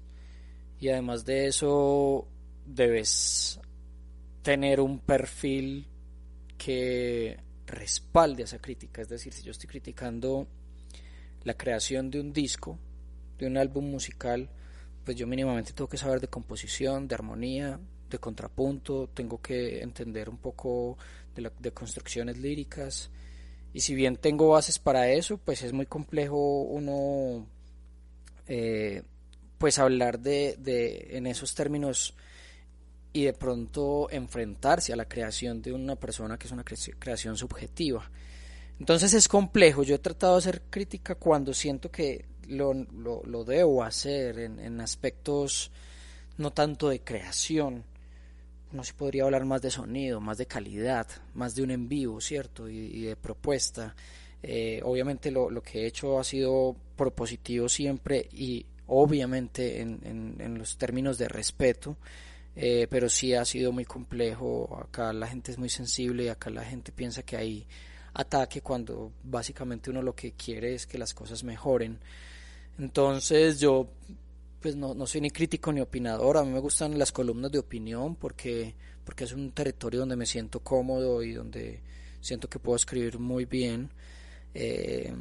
y 0.80 0.88
además 0.88 1.24
de 1.24 1.46
eso 1.46 2.26
debes 2.66 3.60
tener 4.42 4.80
un 4.80 4.98
perfil 4.98 5.86
que 6.56 7.38
respalde 7.68 8.42
esa 8.42 8.58
crítica. 8.58 9.00
Es 9.00 9.08
decir, 9.08 9.32
si 9.32 9.44
yo 9.44 9.52
estoy 9.52 9.68
criticando 9.68 10.48
la 11.44 11.54
creación 11.54 12.10
de 12.10 12.18
un 12.18 12.32
disco, 12.32 12.80
de 13.38 13.46
un 13.46 13.56
álbum 13.56 13.88
musical, 13.88 14.50
pues 15.04 15.16
yo 15.16 15.28
mínimamente 15.28 15.72
tengo 15.72 15.88
que 15.88 15.98
saber 15.98 16.20
de 16.20 16.26
composición, 16.26 17.06
de 17.06 17.14
armonía, 17.14 17.78
de 18.08 18.18
contrapunto, 18.18 19.08
tengo 19.12 19.40
que 19.40 19.80
entender 19.82 20.28
un 20.28 20.38
poco 20.38 20.96
de, 21.34 21.50
de 21.58 21.72
construcciones 21.72 22.38
líricas. 22.38 23.10
Y 23.72 23.80
si 23.80 23.94
bien 23.94 24.16
tengo 24.16 24.48
bases 24.48 24.78
para 24.78 25.10
eso, 25.10 25.38
pues 25.38 25.62
es 25.62 25.72
muy 25.72 25.86
complejo 25.86 26.62
uno 26.62 27.46
eh, 28.46 29.02
pues 29.58 29.78
hablar 29.78 30.20
de, 30.20 30.56
de, 30.58 31.16
en 31.16 31.26
esos 31.26 31.54
términos 31.54 32.14
y 33.12 33.24
de 33.24 33.32
pronto 33.32 34.08
enfrentarse 34.10 34.92
a 34.92 34.96
la 34.96 35.06
creación 35.06 35.60
de 35.60 35.72
una 35.72 35.96
persona 35.96 36.38
que 36.38 36.46
es 36.46 36.52
una 36.52 36.64
creación 36.64 37.36
subjetiva. 37.36 38.10
Entonces 38.78 39.12
es 39.14 39.28
complejo, 39.28 39.82
yo 39.82 39.96
he 39.96 39.98
tratado 39.98 40.34
de 40.34 40.38
hacer 40.38 40.62
crítica 40.70 41.16
cuando 41.16 41.52
siento 41.52 41.90
que 41.90 42.26
lo, 42.46 42.72
lo, 42.72 43.22
lo 43.24 43.44
debo 43.44 43.82
hacer 43.82 44.38
en, 44.38 44.60
en, 44.60 44.80
aspectos 44.80 45.70
no 46.36 46.52
tanto 46.52 46.88
de 46.88 47.00
creación, 47.00 47.84
no 48.72 48.84
se 48.84 48.92
podría 48.92 49.24
hablar 49.24 49.44
más 49.44 49.62
de 49.62 49.70
sonido, 49.70 50.20
más 50.20 50.38
de 50.38 50.46
calidad, 50.46 51.06
más 51.34 51.54
de 51.54 51.62
un 51.62 51.70
en 51.70 51.88
vivo, 51.88 52.20
¿cierto? 52.20 52.68
Y, 52.68 53.02
de 53.02 53.16
propuesta. 53.16 53.94
Eh, 54.42 54.80
obviamente 54.84 55.30
lo, 55.30 55.50
lo, 55.50 55.62
que 55.62 55.82
he 55.82 55.86
hecho 55.86 56.18
ha 56.18 56.24
sido 56.24 56.76
propositivo 56.96 57.68
siempre 57.68 58.28
y 58.32 58.64
obviamente 58.86 59.80
en, 59.80 60.00
en, 60.04 60.36
en 60.38 60.58
los 60.58 60.76
términos 60.76 61.18
de 61.18 61.28
respeto, 61.28 61.96
eh, 62.54 62.86
pero 62.90 63.08
sí 63.08 63.34
ha 63.34 63.44
sido 63.44 63.72
muy 63.72 63.84
complejo. 63.84 64.78
Acá 64.82 65.12
la 65.12 65.26
gente 65.26 65.52
es 65.52 65.58
muy 65.58 65.68
sensible 65.68 66.24
y 66.24 66.28
acá 66.28 66.50
la 66.50 66.64
gente 66.64 66.92
piensa 66.92 67.22
que 67.22 67.36
hay 67.36 67.66
ataque 68.14 68.62
cuando 68.62 69.12
básicamente 69.22 69.90
uno 69.90 70.02
lo 70.02 70.14
que 70.14 70.32
quiere 70.32 70.74
es 70.74 70.86
que 70.86 70.98
las 70.98 71.14
cosas 71.14 71.44
mejoren. 71.44 71.98
Entonces 72.78 73.60
yo 73.60 73.88
pues 74.60 74.76
no, 74.76 74.94
no 74.94 75.06
soy 75.06 75.20
ni 75.20 75.30
crítico 75.30 75.72
ni 75.72 75.80
opinador, 75.80 76.36
a 76.36 76.44
mí 76.44 76.50
me 76.50 76.58
gustan 76.58 76.98
las 76.98 77.12
columnas 77.12 77.52
de 77.52 77.58
opinión 77.58 78.16
porque, 78.16 78.74
porque 79.04 79.24
es 79.24 79.32
un 79.32 79.52
territorio 79.52 80.00
donde 80.00 80.16
me 80.16 80.26
siento 80.26 80.60
cómodo 80.60 81.22
y 81.22 81.32
donde 81.32 81.82
siento 82.20 82.48
que 82.48 82.58
puedo 82.58 82.76
escribir 82.76 83.18
muy 83.18 83.44
bien. 83.44 83.90
Eh, 84.54 85.12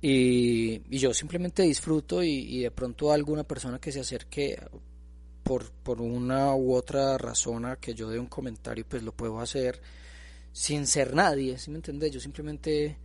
y, 0.00 0.82
y, 0.90 0.98
yo 0.98 1.14
simplemente 1.14 1.62
disfruto 1.62 2.22
y, 2.22 2.62
de 2.62 2.70
pronto 2.70 3.12
alguna 3.12 3.44
persona 3.44 3.78
que 3.78 3.92
se 3.92 4.00
acerque 4.00 4.60
por, 5.42 5.70
por 5.70 6.00
una 6.00 6.54
u 6.56 6.74
otra 6.74 7.18
razón 7.18 7.66
a 7.66 7.76
que 7.76 7.94
yo 7.94 8.08
dé 8.08 8.18
un 8.18 8.26
comentario, 8.26 8.84
pues 8.88 9.02
lo 9.02 9.12
puedo 9.12 9.38
hacer 9.38 9.80
sin 10.52 10.86
ser 10.86 11.14
nadie, 11.14 11.58
¿sí 11.58 11.70
me 11.70 11.76
entiendes? 11.76 12.10
Yo 12.10 12.20
simplemente 12.20 12.98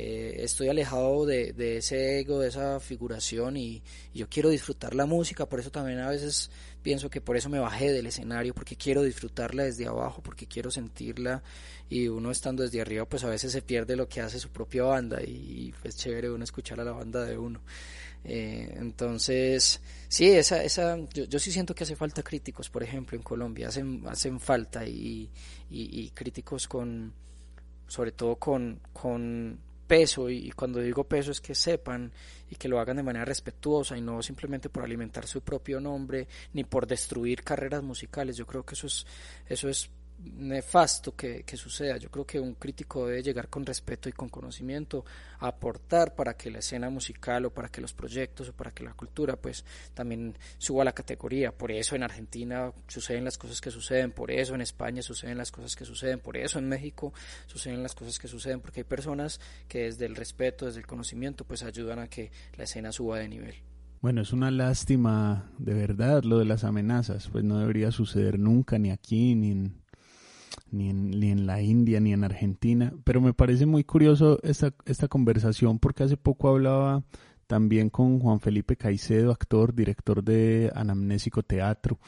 eh, 0.00 0.44
estoy 0.44 0.68
alejado 0.68 1.26
de, 1.26 1.52
ese 1.76 2.20
ego, 2.20 2.38
de 2.38 2.48
esa 2.48 2.78
figuración 2.78 3.56
y, 3.56 3.82
yo 4.14 4.28
quiero 4.28 4.48
disfrutar 4.48 4.94
la 4.94 5.06
música, 5.06 5.46
por 5.46 5.58
eso 5.58 5.70
también 5.72 5.98
a 5.98 6.08
veces 6.08 6.50
pienso 6.82 7.10
que 7.10 7.20
por 7.20 7.36
eso 7.36 7.48
me 7.48 7.58
bajé 7.58 7.92
del 7.92 8.06
escenario, 8.06 8.54
porque 8.54 8.76
quiero 8.76 9.02
disfrutarla 9.02 9.64
desde 9.64 9.86
abajo, 9.86 10.22
porque 10.22 10.46
quiero 10.46 10.70
sentirla 10.70 11.42
y 11.90 12.06
uno 12.06 12.30
estando 12.30 12.62
desde 12.62 12.80
arriba 12.80 13.06
pues 13.06 13.24
a 13.24 13.28
veces 13.28 13.50
se 13.50 13.60
pierde 13.60 13.96
lo 13.96 14.08
que 14.08 14.20
hace 14.20 14.38
su 14.38 14.50
propia 14.50 14.84
banda 14.84 15.20
y, 15.20 15.74
pues 15.82 15.96
chévere 15.96 16.30
uno 16.30 16.44
escuchar 16.44 16.80
a 16.80 16.84
la 16.84 16.92
banda 16.92 17.24
de 17.24 17.36
uno. 17.36 17.60
Eh, 18.24 18.74
entonces, 18.76 19.80
sí, 20.08 20.28
esa, 20.30 20.62
esa, 20.62 20.96
yo, 21.12 21.24
yo, 21.24 21.38
sí 21.40 21.50
siento 21.50 21.74
que 21.74 21.82
hace 21.84 21.96
falta 21.96 22.22
críticos, 22.22 22.70
por 22.70 22.84
ejemplo, 22.84 23.16
en 23.16 23.22
Colombia, 23.24 23.68
hacen, 23.68 24.02
hacen 24.06 24.38
falta 24.38 24.86
y, 24.86 25.28
y, 25.70 26.00
y 26.02 26.10
críticos 26.10 26.68
con, 26.68 27.12
sobre 27.88 28.12
todo 28.12 28.36
con, 28.36 28.80
con 28.92 29.58
peso 29.88 30.30
y, 30.30 30.52
cuando 30.52 30.80
digo 30.80 31.02
peso 31.04 31.32
es 31.32 31.40
que 31.40 31.54
sepan 31.54 32.12
y 32.50 32.54
que 32.54 32.68
lo 32.68 32.78
hagan 32.78 32.98
de 32.98 33.02
manera 33.02 33.24
respetuosa 33.24 33.96
y 33.96 34.00
no 34.00 34.22
simplemente 34.22 34.68
por 34.68 34.84
alimentar 34.84 35.26
su 35.26 35.40
propio 35.40 35.80
nombre 35.80 36.28
ni 36.52 36.62
por 36.62 36.86
destruir 36.86 37.42
carreras 37.42 37.82
musicales. 37.82 38.36
Yo 38.36 38.46
creo 38.46 38.64
que 38.64 38.74
eso 38.74 38.86
es 38.86 39.06
eso 39.48 39.68
es 39.68 39.90
nefasto 40.18 41.14
que, 41.14 41.44
que, 41.44 41.56
suceda. 41.56 41.96
Yo 41.96 42.10
creo 42.10 42.26
que 42.26 42.40
un 42.40 42.54
crítico 42.54 43.06
debe 43.06 43.22
llegar 43.22 43.48
con 43.48 43.64
respeto 43.64 44.08
y 44.08 44.12
con 44.12 44.28
conocimiento 44.28 45.04
a 45.38 45.48
aportar 45.48 46.14
para 46.14 46.36
que 46.36 46.50
la 46.50 46.58
escena 46.58 46.90
musical 46.90 47.46
o 47.46 47.50
para 47.50 47.68
que 47.68 47.80
los 47.80 47.92
proyectos 47.92 48.48
o 48.48 48.52
para 48.52 48.72
que 48.72 48.82
la 48.82 48.94
cultura 48.94 49.36
pues 49.36 49.64
también 49.94 50.36
suba 50.58 50.84
la 50.84 50.92
categoría. 50.92 51.52
Por 51.52 51.70
eso 51.70 51.94
en 51.94 52.02
Argentina 52.02 52.72
suceden 52.88 53.24
las 53.24 53.38
cosas 53.38 53.60
que 53.60 53.70
suceden, 53.70 54.10
por 54.12 54.30
eso 54.30 54.54
en 54.54 54.60
España 54.60 55.02
suceden 55.02 55.38
las 55.38 55.52
cosas 55.52 55.76
que 55.76 55.84
suceden, 55.84 56.18
por 56.18 56.36
eso 56.36 56.58
en 56.58 56.68
México 56.68 57.12
suceden 57.46 57.82
las 57.82 57.94
cosas 57.94 58.18
que 58.18 58.28
suceden, 58.28 58.60
porque 58.60 58.80
hay 58.80 58.84
personas 58.84 59.40
que 59.68 59.84
desde 59.84 60.06
el 60.06 60.16
respeto, 60.16 60.66
desde 60.66 60.80
el 60.80 60.86
conocimiento 60.86 61.44
pues 61.44 61.62
ayudan 61.62 62.00
a 62.00 62.08
que 62.08 62.30
la 62.56 62.64
escena 62.64 62.90
suba 62.92 63.18
de 63.18 63.28
nivel. 63.28 63.54
Bueno, 64.00 64.22
es 64.22 64.32
una 64.32 64.50
lástima 64.52 65.50
de 65.58 65.74
verdad 65.74 66.22
lo 66.22 66.38
de 66.38 66.44
las 66.44 66.64
amenazas, 66.64 67.28
pues 67.30 67.44
no 67.44 67.58
debería 67.58 67.90
suceder 67.90 68.38
nunca 68.38 68.78
ni 68.78 68.90
aquí 68.90 69.34
ni 69.34 69.50
en 69.50 69.87
ni 70.70 70.90
en, 70.90 71.10
ni 71.10 71.30
en 71.30 71.46
la 71.46 71.62
India, 71.62 72.00
ni 72.00 72.12
en 72.12 72.24
Argentina. 72.24 72.92
Pero 73.04 73.20
me 73.20 73.34
parece 73.34 73.66
muy 73.66 73.84
curioso 73.84 74.38
esta, 74.42 74.74
esta 74.84 75.08
conversación 75.08 75.78
porque 75.78 76.04
hace 76.04 76.16
poco 76.16 76.48
hablaba 76.48 77.02
también 77.46 77.90
con 77.90 78.20
Juan 78.20 78.40
Felipe 78.40 78.76
Caicedo, 78.76 79.32
actor, 79.32 79.74
director 79.74 80.22
de 80.22 80.70
Anamnésico 80.74 81.42
Teatro, 81.42 81.98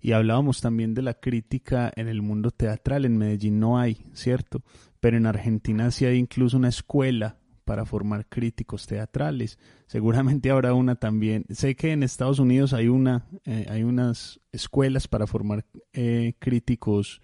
y 0.00 0.12
hablábamos 0.12 0.60
también 0.60 0.94
de 0.94 1.02
la 1.02 1.14
crítica 1.14 1.92
en 1.94 2.08
el 2.08 2.22
mundo 2.22 2.50
teatral. 2.50 3.04
En 3.04 3.18
Medellín 3.18 3.60
no 3.60 3.78
hay, 3.78 3.98
¿cierto? 4.14 4.62
Pero 5.00 5.16
en 5.16 5.26
Argentina 5.26 5.90
sí 5.90 6.06
hay 6.06 6.16
incluso 6.16 6.56
una 6.56 6.68
escuela 6.68 7.36
para 7.64 7.84
formar 7.84 8.26
críticos 8.26 8.86
teatrales. 8.86 9.58
Seguramente 9.86 10.50
habrá 10.50 10.72
una 10.72 10.94
también. 10.94 11.44
Sé 11.50 11.76
que 11.76 11.92
en 11.92 12.02
Estados 12.02 12.38
Unidos 12.38 12.72
hay 12.72 12.88
una, 12.88 13.26
eh, 13.44 13.66
hay 13.68 13.82
unas 13.82 14.40
escuelas 14.52 15.06
para 15.06 15.26
formar 15.26 15.66
eh, 15.92 16.34
críticos 16.38 17.20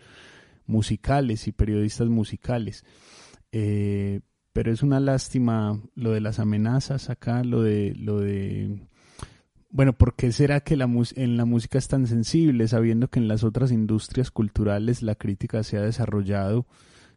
musicales 0.66 1.46
y 1.48 1.52
periodistas 1.52 2.08
musicales. 2.08 2.84
Eh, 3.52 4.20
pero 4.52 4.72
es 4.72 4.82
una 4.82 5.00
lástima 5.00 5.80
lo 5.94 6.12
de 6.12 6.20
las 6.20 6.38
amenazas 6.38 7.10
acá, 7.10 7.42
lo 7.42 7.62
de, 7.62 7.94
lo 7.96 8.20
de, 8.20 8.86
bueno, 9.74 9.92
¿por 9.92 10.14
qué 10.14 10.30
será 10.30 10.60
que 10.60 10.76
la 10.76 10.88
en 11.16 11.36
la 11.36 11.44
música 11.44 11.78
es 11.78 11.88
tan 11.88 12.06
sensible, 12.06 12.68
sabiendo 12.68 13.08
que 13.08 13.18
en 13.18 13.26
las 13.26 13.42
otras 13.42 13.72
industrias 13.72 14.30
culturales 14.30 15.02
la 15.02 15.16
crítica 15.16 15.64
se 15.64 15.76
ha 15.76 15.82
desarrollado? 15.82 16.66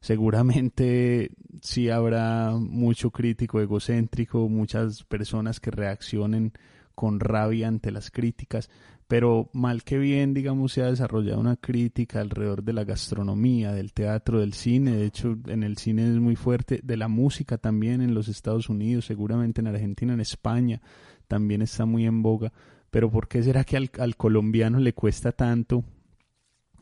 Seguramente 0.02 1.30
sí 1.62 1.92
habrá 1.92 2.54
mucho 2.58 3.12
crítico 3.12 3.62
egocéntrico, 3.62 4.50
muchas 4.50 5.04
personas 5.04 5.60
que 5.60 5.70
reaccionen 5.70 6.54
con 6.98 7.20
rabia 7.20 7.68
ante 7.68 7.92
las 7.92 8.10
críticas, 8.10 8.72
pero 9.08 9.52
mal 9.54 9.84
que 9.84 10.00
bien, 10.00 10.34
digamos, 10.34 10.74
se 10.74 10.82
ha 10.82 10.88
desarrollado 10.88 11.40
una 11.40 11.56
crítica 11.56 12.22
alrededor 12.22 12.64
de 12.64 12.74
la 12.74 12.86
gastronomía, 12.86 13.72
del 13.72 13.94
teatro, 13.94 14.40
del 14.40 14.54
cine, 14.54 14.96
de 14.96 15.06
hecho 15.06 15.38
en 15.46 15.62
el 15.62 15.78
cine 15.78 16.10
es 16.10 16.16
muy 16.16 16.36
fuerte, 16.36 16.80
de 16.84 16.98
la 16.98 17.08
música 17.08 17.60
también 17.60 18.02
en 18.02 18.16
los 18.16 18.30
Estados 18.30 18.68
Unidos, 18.68 19.06
seguramente 19.06 19.62
en 19.62 19.68
Argentina, 19.68 20.14
en 20.14 20.22
España 20.22 20.82
también 21.28 21.62
está 21.62 21.86
muy 21.86 22.08
en 22.08 22.24
boga, 22.24 22.52
pero 22.90 23.12
¿por 23.12 23.28
qué 23.28 23.44
será 23.44 23.64
que 23.64 23.78
al, 23.78 24.16
colombiano 24.16 24.80
le 24.80 24.94
cuesta 24.94 25.32
tanto 25.32 25.84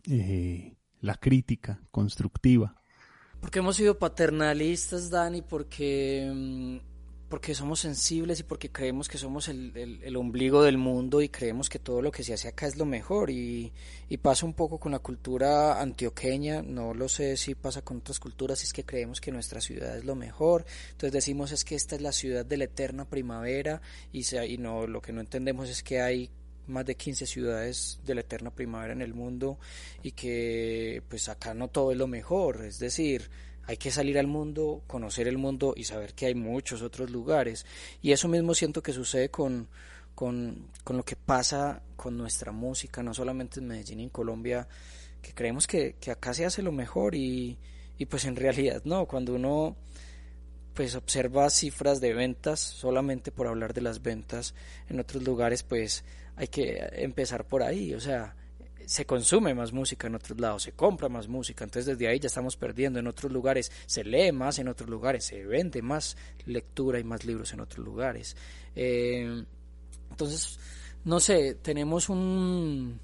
eh, 0.10 0.78
la 1.02 1.16
crítica 1.16 1.82
constructiva? 1.92 2.74
Porque 3.42 3.60
hemos 3.60 3.76
sido 3.76 4.00
paternalistas, 4.00 5.10
Dani, 5.10 5.42
porque... 5.42 6.82
Porque 7.36 7.54
somos 7.54 7.82
sensibles 7.82 8.40
y 8.40 8.44
porque 8.44 8.72
creemos 8.72 9.10
que 9.10 9.18
somos 9.18 9.50
el, 9.50 9.76
el, 9.76 10.02
el, 10.02 10.16
ombligo 10.16 10.64
del 10.64 10.78
mundo 10.78 11.22
y 11.22 11.28
creemos 11.28 11.68
que 11.68 11.80
todo 11.80 12.02
lo 12.02 12.10
que 12.10 12.24
se 12.24 12.34
hace 12.34 12.48
acá 12.48 12.66
es 12.66 12.78
lo 12.78 12.86
mejor 12.86 13.30
y, 13.30 13.74
y, 14.08 14.16
pasa 14.16 14.46
un 14.46 14.54
poco 14.54 14.78
con 14.78 14.94
la 14.94 15.00
cultura 15.00 15.82
antioqueña, 15.82 16.62
no 16.62 16.94
lo 16.94 17.10
sé 17.10 17.36
si 17.36 17.54
pasa 17.54 17.82
con 17.82 17.98
otras 17.98 18.22
culturas, 18.22 18.64
es 18.64 18.72
que 18.72 18.86
creemos 18.86 19.20
que 19.20 19.34
nuestra 19.34 19.60
ciudad 19.60 19.98
es 19.98 20.06
lo 20.06 20.16
mejor, 20.16 20.66
entonces 20.92 21.12
decimos 21.12 21.52
es 21.52 21.66
que 21.66 21.76
esta 21.76 21.98
es 21.98 22.02
la 22.02 22.14
ciudad 22.14 22.46
de 22.46 22.56
la 22.56 22.64
eterna 22.64 23.04
primavera 23.04 23.82
y, 24.14 24.24
se, 24.24 24.48
y 24.48 24.58
no, 24.58 24.88
lo 24.88 25.02
que 25.02 25.12
no 25.12 25.20
entendemos 25.20 25.68
es 25.68 25.84
que 25.84 26.00
hay 26.00 26.30
más 26.68 26.86
de 26.86 26.96
15 26.96 27.26
ciudades 27.26 28.00
de 28.06 28.16
la 28.16 28.22
eterna 28.22 28.50
primavera 28.50 28.94
en 28.94 29.02
el 29.02 29.14
mundo 29.14 29.60
y 30.04 30.14
que 30.14 31.04
pues 31.10 31.28
acá 31.28 31.54
no 31.54 31.68
todo 31.68 31.92
es 31.92 31.98
lo 31.98 32.08
mejor, 32.08 32.64
es 32.64 32.80
decir, 32.80 33.30
hay 33.68 33.78
que 33.78 33.92
salir 33.92 34.18
al 34.20 34.28
mundo, 34.28 34.84
conocer 34.88 35.28
el 35.28 35.38
mundo 35.38 35.74
y 35.76 35.84
saber 35.86 36.14
que 36.14 36.28
hay 36.28 36.36
muchos 36.36 36.82
otros 36.82 37.10
lugares. 37.10 37.66
Y 38.02 38.12
eso 38.12 38.28
mismo 38.28 38.54
siento 38.54 38.84
que 38.84 38.94
sucede 38.94 39.30
con, 39.30 39.68
con, 40.14 40.70
con 40.84 40.98
lo 40.98 41.04
que 41.04 41.16
pasa 41.16 41.82
con 41.96 42.18
nuestra 42.18 42.52
música, 42.52 43.02
no 43.02 43.14
solamente 43.14 43.60
en 43.60 43.68
Medellín 43.68 44.00
y 44.00 44.04
en 44.04 44.10
Colombia, 44.10 44.68
que 45.22 45.34
creemos 45.34 45.66
que, 45.66 45.96
que 46.00 46.12
acá 46.12 46.34
se 46.34 46.46
hace 46.46 46.62
lo 46.62 46.72
mejor 46.72 47.16
y, 47.16 47.58
y 47.98 48.06
pues 48.06 48.26
en 48.26 48.36
realidad 48.36 48.82
no, 48.86 49.06
cuando 49.06 49.34
uno 49.34 49.76
pues 50.76 50.94
observa 50.96 51.50
cifras 51.50 52.02
de 52.02 52.14
ventas, 52.14 52.60
solamente 52.60 53.32
por 53.32 53.48
hablar 53.48 53.74
de 53.74 53.82
las 53.82 54.02
ventas 54.02 54.54
en 54.90 55.00
otros 55.00 55.24
lugares, 55.24 55.64
pues 55.64 56.04
hay 56.36 56.50
que 56.50 56.88
empezar 56.98 57.48
por 57.48 57.64
ahí, 57.64 57.94
o 57.94 58.02
sea, 58.02 58.36
se 58.88 59.06
consume 59.06 59.54
más 59.54 59.74
música 59.74 60.08
en 60.08 60.16
otros 60.16 60.40
lados, 60.40 60.64
se 60.64 60.74
compra 60.74 61.10
más 61.10 61.28
música, 61.28 61.64
entonces 61.64 61.98
desde 61.98 62.08
ahí 62.08 62.20
ya 62.20 62.28
estamos 62.28 62.58
perdiendo 62.58 63.00
en 63.00 63.08
otros 63.08 63.32
lugares, 63.32 63.72
se 63.86 64.04
lee 64.04 64.32
más 64.32 64.60
en 64.60 64.68
otros 64.68 64.90
lugares, 64.90 65.26
se 65.26 65.46
vende 65.46 65.82
más 65.82 66.18
lectura 66.46 67.00
y 67.00 67.04
más 67.04 67.26
libros 67.26 67.54
en 67.54 67.62
otros 67.62 67.86
lugares. 67.86 68.36
Eh, 68.76 69.46
entonces, 70.10 70.60
no 71.04 71.20
sé, 71.20 71.56
tenemos 71.56 72.10
un... 72.10 73.00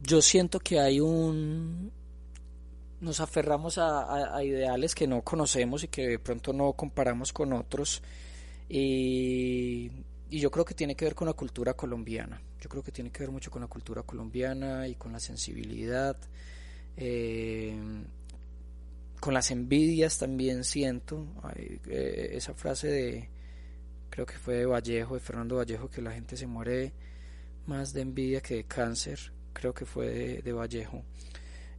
Yo 0.00 0.22
siento 0.22 0.60
que 0.60 0.78
hay 0.78 1.00
un... 1.00 1.90
Nos 3.00 3.20
aferramos 3.20 3.78
a, 3.78 4.42
ideales 4.42 4.94
que 4.94 5.06
no 5.06 5.22
conocemos 5.22 5.84
y 5.84 5.88
que 5.88 6.06
de 6.06 6.18
pronto 6.18 6.52
no 6.52 6.72
comparamos 6.72 7.32
con 7.32 7.52
otros. 7.52 8.02
Y, 8.68 9.90
y 10.30 10.40
yo 10.40 10.50
creo 10.50 10.64
que 10.64 10.74
tiene 10.74 10.96
que 10.96 11.04
ver 11.04 11.14
con 11.14 11.28
la 11.28 11.32
cultura 11.32 11.74
colombiana. 11.74 12.42
Yo 12.60 12.68
creo 12.68 12.82
que 12.82 12.92
tiene 12.92 13.10
que 13.10 13.20
ver 13.20 13.30
mucho 13.30 13.50
con 13.50 13.62
la 13.62 13.68
cultura 13.68 14.02
colombiana 14.02 14.88
y 14.88 14.94
con 14.94 15.12
la 15.12 15.20
sensibilidad. 15.20 16.16
Eh, 16.96 17.76
con 19.20 19.34
las 19.34 19.50
envidias 19.50 20.18
también 20.18 20.64
siento 20.64 21.26
eh, 21.56 22.30
esa 22.32 22.54
frase 22.54 22.88
de 22.88 23.28
creo 24.10 24.26
que 24.26 24.38
fue 24.38 24.54
de 24.54 24.66
Vallejo 24.66 25.14
de 25.14 25.20
Fernando 25.20 25.56
Vallejo 25.56 25.90
que 25.90 26.02
la 26.02 26.12
gente 26.12 26.36
se 26.36 26.46
muere 26.46 26.92
más 27.66 27.92
de 27.92 28.02
envidia 28.02 28.40
que 28.40 28.56
de 28.56 28.64
cáncer 28.64 29.32
creo 29.52 29.74
que 29.74 29.84
fue 29.84 30.40
de, 30.42 30.52
Vallejo 30.52 31.04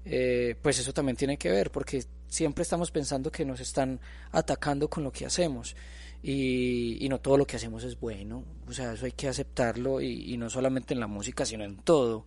eh, 0.05 0.55
pues 0.61 0.79
eso 0.79 0.93
también 0.93 1.15
tiene 1.15 1.37
que 1.37 1.49
ver 1.49 1.71
porque 1.71 2.03
siempre 2.27 2.61
estamos 2.61 2.91
pensando 2.91 3.31
que 3.31 3.45
nos 3.45 3.59
están 3.59 3.99
atacando 4.31 4.89
con 4.89 5.03
lo 5.03 5.11
que 5.11 5.25
hacemos 5.25 5.75
y, 6.21 7.07
no 7.09 7.19
todo 7.19 7.37
lo 7.37 7.47
que 7.47 7.55
hacemos 7.55 7.83
es 7.83 7.99
bueno. 7.99 8.43
O 8.67 8.73
sea 8.73 8.93
eso 8.93 9.05
hay 9.05 9.13
que 9.13 9.27
aceptarlo 9.27 10.01
y, 10.01 10.35
no 10.37 10.49
solamente 10.49 10.93
en 10.93 10.99
la 10.99 11.07
música 11.07 11.45
sino 11.45 11.63
en 11.63 11.77
todo. 11.77 12.25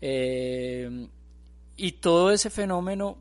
Eh, 0.00 1.08
y 1.76 1.92
todo 1.92 2.32
ese 2.32 2.50
fenómeno 2.50 3.18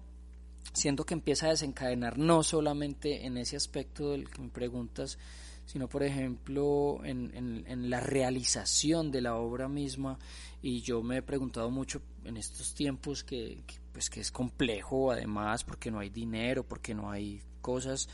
siento 0.74 1.06
que 1.06 1.14
empieza 1.14 1.48
a 1.48 1.50
desencadenar 1.50 2.18
no 2.18 2.44
solamente 2.44 3.26
en 3.26 3.38
ese 3.38 3.56
aspecto 3.56 4.12
del 4.12 4.30
que 4.30 4.42
me 4.42 4.50
preguntas, 4.50 5.18
sino 5.66 5.88
por 5.88 6.04
ejemplo 6.04 7.02
en, 7.04 7.32
en, 7.68 7.90
la 7.90 8.00
realización 8.00 9.12
de 9.12 9.22
la 9.22 9.36
obra 9.36 9.68
misma. 9.68 10.18
Y 10.62 10.82
yo 10.82 11.02
me 11.02 11.18
he 11.18 11.22
preguntado 11.22 11.70
mucho 11.70 12.02
en 12.26 12.38
estos 12.38 12.74
tiempos 12.74 13.24
que, 13.24 13.64
pues 13.94 14.10
que 14.10 14.20
es 14.20 14.32
complejo 14.32 15.12
además 15.12 15.64
porque 15.64 15.92
no 15.92 16.00
hay 16.00 16.10
dinero, 16.10 16.64
porque 16.68 16.94
no 16.94 17.10
hay 17.10 17.42
cosas 17.62 18.10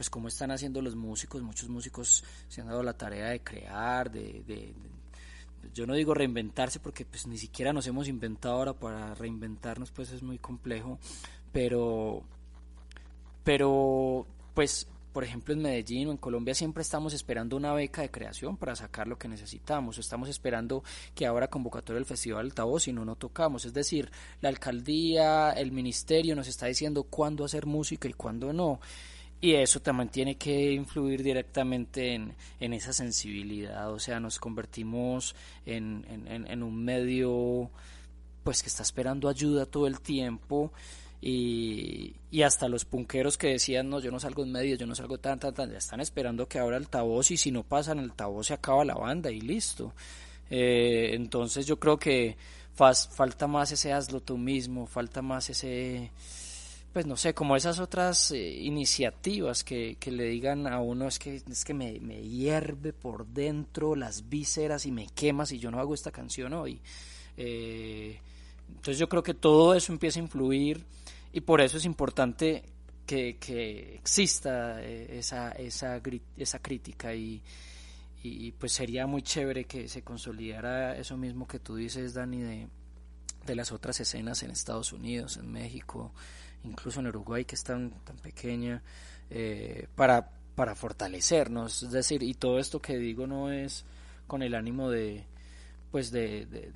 pues 0.00 0.08
como 0.08 0.28
están 0.28 0.50
haciendo 0.50 0.80
los 0.80 0.96
músicos, 0.96 1.42
muchos 1.42 1.68
músicos 1.68 2.24
se 2.48 2.62
han 2.62 2.68
dado 2.68 2.82
la 2.82 2.94
tarea 2.94 3.28
de 3.28 3.40
crear, 3.40 4.10
de, 4.10 4.42
de, 4.46 4.72
yo 5.74 5.86
no 5.86 5.92
digo 5.92 6.14
reinventarse 6.14 6.80
porque 6.80 7.04
pues 7.04 7.26
ni 7.26 7.36
siquiera 7.36 7.74
nos 7.74 7.86
hemos 7.86 8.08
inventado 8.08 8.54
ahora 8.54 8.72
para 8.72 9.14
reinventarnos 9.14 9.90
pues 9.90 10.10
es 10.10 10.22
muy 10.22 10.38
complejo 10.38 10.98
pero, 11.52 12.22
pero, 13.42 14.26
pues, 14.54 14.86
por 15.12 15.24
ejemplo, 15.24 15.52
en 15.52 15.62
Medellín 15.62 16.08
o 16.08 16.10
en 16.12 16.16
Colombia 16.16 16.54
siempre 16.54 16.82
estamos 16.82 17.12
esperando 17.12 17.56
una 17.56 17.72
beca 17.72 18.02
de 18.02 18.10
creación 18.10 18.56
para 18.56 18.76
sacar 18.76 19.08
lo 19.08 19.18
que 19.18 19.26
necesitamos. 19.26 19.98
Estamos 19.98 20.28
esperando 20.28 20.84
que 21.14 21.26
ahora 21.26 21.48
convocatoria 21.48 21.98
del 21.98 22.06
Festival 22.06 22.46
Altavoz 22.46 22.86
y 22.86 22.92
no 22.92 23.04
no 23.04 23.16
tocamos. 23.16 23.64
Es 23.64 23.74
decir, 23.74 24.10
la 24.40 24.48
alcaldía, 24.48 25.50
el 25.50 25.72
ministerio 25.72 26.36
nos 26.36 26.46
está 26.46 26.66
diciendo 26.66 27.02
cuándo 27.04 27.44
hacer 27.44 27.66
música 27.66 28.08
y 28.08 28.12
cuándo 28.12 28.52
no. 28.52 28.80
Y 29.40 29.54
eso 29.54 29.80
también 29.80 30.10
tiene 30.10 30.36
que 30.36 30.72
influir 30.72 31.22
directamente 31.22 32.14
en, 32.14 32.34
en 32.60 32.72
esa 32.74 32.92
sensibilidad. 32.92 33.90
O 33.90 33.98
sea, 33.98 34.20
nos 34.20 34.38
convertimos 34.38 35.34
en, 35.64 36.04
en, 36.08 36.46
en 36.46 36.62
un 36.62 36.84
medio 36.84 37.70
pues 38.42 38.62
que 38.62 38.68
está 38.68 38.82
esperando 38.82 39.28
ayuda 39.28 39.66
todo 39.66 39.86
el 39.86 40.00
tiempo 40.00 40.72
y, 41.20 42.16
y, 42.30 42.42
hasta 42.42 42.68
los 42.68 42.86
punqueros 42.86 43.36
que 43.36 43.48
decían, 43.48 43.90
no, 43.90 44.00
yo 44.00 44.10
no 44.10 44.18
salgo 44.18 44.42
en 44.42 44.52
medio, 44.52 44.76
yo 44.76 44.86
no 44.86 44.94
salgo 44.94 45.18
tan, 45.18 45.38
tan, 45.38 45.52
tan, 45.52 45.70
ya 45.70 45.76
están 45.76 46.00
esperando 46.00 46.48
que 46.48 46.58
abra 46.58 46.78
altavoz 46.78 47.30
y 47.30 47.36
si 47.36 47.50
no 47.50 47.62
pasan 47.62 47.98
el 47.98 48.06
altavoz 48.06 48.46
se 48.46 48.54
acaba 48.54 48.84
la 48.84 48.94
banda 48.94 49.30
y 49.30 49.40
listo. 49.40 49.92
Eh, 50.48 51.10
entonces 51.12 51.66
yo 51.66 51.78
creo 51.78 51.98
que 51.98 52.36
falta 52.74 53.46
más 53.46 53.70
ese 53.72 53.92
hazlo 53.92 54.20
tú 54.20 54.38
mismo, 54.38 54.86
falta 54.86 55.20
más 55.20 55.50
ese, 55.50 56.10
pues 56.92 57.06
no 57.06 57.16
sé, 57.16 57.34
como 57.34 57.56
esas 57.56 57.78
otras 57.78 58.32
eh, 58.32 58.52
iniciativas 58.62 59.62
que, 59.62 59.96
que, 60.00 60.10
le 60.10 60.24
digan 60.24 60.66
a 60.66 60.80
uno 60.80 61.06
es 61.06 61.18
que, 61.18 61.36
es 61.36 61.64
que 61.64 61.72
me, 61.72 62.00
me 62.00 62.20
hierve 62.20 62.92
por 62.92 63.26
dentro 63.26 63.94
las 63.94 64.28
vísceras 64.28 64.86
y 64.86 64.90
me 64.90 65.06
quema 65.06 65.46
si 65.46 65.58
yo 65.58 65.70
no 65.70 65.78
hago 65.78 65.94
esta 65.94 66.10
canción 66.10 66.52
hoy. 66.52 66.80
Eh, 67.36 68.18
entonces 68.68 68.98
yo 68.98 69.08
creo 69.08 69.22
que 69.22 69.34
todo 69.34 69.74
eso 69.74 69.92
empieza 69.92 70.18
a 70.18 70.22
influir 70.22 70.84
y 71.32 71.40
por 71.40 71.60
eso 71.60 71.76
es 71.76 71.84
importante 71.84 72.64
que, 73.06 73.36
que 73.38 73.94
exista 73.94 74.82
eh, 74.82 75.18
esa, 75.18 75.52
esa, 75.52 76.00
esa 76.36 76.58
crítica 76.58 77.14
y, 77.14 77.40
y, 78.22 78.50
pues 78.52 78.72
sería 78.72 79.06
muy 79.06 79.22
chévere 79.22 79.64
que 79.64 79.88
se 79.88 80.02
consolidara 80.02 80.96
eso 80.96 81.16
mismo 81.16 81.46
que 81.46 81.60
tú 81.60 81.76
dices, 81.76 82.14
Dani, 82.14 82.40
de, 82.40 82.68
de 83.46 83.54
las 83.54 83.72
otras 83.72 83.98
escenas 84.00 84.42
en 84.42 84.50
Estados 84.50 84.92
Unidos, 84.92 85.36
en 85.36 85.50
México, 85.50 86.12
incluso 86.64 87.00
en 87.00 87.08
Uruguay 87.08 87.44
que 87.44 87.54
es 87.54 87.64
tan, 87.64 87.90
tan 88.04 88.16
pequeña, 88.16 88.82
eh, 89.30 89.86
para, 89.94 90.30
para 90.54 90.74
fortalecernos. 90.74 91.82
Es 91.82 91.92
decir, 91.92 92.22
y 92.22 92.34
todo 92.34 92.58
esto 92.58 92.80
que 92.80 92.98
digo 92.98 93.26
no 93.26 93.50
es 93.50 93.84
con 94.26 94.42
el 94.42 94.54
ánimo 94.54 94.90
de, 94.90 95.24
pues 95.90 96.10
de, 96.10 96.68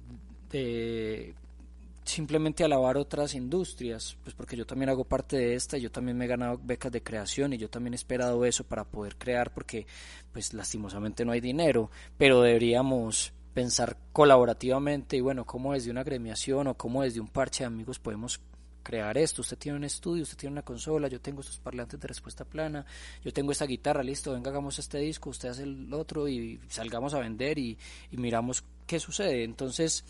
simplemente 2.05 2.65
alabar 2.65 2.97
otras 2.97 3.35
industrias, 3.35 4.17
pues 4.23 4.35
porque 4.35 4.57
yo 4.57 4.67
también 4.67 4.91
hago 4.91 5.05
parte 5.05 5.37
de 5.37 5.55
esta, 5.55 5.79
yo 5.79 5.91
también 5.91 6.17
me 6.17 6.27
he 6.27 6.29
ganado 6.29 6.61
becas 6.63 6.93
de 6.93 7.03
creación 7.03 7.53
y 7.53 7.59
yo 7.59 7.71
también 7.71 7.95
he 7.95 7.97
esperado 7.97 8.45
eso 8.45 8.65
para 8.65 8.85
poder 8.85 9.17
crear 9.17 9.53
porque 9.55 9.87
pues 10.33 10.53
lastimosamente 10.53 11.25
no 11.25 11.33
hay 11.33 11.41
dinero, 11.41 11.91
pero 12.19 12.43
deberíamos 12.43 13.33
pensar 13.55 13.97
colaborativamente 14.13 15.17
y 15.17 15.21
bueno, 15.21 15.45
cómo 15.45 15.73
desde 15.73 15.91
una 15.91 16.03
gremiación 16.03 16.67
o 16.67 16.75
cómo 16.75 17.03
desde 17.03 17.21
un 17.21 17.29
parche 17.29 17.63
de 17.63 17.69
amigos 17.69 17.99
podemos 17.99 18.41
crear 18.85 19.19
esto, 19.19 19.43
usted 19.43 19.59
tiene 19.59 19.79
un 19.79 19.85
estudio, 19.85 20.23
usted 20.23 20.37
tiene 20.37 20.53
una 20.53 20.63
consola, 20.63 21.09
yo 21.09 21.21
tengo 21.21 21.41
estos 21.41 21.59
parlantes 21.59 21.99
de 21.99 22.07
respuesta 22.07 22.45
plana, 22.45 22.87
yo 23.25 23.33
tengo 23.33 23.51
esta 23.51 23.67
guitarra, 23.67 24.05
listo, 24.05 24.33
venga, 24.33 24.51
hagamos 24.51 24.79
este 24.79 24.99
disco, 24.99 25.31
usted 25.31 25.49
hace 25.49 25.65
el 25.65 25.93
otro 25.93 26.29
y 26.29 26.61
salgamos 26.69 27.15
a 27.15 27.19
vender 27.19 27.59
y, 27.59 27.77
y 28.13 28.17
miramos 28.17 28.63
qué 28.87 29.01
sucede. 29.01 29.43
Entonces, 29.43 30.05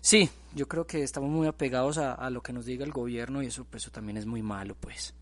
Sí, 0.00 0.30
yo 0.54 0.66
creo 0.66 0.86
que 0.86 1.02
estamos 1.02 1.30
muy 1.30 1.46
apegados 1.46 1.98
a, 1.98 2.30
lo 2.30 2.42
que 2.42 2.52
nos 2.52 2.64
diga 2.64 2.84
el 2.84 2.92
gobierno 2.92 3.42
y 3.42 3.46
eso, 3.46 3.66
pues, 3.68 3.82
eso 3.84 3.90
también 3.90 4.16
es 4.16 4.26
muy 4.26 4.42
malo, 4.42 4.74
pues. 4.80 5.14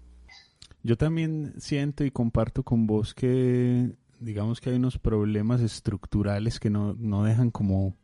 Yo 0.85 0.96
también 0.96 1.55
siento 1.59 2.05
y 2.05 2.11
comparto 2.12 2.62
con 2.62 2.87
vos 2.87 3.12
que, 3.12 3.90
digamos 4.20 4.61
que 4.61 4.70
hay 4.70 4.77
unos 4.77 4.98
problemas 4.98 5.61
estructurales 5.61 6.61
que 6.61 6.70
no, 6.70 6.94
no 6.94 7.24
dejan 7.24 7.51
como, 7.51 7.96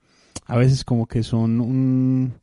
a 0.46 0.56
veces 0.56 0.84
como 0.84 1.06
que 1.06 1.22
son 1.22 1.60
un, 1.60 2.34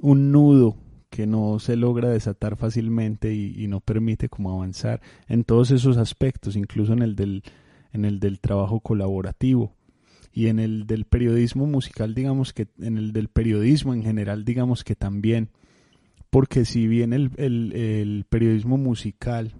un 0.00 0.32
nudo 0.32 0.76
que 1.12 1.26
no 1.26 1.58
se 1.58 1.76
logra 1.76 2.08
desatar 2.08 2.56
fácilmente 2.56 3.34
y, 3.34 3.66
no 3.66 3.80
permite 3.80 4.30
como 4.30 4.50
avanzar 4.50 5.02
en 5.28 5.44
todos 5.44 5.70
esos 5.70 5.98
aspectos, 5.98 6.56
incluso 6.56 6.94
en 6.94 7.02
el 7.02 7.16
del, 7.16 7.42
en 7.92 8.06
el 8.06 8.18
del 8.18 8.40
trabajo 8.40 8.80
colaborativo 8.80 9.74
y 10.32 10.46
en 10.46 10.58
el 10.58 10.86
del 10.86 11.04
periodismo 11.04 11.66
musical, 11.66 12.14
digamos 12.14 12.54
que 12.54 12.66
en 12.80 12.96
el 12.96 13.12
del 13.12 13.28
periodismo 13.28 13.92
en 13.92 14.02
general, 14.02 14.46
digamos 14.46 14.84
que 14.84 14.96
también, 14.96 15.50
porque 16.30 16.64
si 16.64 16.86
bien 16.86 17.12
el, 17.12 17.30
el, 17.36 18.24
periodismo 18.30 18.78
musical 18.78 19.52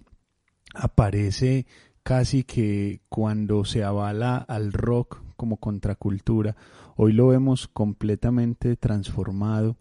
aparece 0.72 1.66
casi 2.02 2.44
que 2.44 3.02
cuando 3.10 3.66
se 3.66 3.84
avala 3.84 4.38
al 4.38 4.72
rock 4.72 5.20
como 5.36 5.58
contracultura, 5.58 6.56
hoy 6.96 7.12
lo 7.12 7.28
vemos 7.28 7.68
completamente 7.68 8.74
transformado. 8.76 9.76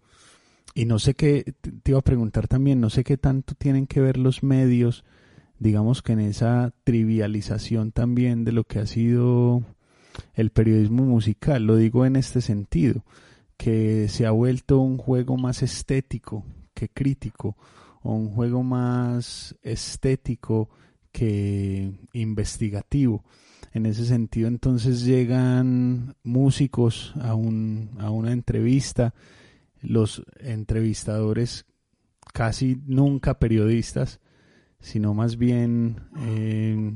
Y 0.73 0.85
no 0.85 0.99
sé 0.99 1.13
qué, 1.15 1.53
te 1.61 1.91
iba 1.91 1.99
a 1.99 2.03
preguntar 2.03 2.47
también, 2.47 2.79
no 2.79 2.89
sé 2.89 3.03
qué 3.03 3.17
tanto 3.17 3.55
tienen 3.55 3.87
que 3.87 4.01
ver 4.01 4.17
los 4.17 4.41
medios, 4.41 5.03
digamos 5.59 6.01
que 6.01 6.13
en 6.13 6.21
esa 6.21 6.73
trivialización 6.83 7.91
también 7.91 8.45
de 8.45 8.51
lo 8.53 8.63
que 8.63 8.79
ha 8.79 8.85
sido 8.85 9.63
el 10.33 10.51
periodismo 10.51 11.03
musical. 11.03 11.65
Lo 11.65 11.75
digo 11.75 12.05
en 12.05 12.15
este 12.15 12.41
sentido, 12.41 13.03
que 13.57 14.07
se 14.07 14.25
ha 14.25 14.31
vuelto 14.31 14.79
un 14.79 14.97
juego 14.97 15.37
más 15.37 15.61
estético 15.61 16.45
que 16.73 16.89
crítico, 16.89 17.57
o 18.01 18.13
un 18.13 18.29
juego 18.29 18.63
más 18.63 19.55
estético 19.61 20.69
que 21.11 21.91
investigativo. 22.13 23.23
En 23.73 23.85
ese 23.85 24.05
sentido, 24.05 24.47
entonces 24.47 25.05
llegan 25.05 26.15
músicos 26.23 27.13
a, 27.21 27.35
un, 27.35 27.91
a 27.99 28.09
una 28.09 28.33
entrevista, 28.33 29.13
los 29.81 30.23
entrevistadores 30.39 31.65
casi 32.33 32.81
nunca 32.85 33.39
periodistas, 33.39 34.19
sino 34.79 35.13
más 35.13 35.37
bien 35.37 36.01
eh, 36.17 36.93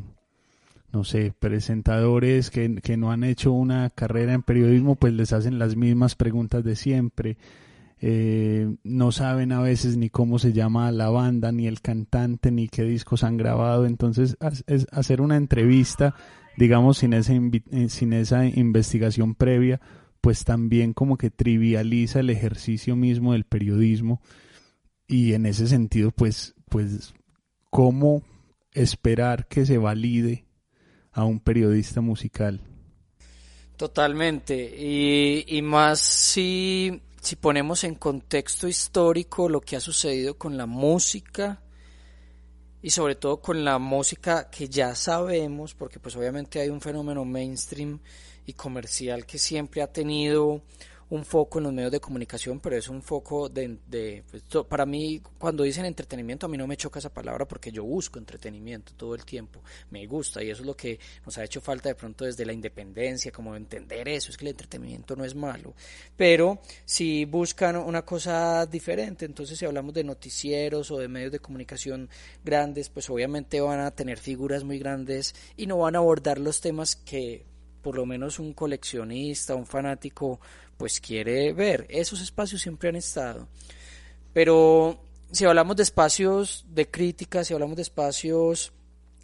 no 0.96 1.04
sé, 1.04 1.34
presentadores 1.38 2.50
que, 2.50 2.76
que, 2.82 2.96
no 2.96 3.12
han 3.12 3.26
hecho 3.26 3.52
una 3.52 3.90
carrera 3.90 4.34
en 4.34 4.44
periodismo, 4.44 4.96
pues 4.96 5.14
les 5.14 5.34
hacen 5.34 5.60
las 5.60 5.76
mismas 5.76 6.16
preguntas 6.16 6.64
de 6.64 6.78
siempre. 6.78 7.38
Eh, 8.00 8.76
no 8.84 9.12
saben 9.12 9.52
a 9.52 9.62
veces 9.62 9.98
ni 9.98 10.10
cómo 10.10 10.40
se 10.40 10.54
llama 10.54 10.92
la 10.92 11.10
banda, 11.10 11.52
ni 11.52 11.68
el 11.68 11.82
cantante, 11.82 12.50
ni 12.50 12.70
qué 12.70 12.84
discos 12.84 13.26
han 13.26 13.36
grabado. 13.36 13.86
Entonces, 13.86 14.38
es 14.68 14.88
hacer 14.92 15.20
una 15.20 15.36
entrevista, 15.36 16.16
digamos, 16.56 17.00
sin 17.00 17.12
esa, 17.12 17.34
eh, 17.34 17.90
sin 17.90 18.14
esa 18.14 18.46
investigación 18.46 19.36
previa, 19.36 19.82
pues 20.26 20.44
también 20.44 20.94
como 20.94 21.20
que 21.20 21.30
trivializa 21.30 22.20
el 22.20 22.32
ejercicio 22.32 22.96
mismo 22.96 23.34
del 23.34 23.44
periodismo 23.44 24.24
y 25.08 25.34
en 25.34 25.46
ese 25.46 25.68
sentido 25.68 26.10
pues 26.10 26.56
pues 26.68 27.14
cómo 27.70 28.24
esperar 28.72 29.48
que 29.48 29.68
se 29.68 29.78
valide 29.78 30.48
a 31.12 31.26
un 31.26 31.40
periodista 31.40 32.02
musical. 32.02 32.60
Totalmente, 33.78 34.76
y, 34.76 35.46
y 35.48 35.62
más 35.62 36.00
si, 36.00 37.04
si 37.22 37.36
ponemos 37.36 37.84
en 37.84 37.94
contexto 37.94 38.68
histórico 38.68 39.48
lo 39.48 39.62
que 39.62 39.76
ha 39.76 39.80
sucedido 39.80 40.40
con 40.40 40.58
la 40.58 40.66
música 40.66 41.62
y 42.82 42.90
sobre 42.90 43.14
todo 43.14 43.42
con 43.42 43.64
la 43.64 43.78
música 43.78 44.50
que 44.50 44.70
ya 44.70 44.96
sabemos, 44.96 45.76
porque 45.76 46.00
pues 46.00 46.16
obviamente 46.16 46.62
hay 46.62 46.70
un 46.70 46.82
fenómeno 46.82 47.24
mainstream 47.26 48.00
y 48.46 48.54
comercial 48.54 49.26
que 49.26 49.38
siempre 49.38 49.82
ha 49.82 49.88
tenido 49.88 50.62
un 51.10 51.24
foco 51.24 51.60
en 51.60 51.66
los 51.66 51.74
medios 51.74 51.92
de 51.92 52.00
comunicación, 52.00 52.60
pero 52.60 52.76
es 52.76 52.90
un 52.90 53.02
foco 53.02 53.48
de, 53.48 54.24
pues, 54.30 54.44
para 54.68 54.86
mí, 54.86 55.22
cuando 55.38 55.64
dicen 55.64 55.86
entretenimiento, 55.86 56.46
a 56.46 56.50
mí 56.50 56.58
no 56.58 56.66
me 56.66 56.78
choca 56.78 57.00
esa 57.00 57.14
palabra 57.14 57.48
porque 57.48 57.72
yo 57.72 57.84
busco 57.84 58.18
entretenimiento 58.18 58.94
todo 58.96 59.14
el 59.14 59.24
tiempo, 59.24 59.62
me 59.92 60.06
gusta 60.08 60.44
y 60.44 60.50
eso 60.50 60.62
es 60.62 60.68
lo 60.68 60.76
que 60.76 61.00
nos 61.26 61.38
ha 61.38 61.44
hecho 61.44 61.62
falta 61.62 61.90
de 61.90 61.96
pronto 61.96 62.26
desde 62.26 62.46
la 62.46 62.54
independencia, 62.54 63.32
como 63.32 63.56
entender 63.56 64.10
eso, 64.10 64.32
es 64.32 64.38
que 64.38 64.46
el 64.46 64.52
entretenimiento 64.52 65.16
no 65.16 65.26
es 65.26 65.36
malo, 65.36 65.76
pero 66.16 66.60
si 66.86 67.26
buscan 67.26 67.76
una 67.76 68.04
cosa 68.04 68.66
diferente, 68.66 69.26
entonces 69.26 69.60
si 69.60 69.66
hablamos 69.66 69.94
de 69.94 70.04
noticieros 70.04 70.90
o 70.90 70.98
de 70.98 71.08
medios 71.08 71.32
de 71.32 71.40
comunicación 71.40 72.10
grandes, 72.44 72.90
pues 72.90 73.10
obviamente 73.10 73.62
van 73.62 73.80
a 73.80 73.92
tener 73.92 74.18
figuras 74.18 74.64
muy 74.64 74.80
grandes 74.80 75.36
y 75.56 75.68
no 75.68 75.78
van 75.78 75.96
a 75.96 76.00
abordar 76.00 76.40
los 76.40 76.62
temas 76.62 76.96
que 76.96 77.46
por 77.86 77.96
lo 77.96 78.08
menos 78.08 78.40
un 78.40 78.54
coleccionista, 78.54 79.54
un 79.54 79.68
fanático, 79.68 80.40
pues 80.76 81.00
quiere 81.00 81.54
ver. 81.54 81.86
Esos 81.88 82.20
espacios 82.20 82.64
siempre 82.64 82.90
han 82.90 82.96
estado. 82.96 83.48
Pero 84.34 85.00
si 85.32 85.46
hablamos 85.46 85.76
de 85.76 85.84
espacios 85.84 86.66
de 86.68 86.90
crítica, 86.90 87.44
si 87.44 87.54
hablamos 87.54 87.76
de 87.76 87.84
espacios 87.84 88.74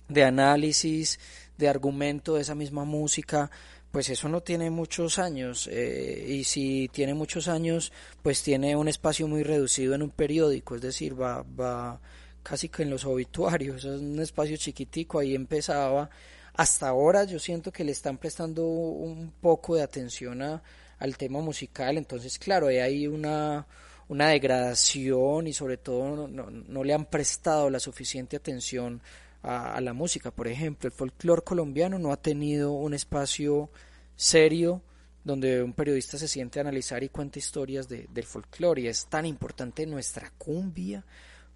de 0.08 0.24
análisis, 0.24 1.20
de 1.58 1.70
argumento 1.70 2.36
de 2.36 2.42
esa 2.42 2.54
misma 2.54 2.86
música, 2.86 3.50
pues 3.90 4.12
eso 4.12 4.30
no 4.30 4.42
tiene 4.42 4.70
muchos 4.70 5.18
años. 5.18 5.68
Eh, 5.72 6.24
y 6.30 6.44
si 6.44 6.88
tiene 6.94 7.16
muchos 7.16 7.48
años, 7.48 7.92
pues 8.22 8.44
tiene 8.44 8.76
un 8.76 8.88
espacio 8.88 9.28
muy 9.28 9.42
reducido 9.42 9.96
en 9.96 10.04
un 10.04 10.12
periódico, 10.12 10.76
es 10.76 10.82
decir, 10.82 11.20
va, 11.20 11.42
va 11.60 12.00
casi 12.44 12.70
que 12.70 12.84
en 12.84 12.92
los 12.92 13.06
obituarios, 13.06 13.86
es 13.86 14.00
un 14.00 14.20
espacio 14.20 14.56
chiquitico, 14.56 15.18
ahí 15.18 15.34
empezaba 15.34 16.12
hasta 16.54 16.90
ahora 16.90 17.24
yo 17.24 17.40
siento 17.40 17.72
que 17.72 17.84
le 17.84 17.92
están 17.92 18.18
prestando 18.18 18.66
un 18.66 19.32
poco 19.42 19.76
de 19.76 19.84
atención 19.84 20.42
a, 20.42 20.62
al 21.00 21.18
tema 21.18 21.42
musical, 21.42 21.98
entonces 21.98 22.38
claro, 22.38 22.68
hay 22.68 23.08
una, 23.08 23.66
una 24.08 24.28
degradación 24.30 25.48
y 25.48 25.54
sobre 25.54 25.78
todo 25.78 26.28
no, 26.28 26.84
le 26.84 26.94
han 26.94 27.06
prestado 27.06 27.70
la 27.70 27.80
suficiente 27.80 28.36
atención 28.36 29.02
a, 29.42 29.82
la 29.82 29.94
música. 29.94 30.32
Por 30.32 30.48
ejemplo, 30.48 30.88
el 30.88 30.94
folclore 30.94 31.42
colombiano 31.44 31.98
no 31.98 32.12
ha 32.12 32.18
tenido 32.18 32.74
un 32.74 32.94
espacio 32.94 33.70
serio 34.16 34.82
donde 35.24 35.64
un 35.64 35.74
periodista 35.74 36.18
se 36.18 36.28
siente 36.28 36.60
a 36.60 36.62
analizar 36.62 37.04
y 37.04 37.10
cuenta 37.10 37.40
historias 37.40 37.88
de, 37.88 38.08
del 38.12 38.26
folclore 38.26 38.82
y 38.82 38.88
es 38.88 39.06
tan 39.06 39.26
importante 39.26 39.86
nuestra 39.86 40.32
cumbia 40.38 41.06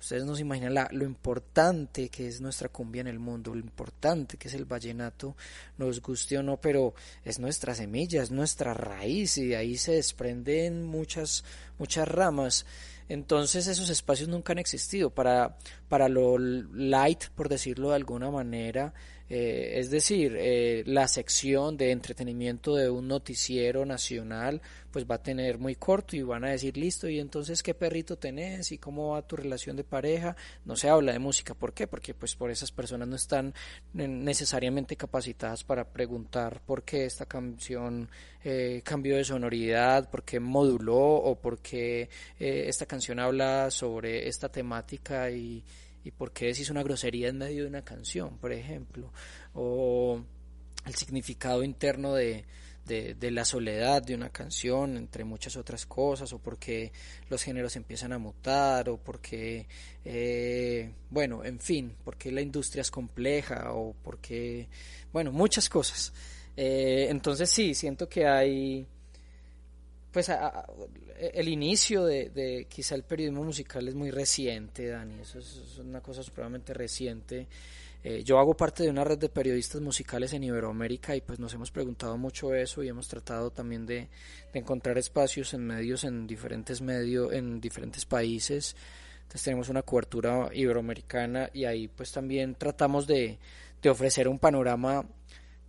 Ustedes 0.05 0.23
no 0.23 0.35
se 0.35 0.41
imaginan 0.41 0.75
lo 0.91 1.03
importante 1.03 2.09
que 2.09 2.27
es 2.27 2.39
nuestra 2.39 2.69
cumbia 2.69 3.01
en 3.01 3.07
el 3.07 3.17
mundo, 3.17 3.55
lo 3.55 3.59
importante 3.59 4.37
que 4.37 4.49
es 4.49 4.53
el 4.53 4.65
vallenato, 4.65 5.35
nos 5.79 5.99
guste 5.99 6.37
o 6.37 6.43
no, 6.43 6.61
pero 6.61 6.93
es 7.23 7.39
nuestra 7.39 7.73
semilla, 7.73 8.21
es 8.21 8.29
nuestra 8.29 8.75
raíz 8.75 9.39
y 9.39 9.47
de 9.47 9.55
ahí 9.55 9.77
se 9.77 9.93
desprenden 9.93 10.85
muchas, 10.85 11.43
muchas 11.79 12.07
ramas. 12.07 12.67
Entonces 13.09 13.65
esos 13.65 13.89
espacios 13.89 14.29
nunca 14.29 14.53
han 14.53 14.59
existido. 14.59 15.09
Para, 15.09 15.57
para 15.89 16.07
lo 16.07 16.37
light, 16.37 17.29
por 17.33 17.49
decirlo 17.49 17.89
de 17.89 17.95
alguna 17.95 18.29
manera, 18.29 18.93
eh, 19.27 19.79
es 19.79 19.89
decir, 19.89 20.35
eh, 20.37 20.83
la 20.85 21.07
sección 21.07 21.77
de 21.77 21.91
entretenimiento 21.91 22.75
de 22.75 22.89
un 22.91 23.07
noticiero 23.07 23.83
nacional 23.83 24.61
pues 24.91 25.05
va 25.05 25.15
a 25.15 25.23
tener 25.23 25.57
muy 25.57 25.75
corto 25.75 26.15
y 26.15 26.21
van 26.21 26.45
a 26.45 26.51
decir 26.51 26.77
listo 26.77 27.09
y 27.09 27.19
entonces 27.19 27.63
qué 27.63 27.73
perrito 27.73 28.17
tenés 28.17 28.71
y 28.71 28.77
cómo 28.77 29.09
va 29.09 29.23
tu 29.23 29.35
relación 29.35 29.75
de 29.75 29.83
pareja. 29.83 30.35
No 30.63 30.75
se 30.75 30.89
habla 30.89 31.11
de 31.11 31.19
música, 31.19 31.55
¿por 31.55 31.73
qué? 31.73 31.87
Porque 31.87 32.13
pues 32.13 32.35
por 32.35 32.51
esas 32.51 32.71
personas 32.71 33.07
no 33.07 33.15
están 33.15 33.53
necesariamente 33.93 34.95
capacitadas 34.95 35.63
para 35.63 35.85
preguntar 35.91 36.61
por 36.65 36.83
qué 36.83 37.05
esta 37.05 37.25
canción 37.25 38.07
eh, 38.43 38.81
cambió 38.85 39.17
de 39.17 39.25
sonoridad, 39.25 40.09
por 40.09 40.23
qué 40.23 40.39
moduló 40.39 41.15
o 41.15 41.35
por 41.35 41.59
qué 41.59 42.09
esta 42.37 42.85
canción 42.85 43.19
habla 43.19 43.71
sobre 43.71 44.27
esta 44.27 44.49
temática 44.49 45.29
y 45.31 45.63
y 46.05 46.11
por 46.11 46.31
qué 46.31 46.45
decís 46.45 46.69
una 46.69 46.83
grosería 46.83 47.29
en 47.29 47.39
medio 47.39 47.63
de 47.63 47.69
una 47.69 47.83
canción, 47.83 48.37
por 48.37 48.53
ejemplo, 48.53 49.11
o 49.55 50.23
el 50.85 50.93
significado 50.93 51.63
interno 51.63 52.13
de, 52.13 52.45
de, 52.85 53.31
la 53.31 53.43
soledad 53.43 54.03
de 54.03 54.13
una 54.13 54.29
canción, 54.29 54.97
entre 54.97 55.23
muchas 55.23 55.57
otras 55.57 55.87
cosas, 55.87 56.31
o 56.31 56.37
porque 56.37 56.91
los 57.27 57.41
géneros 57.41 57.75
empiezan 57.75 58.13
a 58.13 58.19
mutar, 58.19 58.87
o 58.89 58.97
porque, 58.97 59.67
eh, 60.03 60.93
bueno, 61.09 61.43
en 61.43 61.59
fin, 61.59 61.95
porque 62.03 62.31
la 62.31 62.41
industria 62.41 62.81
es 62.81 62.91
compleja, 62.91 63.73
o 63.73 63.95
porque, 64.03 64.69
bueno, 65.11 65.31
muchas 65.31 65.67
cosas. 65.67 66.13
Eh, 66.55 67.07
entonces 67.09 67.49
sí, 67.49 67.73
siento 67.73 68.07
que 68.07 68.27
hay 68.27 68.87
pues 70.15 70.31
el 71.19 71.49
inicio 71.49 72.05
de, 72.05 72.67
quizá 72.69 72.95
el 72.95 73.03
periodismo 73.03 73.43
musical 73.43 73.85
es 73.85 73.95
muy 73.95 74.11
reciente, 74.11 74.87
Dani, 74.87 75.19
eso 75.19 75.39
es, 75.39 75.77
una 75.77 75.99
cosa 75.99 76.23
supremamente 76.23 76.73
reciente. 76.73 77.49
Eh, 78.01 78.23
yo 78.23 78.39
hago 78.39 78.55
parte 78.55 78.83
de 78.83 78.89
una 78.89 79.03
red 79.03 79.17
de 79.17 79.27
periodistas 79.27 79.81
musicales 79.81 80.31
en 80.31 80.45
Iberoamérica 80.45 81.17
y 81.17 81.19
pues 81.19 81.37
nos 81.37 81.53
hemos 81.53 81.69
preguntado 81.69 82.17
mucho 82.17 82.55
eso 82.55 82.81
y 82.81 82.87
hemos 82.87 83.09
tratado 83.09 83.51
también 83.51 83.85
de, 83.85 84.07
encontrar 84.53 84.97
espacios 84.97 85.53
en 85.53 85.67
medios, 85.67 86.05
en 86.05 86.25
diferentes 86.27 86.79
medios, 86.79 87.33
en 87.33 87.59
diferentes 87.59 88.05
países. 88.05 88.73
Entonces 89.23 89.43
tenemos 89.43 89.67
una 89.67 89.81
cobertura 89.81 90.47
iberoamericana 90.53 91.49
y 91.51 91.65
ahí 91.65 91.89
pues 91.89 92.13
también 92.13 92.55
tratamos 92.55 93.05
de, 93.05 93.37
de 93.81 93.89
ofrecer 93.89 94.29
un 94.29 94.39
panorama 94.39 95.05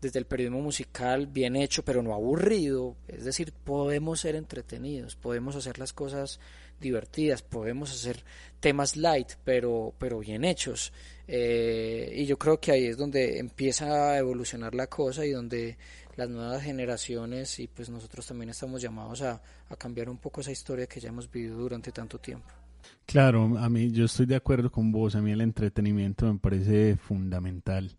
desde 0.01 0.19
el 0.19 0.27
periodismo 0.27 0.61
musical 0.61 1.27
bien 1.27 1.57
hecho, 1.57 1.85
pero 1.85 2.03
no 2.03 2.15
aburrido. 2.15 2.97
Es 3.09 3.25
decir, 3.25 3.53
podemos 3.53 4.21
ser 4.21 4.35
entretenidos, 4.35 5.17
podemos 5.17 5.57
hacer 5.57 5.79
las 5.79 5.93
cosas 5.93 6.41
divertidas, 6.81 7.43
podemos 7.43 7.91
hacer 7.91 8.23
temas 8.61 8.97
light, 8.97 9.33
pero, 9.45 9.95
pero 9.99 10.19
bien 10.19 10.45
hechos. 10.45 10.93
Eh, 11.27 12.13
y 12.15 12.27
yo 12.27 12.39
creo 12.39 12.61
que 12.61 12.73
ahí 12.73 12.85
es 12.87 12.97
donde 12.97 13.39
empieza 13.39 14.11
a 14.11 14.19
evolucionar 14.19 14.75
la 14.75 14.87
cosa 14.87 15.25
y 15.25 15.31
donde 15.31 15.77
las 16.17 16.31
nuevas 16.31 16.63
generaciones 16.63 17.59
y 17.59 17.67
pues 17.67 17.91
nosotros 17.91 18.27
también 18.27 18.51
estamos 18.51 18.81
llamados 18.81 19.23
a, 19.23 19.43
a 19.69 19.77
cambiar 19.77 20.09
un 20.09 20.19
poco 20.19 20.41
esa 20.41 20.53
historia 20.53 20.87
que 20.87 21.01
ya 21.01 21.09
hemos 21.09 21.31
vivido 21.31 21.59
durante 21.59 21.93
tanto 21.93 22.19
tiempo. 22.19 22.49
Claro, 23.05 23.59
a 23.59 23.69
mí 23.69 23.91
yo 23.91 24.05
estoy 24.05 24.27
de 24.27 24.37
acuerdo 24.37 24.71
con 24.71 24.93
vos, 24.93 25.15
a 25.15 25.21
mí 25.21 25.33
el 25.33 25.41
entretenimiento 25.41 26.33
me 26.33 26.39
parece 26.39 26.97
fundamental 26.97 27.97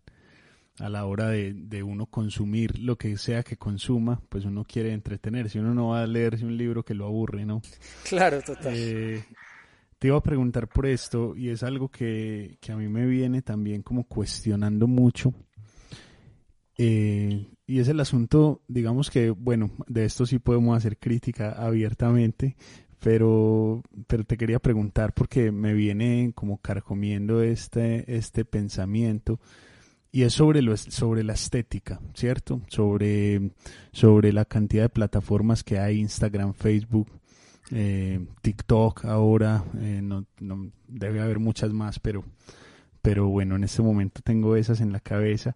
a 0.80 0.88
la 0.88 1.04
hora 1.06 1.28
de, 1.28 1.52
de, 1.54 1.82
uno 1.82 2.06
consumir 2.06 2.78
lo 2.78 2.96
que 2.96 3.16
sea 3.16 3.42
que 3.42 3.56
consuma, 3.56 4.20
pues 4.28 4.44
uno 4.44 4.64
quiere 4.64 4.92
entretenerse, 4.92 5.60
uno 5.60 5.74
no 5.74 5.88
va 5.88 6.02
a 6.02 6.06
leerse 6.06 6.44
un 6.44 6.56
libro 6.56 6.84
que 6.84 6.94
lo 6.94 7.06
aburre, 7.06 7.44
¿no? 7.44 7.62
Claro, 8.08 8.40
total. 8.42 8.72
Eh, 8.74 9.24
te 9.98 10.08
iba 10.08 10.16
a 10.16 10.22
preguntar 10.22 10.68
por 10.68 10.86
esto 10.86 11.34
y 11.36 11.48
es 11.48 11.62
algo 11.62 11.88
que, 11.88 12.58
que 12.60 12.72
a 12.72 12.76
mí 12.76 12.88
me 12.88 13.06
viene 13.06 13.42
también 13.42 13.82
como 13.82 14.04
cuestionando 14.04 14.86
mucho. 14.86 15.34
Eh, 16.76 17.48
y 17.66 17.80
es 17.80 17.88
el 17.88 17.98
asunto, 17.98 18.62
digamos 18.68 19.10
que, 19.10 19.30
bueno, 19.30 19.70
de 19.88 20.04
esto 20.04 20.24
sí 20.24 20.38
podemos 20.38 20.76
hacer 20.76 20.96
crítica 20.98 21.50
abiertamente, 21.50 22.56
pero, 23.00 23.82
pero 24.06 24.24
te 24.24 24.36
quería 24.36 24.60
preguntar 24.60 25.12
porque 25.12 25.50
me 25.50 25.74
viene 25.74 26.32
como 26.34 26.58
carcomiendo 26.58 27.42
este, 27.42 28.16
este 28.16 28.44
pensamiento 28.44 29.40
y 30.18 30.24
es 30.24 30.32
sobre, 30.32 30.62
lo, 30.62 30.76
sobre 30.76 31.22
la 31.22 31.34
estética, 31.34 32.00
¿cierto? 32.12 32.60
Sobre, 32.66 33.52
sobre 33.92 34.32
la 34.32 34.44
cantidad 34.44 34.82
de 34.82 34.88
plataformas 34.88 35.62
que 35.62 35.78
hay, 35.78 36.00
Instagram, 36.00 36.54
Facebook, 36.54 37.08
eh, 37.70 38.26
TikTok 38.42 39.04
ahora, 39.04 39.64
eh, 39.76 40.00
no, 40.02 40.26
debe 40.88 41.20
haber 41.20 41.38
muchas 41.38 41.72
más, 41.72 42.00
pero, 42.00 42.24
pero 43.00 43.28
bueno, 43.28 43.54
en 43.54 43.62
este 43.62 43.80
momento 43.80 44.20
tengo 44.20 44.56
esas 44.56 44.80
en 44.80 44.90
la 44.90 44.98
cabeza. 44.98 45.54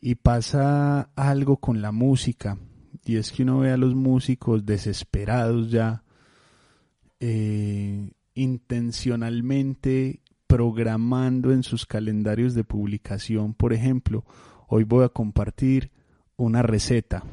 Y 0.00 0.14
pasa 0.14 1.10
algo 1.16 1.56
con 1.56 1.82
la 1.82 1.90
música, 1.90 2.56
y 3.04 3.16
es 3.16 3.32
que 3.32 3.42
uno 3.42 3.58
ve 3.58 3.72
a 3.72 3.76
los 3.76 3.96
músicos 3.96 4.64
desesperados 4.64 5.72
ya, 5.72 6.04
eh, 7.18 8.12
intencionalmente 8.34 10.20
programando 10.54 11.52
en 11.52 11.64
sus 11.64 11.84
calendarios 11.84 12.54
de 12.54 12.62
publicación, 12.62 13.54
por 13.54 13.72
ejemplo, 13.72 14.24
hoy 14.68 14.84
voy 14.84 15.04
a 15.04 15.08
compartir 15.08 15.90
una 16.36 16.62
receta, 16.62 17.24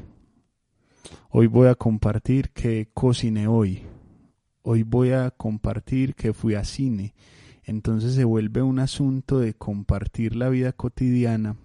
Hoy 1.30 1.46
voy 1.46 1.68
a 1.68 1.74
compartir 1.74 2.50
que 2.50 2.88
cociné 2.92 3.46
hoy. 3.46 3.82
Hoy 4.62 4.82
voy 4.82 5.12
a 5.12 5.30
compartir 5.30 6.14
que 6.14 6.32
fui 6.32 6.54
a 6.54 6.64
cine. 6.64 7.14
Entonces 7.64 8.14
se 8.14 8.24
vuelve 8.24 8.60
un 8.60 8.78
asunto 8.78 9.38
de 9.38 9.54
compartir 9.54 10.36
la 10.36 10.48
vida 10.48 10.72
cotidiana 10.72 11.56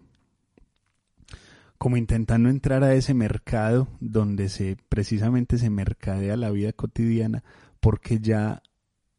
como 1.77 1.97
intentando 1.97 2.49
entrar 2.49 2.83
a 2.83 2.93
ese 2.95 3.13
mercado 3.13 3.87
donde 3.99 4.49
se 4.49 4.77
precisamente 4.89 5.57
se 5.57 5.69
mercadea 5.69 6.35
la 6.35 6.49
vida 6.49 6.73
cotidiana 6.73 7.43
porque 7.79 8.19
ya 8.19 8.63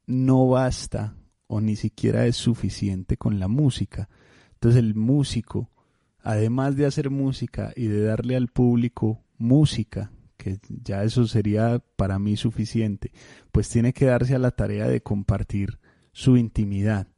no 0.07 0.49
basta 0.49 1.14
o 1.49 1.61
ni 1.61 1.74
siquiera 1.74 2.26
es 2.26 2.36
suficiente 2.36 3.16
con 3.16 3.40
la 3.40 3.49
música. 3.49 4.09
Entonces 4.55 4.78
el 4.78 4.94
músico, 4.94 5.70
además 6.22 6.76
de 6.76 6.86
hacer 6.86 7.11
música 7.11 7.72
y 7.74 7.86
de 7.86 8.03
darle 8.03 8.36
al 8.36 8.49
público 8.49 9.24
música, 9.38 10.12
que 10.36 10.59
ya 10.68 11.03
eso 11.03 11.26
sería 11.26 11.82
para 11.96 12.18
mí 12.18 12.36
suficiente, 12.36 13.11
pues 13.51 13.68
tiene 13.68 13.92
que 13.92 14.07
darse 14.07 14.34
a 14.34 14.38
la 14.38 14.53
tarea 14.53 14.86
de 14.86 15.01
compartir 15.01 15.78
su 16.12 16.36
intimidad, 16.36 17.09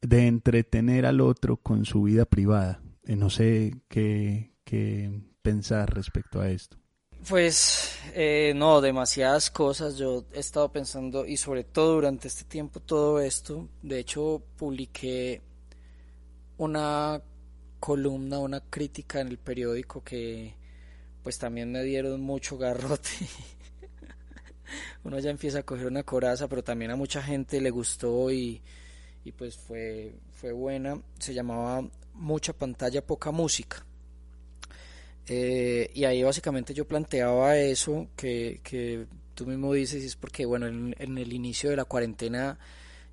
de 0.00 0.26
entretener 0.26 1.06
al 1.06 1.20
otro 1.20 1.56
con 1.56 1.84
su 1.84 2.02
vida 2.02 2.24
privada. 2.26 2.82
Eh, 3.04 3.16
no 3.16 3.30
sé 3.30 3.82
qué, 3.88 4.52
qué 4.64 5.22
pensar 5.42 5.94
respecto 5.94 6.40
a 6.40 6.50
esto. 6.50 6.81
Pues 7.28 7.98
eh, 8.14 8.52
no, 8.56 8.80
demasiadas 8.80 9.50
cosas. 9.50 9.96
Yo 9.96 10.24
he 10.32 10.40
estado 10.40 10.72
pensando 10.72 11.24
y 11.24 11.36
sobre 11.36 11.62
todo 11.62 11.94
durante 11.94 12.26
este 12.26 12.44
tiempo 12.44 12.80
todo 12.80 13.20
esto. 13.20 13.68
De 13.80 14.00
hecho, 14.00 14.42
publiqué 14.56 15.40
una 16.58 17.22
columna, 17.78 18.38
una 18.40 18.60
crítica 18.60 19.20
en 19.20 19.28
el 19.28 19.38
periódico 19.38 20.02
que 20.02 20.54
pues 21.22 21.38
también 21.38 21.70
me 21.70 21.84
dieron 21.84 22.20
mucho 22.20 22.58
garrote. 22.58 23.10
Uno 25.04 25.18
ya 25.20 25.30
empieza 25.30 25.60
a 25.60 25.62
coger 25.62 25.86
una 25.86 26.02
coraza, 26.02 26.48
pero 26.48 26.64
también 26.64 26.90
a 26.90 26.96
mucha 26.96 27.22
gente 27.22 27.60
le 27.60 27.70
gustó 27.70 28.32
y, 28.32 28.60
y 29.24 29.30
pues 29.32 29.56
fue, 29.56 30.16
fue 30.32 30.52
buena. 30.52 31.00
Se 31.20 31.34
llamaba 31.34 31.88
Mucha 32.14 32.52
pantalla, 32.52 33.06
poca 33.06 33.30
música. 33.30 33.86
Eh, 35.28 35.90
y 35.94 36.04
ahí 36.04 36.22
básicamente 36.22 36.74
yo 36.74 36.86
planteaba 36.86 37.56
eso 37.56 38.08
que, 38.16 38.60
que 38.62 39.06
tú 39.34 39.46
mismo 39.46 39.72
dices, 39.72 40.02
y 40.02 40.06
es 40.06 40.16
porque, 40.16 40.44
bueno, 40.46 40.66
en, 40.66 40.94
el 40.98 41.32
inicio 41.32 41.70
de 41.70 41.76
la 41.76 41.84
cuarentena 41.84 42.58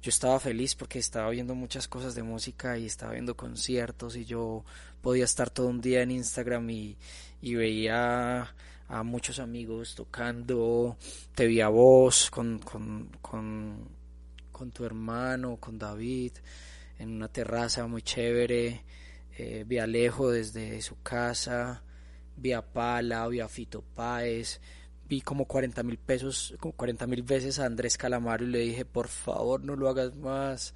yo 0.01 0.09
estaba 0.09 0.39
feliz 0.39 0.75
porque 0.75 0.97
estaba 0.99 1.29
viendo 1.29 1.55
muchas 1.55 1.87
cosas 1.87 2.15
de 2.15 2.23
música 2.23 2.77
y 2.77 2.85
estaba 2.85 3.13
viendo 3.13 3.35
conciertos 3.35 4.15
y 4.15 4.25
yo 4.25 4.63
podía 5.01 5.25
estar 5.25 5.49
todo 5.49 5.67
un 5.67 5.81
día 5.81 6.01
en 6.01 6.11
Instagram 6.11 6.69
y, 6.69 6.97
y 7.41 7.55
veía 7.55 8.53
a 8.87 9.03
muchos 9.03 9.39
amigos 9.39 9.93
tocando, 9.95 10.97
te 11.35 11.45
vi 11.47 11.61
a 11.61 11.67
vos 11.67 12.31
con, 12.31 12.59
con, 12.59 13.09
con, 13.21 13.87
con 14.51 14.71
tu 14.71 14.83
hermano, 14.83 15.57
con 15.57 15.77
David, 15.77 16.33
en 16.97 17.11
una 17.11 17.27
terraza 17.27 17.85
muy 17.85 18.01
chévere, 18.01 18.83
eh, 19.37 19.63
vi 19.67 19.77
a 19.77 19.83
Alejo 19.83 20.31
desde 20.31 20.81
su 20.81 21.01
casa, 21.01 21.83
vi 22.39 22.53
a 22.53 22.61
Pala, 22.61 23.27
vi 23.27 23.39
a 23.39 23.47
Fito 23.47 23.81
Páez, 23.81 24.59
vi 25.07 25.21
como 25.21 25.45
40 25.45 25.83
mil 25.83 25.97
pesos, 25.97 26.55
como 26.59 26.73
40 26.73 27.07
mil 27.07 27.23
veces 27.23 27.59
a 27.59 27.65
Andrés 27.65 27.97
Calamaro 27.97 28.45
y 28.45 28.49
le 28.49 28.59
dije, 28.59 28.85
por 28.85 29.07
favor 29.07 29.63
no 29.63 29.75
lo 29.75 29.89
hagas 29.89 30.15
más, 30.15 30.73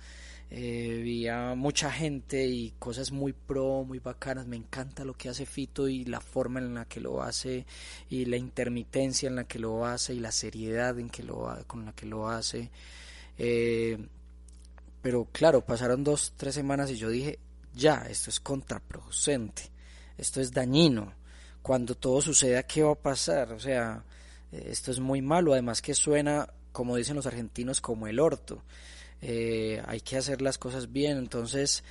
eh, 0.55 1.01
vi 1.03 1.27
a 1.27 1.55
mucha 1.55 1.91
gente 1.91 2.45
y 2.45 2.75
cosas 2.77 3.11
muy 3.11 3.33
pro, 3.33 3.83
muy 3.83 3.97
bacanas. 3.97 4.45
Me 4.45 4.55
encanta 4.55 5.03
lo 5.03 5.15
que 5.15 5.29
hace 5.29 5.47
Fito 5.47 5.87
y 5.87 6.05
la 6.05 6.21
forma 6.21 6.59
en 6.59 6.75
la 6.75 6.85
que 6.85 6.99
lo 6.99 7.23
hace 7.23 7.65
y 8.07 8.25
la 8.25 8.37
intermitencia 8.37 9.27
en 9.27 9.35
la 9.35 9.45
que 9.45 9.57
lo 9.57 9.83
hace 9.85 10.13
y 10.13 10.19
la 10.19 10.31
seriedad 10.31 10.99
en 10.99 11.09
que 11.09 11.23
lo, 11.23 11.49
con 11.65 11.85
la 11.85 11.93
que 11.93 12.05
lo 12.05 12.29
hace. 12.29 12.69
Eh, 13.37 13.97
pero 15.01 15.25
claro, 15.31 15.65
pasaron 15.65 16.03
dos, 16.03 16.33
tres 16.37 16.53
semanas 16.53 16.91
y 16.91 16.97
yo 16.97 17.09
dije, 17.09 17.39
ya, 17.73 18.05
esto 18.09 18.29
es 18.29 18.39
contraproducente, 18.39 19.63
esto 20.19 20.39
es 20.39 20.51
dañino. 20.51 21.13
Cuando 21.63 21.95
todo 21.95 22.21
suceda, 22.21 22.63
¿qué 22.63 22.83
va 22.83 22.91
a 22.91 22.95
pasar? 22.95 23.53
O 23.53 23.59
sea, 23.59 24.03
esto 24.51 24.91
es 24.91 24.99
muy 24.99 25.21
malo, 25.21 25.53
además 25.53 25.81
que 25.81 25.95
suena, 25.95 26.47
como 26.73 26.97
dicen 26.97 27.15
los 27.15 27.25
argentinos, 27.25 27.81
como 27.81 28.05
el 28.07 28.19
orto. 28.19 28.61
Eh, 29.21 29.81
hay 29.87 30.01
que 30.01 30.17
hacer 30.17 30.41
las 30.41 30.57
cosas 30.57 30.91
bien. 30.91 31.17
Entonces, 31.17 31.83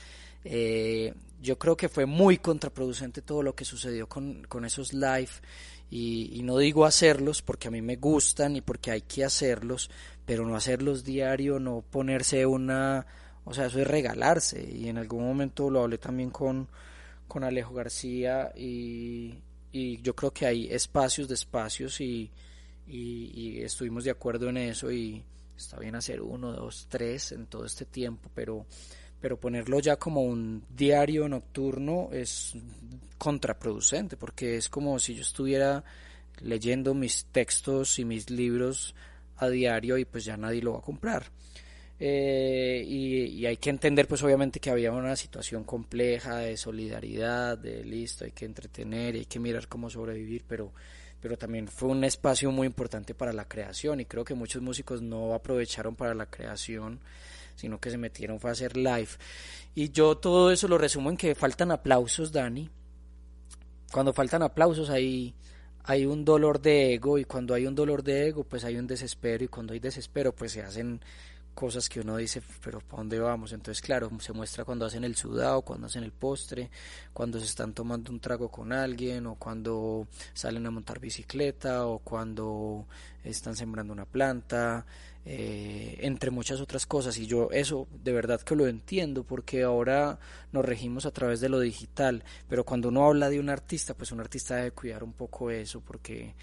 eh, 0.44 1.14
yo 1.40 1.58
creo 1.58 1.76
que 1.76 1.88
fue 1.88 2.04
muy 2.04 2.36
contraproducente 2.36 3.22
todo 3.22 3.42
lo 3.42 3.54
que 3.54 3.64
sucedió 3.64 4.06
con, 4.08 4.44
con 4.44 4.66
esos 4.66 4.92
live. 4.92 5.30
Y, 5.90 6.30
y, 6.38 6.42
no 6.42 6.58
digo 6.58 6.84
hacerlos 6.84 7.42
porque 7.42 7.68
a 7.68 7.70
mí 7.70 7.82
me 7.82 7.96
gustan 7.96 8.56
y 8.56 8.60
porque 8.60 8.90
hay 8.90 9.02
que 9.02 9.24
hacerlos, 9.24 9.90
pero 10.24 10.46
no 10.46 10.54
hacerlos 10.54 11.04
diario, 11.04 11.58
no 11.58 11.82
ponerse 11.82 12.46
una... 12.46 13.06
O 13.44 13.54
sea, 13.54 13.66
eso 13.66 13.80
es 13.80 13.86
regalarse. 13.86 14.62
Y 14.70 14.88
en 14.88 14.98
algún 14.98 15.24
momento 15.24 15.70
lo 15.70 15.82
hablé 15.82 15.98
también 15.98 16.30
con, 16.30 16.68
con 17.26 17.44
Alejo 17.44 17.74
García 17.74 18.52
y, 18.54 19.34
y 19.72 20.00
yo 20.02 20.14
creo 20.14 20.30
que 20.32 20.46
hay 20.46 20.68
espacios 20.70 21.28
de 21.28 21.34
espacios 21.34 22.00
y, 22.00 22.30
y, 22.86 23.30
y 23.34 23.62
estuvimos 23.62 24.04
de 24.04 24.10
acuerdo 24.10 24.48
en 24.48 24.58
eso 24.58 24.92
y 24.92 25.22
está 25.56 25.78
bien 25.78 25.94
hacer 25.94 26.20
uno, 26.20 26.52
dos, 26.52 26.86
tres 26.88 27.32
en 27.32 27.46
todo 27.46 27.64
este 27.64 27.84
tiempo, 27.84 28.30
pero, 28.34 28.66
pero 29.20 29.38
ponerlo 29.38 29.80
ya 29.80 29.96
como 29.96 30.22
un 30.22 30.64
diario 30.68 31.28
nocturno 31.28 32.10
es 32.12 32.54
contraproducente, 33.18 34.16
porque 34.16 34.56
es 34.56 34.68
como 34.68 34.98
si 34.98 35.14
yo 35.14 35.22
estuviera 35.22 35.84
leyendo 36.40 36.94
mis 36.94 37.26
textos 37.26 37.98
y 37.98 38.04
mis 38.04 38.30
libros 38.30 38.94
a 39.36 39.48
diario 39.48 39.98
y 39.98 40.04
pues 40.04 40.24
ya 40.24 40.36
nadie 40.36 40.62
lo 40.62 40.72
va 40.72 40.78
a 40.80 40.82
comprar. 40.82 41.26
Eh, 42.04 42.84
y, 42.84 43.46
hay 43.46 43.56
que 43.58 43.70
entender 43.70 44.08
pues 44.08 44.24
obviamente 44.24 44.58
que 44.58 44.70
había 44.70 44.90
una 44.90 45.14
situación 45.14 45.62
compleja 45.62 46.38
de 46.38 46.56
solidaridad, 46.56 47.56
de 47.56 47.84
listo, 47.84 48.24
hay 48.24 48.32
que 48.32 48.44
entretener, 48.44 49.14
hay 49.14 49.24
que 49.24 49.38
mirar 49.38 49.68
cómo 49.68 49.88
sobrevivir, 49.88 50.42
pero 50.48 50.72
pero 51.20 51.38
también 51.38 51.68
fue 51.68 51.90
un 51.90 52.02
espacio 52.02 52.50
muy 52.50 52.66
importante 52.66 53.14
para 53.14 53.32
la 53.32 53.46
creación 53.46 54.00
y 54.00 54.06
creo 54.06 54.24
que 54.24 54.34
muchos 54.34 54.60
músicos 54.60 55.00
no 55.00 55.32
aprovecharon 55.32 55.94
para 55.94 56.12
la 56.12 56.26
creación, 56.26 56.98
sino 57.54 57.78
que 57.78 57.92
se 57.92 57.98
metieron 57.98 58.40
fue 58.40 58.50
a 58.50 58.54
hacer 58.54 58.76
live. 58.76 59.10
Y 59.76 59.90
yo 59.92 60.16
todo 60.16 60.50
eso 60.50 60.66
lo 60.66 60.78
resumo 60.78 61.08
en 61.08 61.16
que 61.16 61.36
faltan 61.36 61.70
aplausos, 61.70 62.32
Dani. 62.32 62.68
Cuando 63.92 64.12
faltan 64.12 64.42
aplausos 64.42 64.90
hay, 64.90 65.36
hay 65.84 66.04
un 66.04 66.24
dolor 66.24 66.60
de 66.60 66.94
ego 66.94 67.16
y 67.18 67.24
cuando 67.24 67.54
hay 67.54 67.66
un 67.66 67.76
dolor 67.76 68.02
de 68.02 68.26
ego 68.26 68.42
pues 68.42 68.64
hay 68.64 68.74
un 68.74 68.88
desespero 68.88 69.44
y 69.44 69.48
cuando 69.48 69.72
hay 69.72 69.78
desespero 69.78 70.34
pues 70.34 70.50
se 70.50 70.62
hacen 70.62 71.00
cosas 71.54 71.88
que 71.88 72.00
uno 72.00 72.16
dice, 72.16 72.42
pero 72.62 72.80
¿para 72.80 72.98
dónde 72.98 73.18
vamos? 73.18 73.52
Entonces, 73.52 73.82
claro, 73.82 74.10
se 74.20 74.32
muestra 74.32 74.64
cuando 74.64 74.86
hacen 74.86 75.04
el 75.04 75.16
sudado, 75.16 75.62
cuando 75.62 75.86
hacen 75.86 76.04
el 76.04 76.12
postre, 76.12 76.70
cuando 77.12 77.38
se 77.38 77.46
están 77.46 77.72
tomando 77.72 78.10
un 78.10 78.20
trago 78.20 78.50
con 78.50 78.72
alguien, 78.72 79.26
o 79.26 79.34
cuando 79.36 80.06
salen 80.34 80.66
a 80.66 80.70
montar 80.70 81.00
bicicleta, 81.00 81.86
o 81.86 81.98
cuando 81.98 82.86
están 83.24 83.56
sembrando 83.56 83.92
una 83.92 84.06
planta, 84.06 84.84
eh, 85.24 85.98
entre 86.00 86.30
muchas 86.30 86.60
otras 86.60 86.86
cosas. 86.86 87.16
Y 87.18 87.26
yo 87.26 87.48
eso 87.52 87.86
de 88.02 88.12
verdad 88.12 88.40
que 88.40 88.56
lo 88.56 88.66
entiendo, 88.66 89.24
porque 89.24 89.62
ahora 89.62 90.18
nos 90.50 90.64
regimos 90.64 91.06
a 91.06 91.12
través 91.12 91.40
de 91.40 91.48
lo 91.48 91.60
digital, 91.60 92.24
pero 92.48 92.64
cuando 92.64 92.88
uno 92.88 93.06
habla 93.06 93.30
de 93.30 93.38
un 93.38 93.48
artista, 93.50 93.94
pues 93.94 94.12
un 94.12 94.20
artista 94.20 94.56
debe 94.56 94.72
cuidar 94.72 95.04
un 95.04 95.12
poco 95.12 95.50
eso, 95.50 95.80
porque 95.80 96.34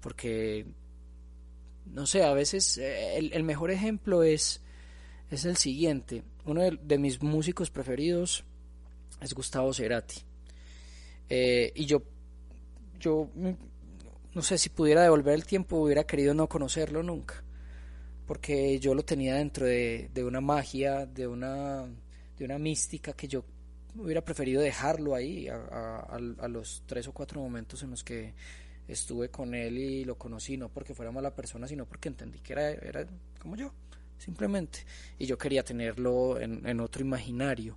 porque 0.00 0.66
no 1.86 2.06
sé, 2.06 2.22
a 2.22 2.32
veces 2.32 2.78
eh, 2.78 3.16
el, 3.16 3.32
el 3.32 3.42
mejor 3.42 3.70
ejemplo 3.70 4.22
es, 4.22 4.60
es 5.30 5.44
el 5.44 5.56
siguiente. 5.56 6.22
Uno 6.44 6.62
de, 6.62 6.98
mis 6.98 7.22
músicos 7.22 7.70
preferidos 7.70 8.44
es 9.20 9.34
Gustavo 9.34 9.72
Cerati. 9.72 10.22
Eh, 11.28 11.72
y 11.74 11.86
yo, 11.86 12.02
yo, 12.98 13.28
no 14.34 14.42
sé, 14.42 14.58
si 14.58 14.68
pudiera 14.68 15.02
devolver 15.02 15.34
el 15.34 15.44
tiempo, 15.44 15.76
hubiera 15.76 16.04
querido 16.04 16.34
no 16.34 16.48
conocerlo 16.48 17.02
nunca. 17.02 17.42
Porque 18.26 18.78
yo 18.78 18.94
lo 18.94 19.04
tenía 19.04 19.34
dentro 19.34 19.66
de, 19.66 20.10
de 20.12 20.24
una 20.24 20.40
magia, 20.40 21.06
de 21.06 21.26
una, 21.26 21.86
de 22.36 22.44
una 22.44 22.58
mística 22.58 23.12
que 23.12 23.28
yo 23.28 23.44
hubiera 23.96 24.24
preferido 24.24 24.62
dejarlo 24.62 25.16
ahí 25.16 25.48
a 25.48 26.48
los 26.48 26.84
tres 26.86 27.08
o 27.08 27.12
cuatro 27.12 27.40
momentos 27.40 27.82
en 27.82 27.90
los 27.90 28.04
que 28.04 28.34
estuve 28.92 29.30
con 29.30 29.54
él 29.54 29.78
y 29.78 30.04
lo 30.04 30.16
conocí, 30.16 30.56
no 30.56 30.68
porque 30.68 30.94
fuera 30.94 31.12
mala 31.12 31.34
persona, 31.34 31.66
sino 31.66 31.86
porque 31.86 32.08
entendí 32.08 32.40
que 32.40 32.52
era, 32.52 32.70
era 32.70 33.06
como 33.38 33.56
yo, 33.56 33.72
simplemente. 34.18 34.80
Y 35.18 35.26
yo 35.26 35.38
quería 35.38 35.62
tenerlo 35.64 36.40
en, 36.40 36.66
en 36.66 36.80
otro 36.80 37.02
imaginario. 37.02 37.76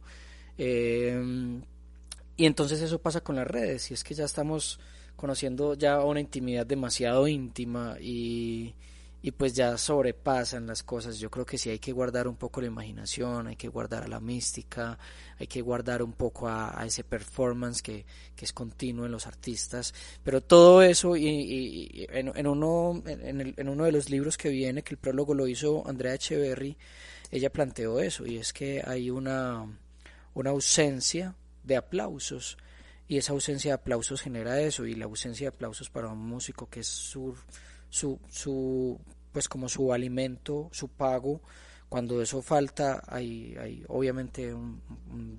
Eh, 0.58 1.62
y 2.36 2.46
entonces 2.46 2.82
eso 2.82 3.00
pasa 3.00 3.22
con 3.22 3.36
las 3.36 3.48
redes, 3.48 3.92
y 3.92 3.94
es 3.94 4.04
que 4.04 4.14
ya 4.14 4.26
estamos 4.26 4.80
conociendo 5.16 5.76
ya 5.76 6.04
una 6.04 6.20
intimidad 6.20 6.66
demasiado 6.66 7.28
íntima 7.28 7.98
y, 8.02 8.74
y 9.26 9.32
pues 9.32 9.54
ya 9.54 9.78
sobrepasan 9.78 10.68
las 10.68 10.84
cosas. 10.84 11.18
Yo 11.18 11.32
creo 11.32 11.46
que 11.46 11.58
sí 11.58 11.70
hay 11.70 11.80
que 11.80 11.94
guardar 11.94 12.28
un 12.28 12.36
poco 12.36 12.60
la 12.60 12.68
imaginación, 12.68 13.48
hay 13.48 13.56
que 13.56 13.70
guardar 13.70 14.04
a 14.04 14.08
la 14.10 14.20
mística, 14.20 15.00
hay 15.40 15.48
que 15.48 15.62
guardar 15.62 16.04
un 16.04 16.12
poco 16.12 16.50
a, 16.50 16.84
ese 16.86 17.06
performance 17.06 17.82
que, 17.82 18.06
que, 18.36 18.44
es 18.44 18.52
continuo 18.52 19.06
en 19.06 19.14
los 19.14 19.26
artistas. 19.26 19.94
Pero 20.26 20.42
todo 20.42 20.82
eso, 20.82 21.16
y, 21.16 22.06
en, 22.12 22.48
uno, 22.48 23.02
en, 23.06 23.54
en, 23.56 23.70
uno 23.70 23.86
de 23.86 23.94
los 23.94 24.10
libros 24.10 24.36
que 24.36 24.50
viene, 24.50 24.84
que 24.84 24.94
el 24.94 25.00
prólogo 25.00 25.34
lo 25.34 25.48
hizo 25.48 25.88
Andrea 25.88 26.16
Echeverry, 26.16 26.78
ella 27.32 27.50
planteó 27.50 28.02
eso, 28.02 28.26
y 28.28 28.38
es 28.38 28.52
que 28.52 28.84
hay 28.86 29.10
una, 29.10 29.66
una 30.34 30.50
ausencia 30.50 31.34
de 31.64 31.78
aplausos. 31.78 32.58
Y 33.08 33.18
esa 33.18 33.32
ausencia 33.32 33.72
de 33.72 33.76
aplausos 33.76 34.22
genera 34.22 34.60
eso, 34.60 34.86
y 34.86 34.96
la 34.96 35.06
ausencia 35.06 35.50
de 35.50 35.56
aplausos 35.56 35.90
para 35.90 36.10
un 36.10 36.20
músico 36.20 36.70
que 36.70 36.82
es 36.82 36.88
su 36.88 37.38
su, 37.94 38.20
su, 38.28 39.00
pues 39.32 39.48
como 39.48 39.70
su 39.70 39.94
alimento, 39.94 40.68
su 40.72 40.88
pago, 40.88 41.42
cuando 41.88 42.24
eso 42.24 42.42
falta 42.42 43.04
hay, 43.08 43.56
hay 43.60 43.86
obviamente 43.88 44.52
un, 44.52 44.82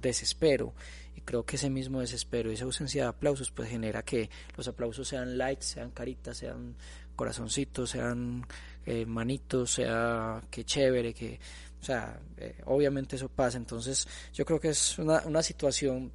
desespero. 0.00 0.72
Y 1.16 1.22
creo 1.22 1.44
que 1.44 1.56
ese 1.56 1.68
mismo 1.68 2.00
desespero 2.00 2.52
esa 2.52 2.64
ausencia 2.64 3.02
de 3.02 3.08
aplausos 3.08 3.50
pues 3.50 3.68
genera 3.68 4.04
que 4.04 4.30
los 4.56 4.68
aplausos 4.68 5.08
sean 5.08 5.36
likes, 5.36 5.64
sean 5.64 5.90
caritas, 5.90 6.36
sean 6.36 6.76
corazoncitos, 7.16 7.90
sean 7.90 8.46
eh, 8.86 9.04
manitos, 9.04 9.72
sea 9.72 10.40
que 10.48 10.64
chévere, 10.64 11.12
que 11.12 11.40
o 11.80 11.84
sea, 11.84 12.20
eh, 12.36 12.62
obviamente 12.66 13.16
eso 13.16 13.28
pasa, 13.28 13.58
entonces 13.58 14.06
yo 14.32 14.44
creo 14.44 14.60
que 14.60 14.68
es 14.68 14.96
una, 15.00 15.24
una 15.26 15.42
situación 15.42 16.12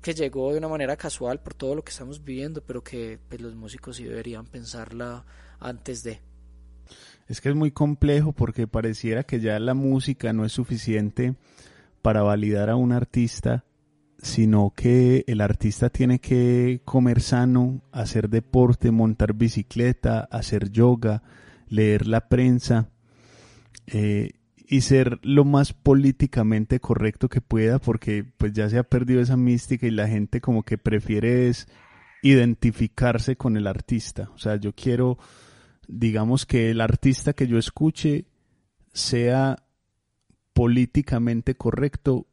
que 0.00 0.14
llegó 0.14 0.52
de 0.52 0.58
una 0.58 0.68
manera 0.68 0.96
casual 0.96 1.40
por 1.40 1.52
todo 1.52 1.74
lo 1.74 1.84
que 1.84 1.90
estamos 1.90 2.24
viviendo, 2.24 2.62
pero 2.62 2.82
que 2.82 3.18
pues, 3.28 3.42
los 3.42 3.54
músicos 3.54 3.96
sí 3.96 4.04
deberían 4.04 4.46
pensarla 4.46 5.26
antes 5.60 6.02
de. 6.02 6.20
Es 7.28 7.40
que 7.40 7.48
es 7.48 7.54
muy 7.54 7.72
complejo 7.72 8.32
porque 8.32 8.66
pareciera 8.66 9.24
que 9.24 9.40
ya 9.40 9.58
la 9.58 9.74
música 9.74 10.32
no 10.32 10.44
es 10.44 10.52
suficiente 10.52 11.34
para 12.02 12.22
validar 12.22 12.70
a 12.70 12.76
un 12.76 12.92
artista, 12.92 13.64
sino 14.18 14.72
que 14.74 15.24
el 15.26 15.40
artista 15.40 15.90
tiene 15.90 16.20
que 16.20 16.80
comer 16.84 17.20
sano, 17.20 17.82
hacer 17.90 18.28
deporte, 18.28 18.92
montar 18.92 19.34
bicicleta, 19.34 20.20
hacer 20.30 20.70
yoga, 20.70 21.22
leer 21.68 22.06
la 22.06 22.28
prensa 22.28 22.90
eh, 23.88 24.30
y 24.68 24.82
ser 24.82 25.18
lo 25.22 25.44
más 25.44 25.72
políticamente 25.72 26.80
correcto 26.80 27.28
que 27.28 27.40
pueda 27.40 27.78
porque 27.78 28.24
pues 28.36 28.52
ya 28.52 28.68
se 28.68 28.78
ha 28.78 28.84
perdido 28.84 29.20
esa 29.20 29.36
mística 29.36 29.86
y 29.86 29.90
la 29.90 30.08
gente 30.08 30.40
como 30.40 30.64
que 30.64 30.78
prefiere 30.78 31.48
es 31.48 31.68
identificarse 32.22 33.36
con 33.36 33.56
el 33.56 33.66
artista. 33.66 34.30
O 34.34 34.38
sea, 34.38 34.56
yo 34.56 34.72
quiero 34.72 35.18
digamos 35.88 36.46
que 36.46 36.70
el 36.70 36.80
artista 36.80 37.32
que 37.32 37.46
yo 37.46 37.58
escuche 37.58 38.26
sea 38.92 39.62
políticamente 40.52 41.54
correcto 41.54 42.26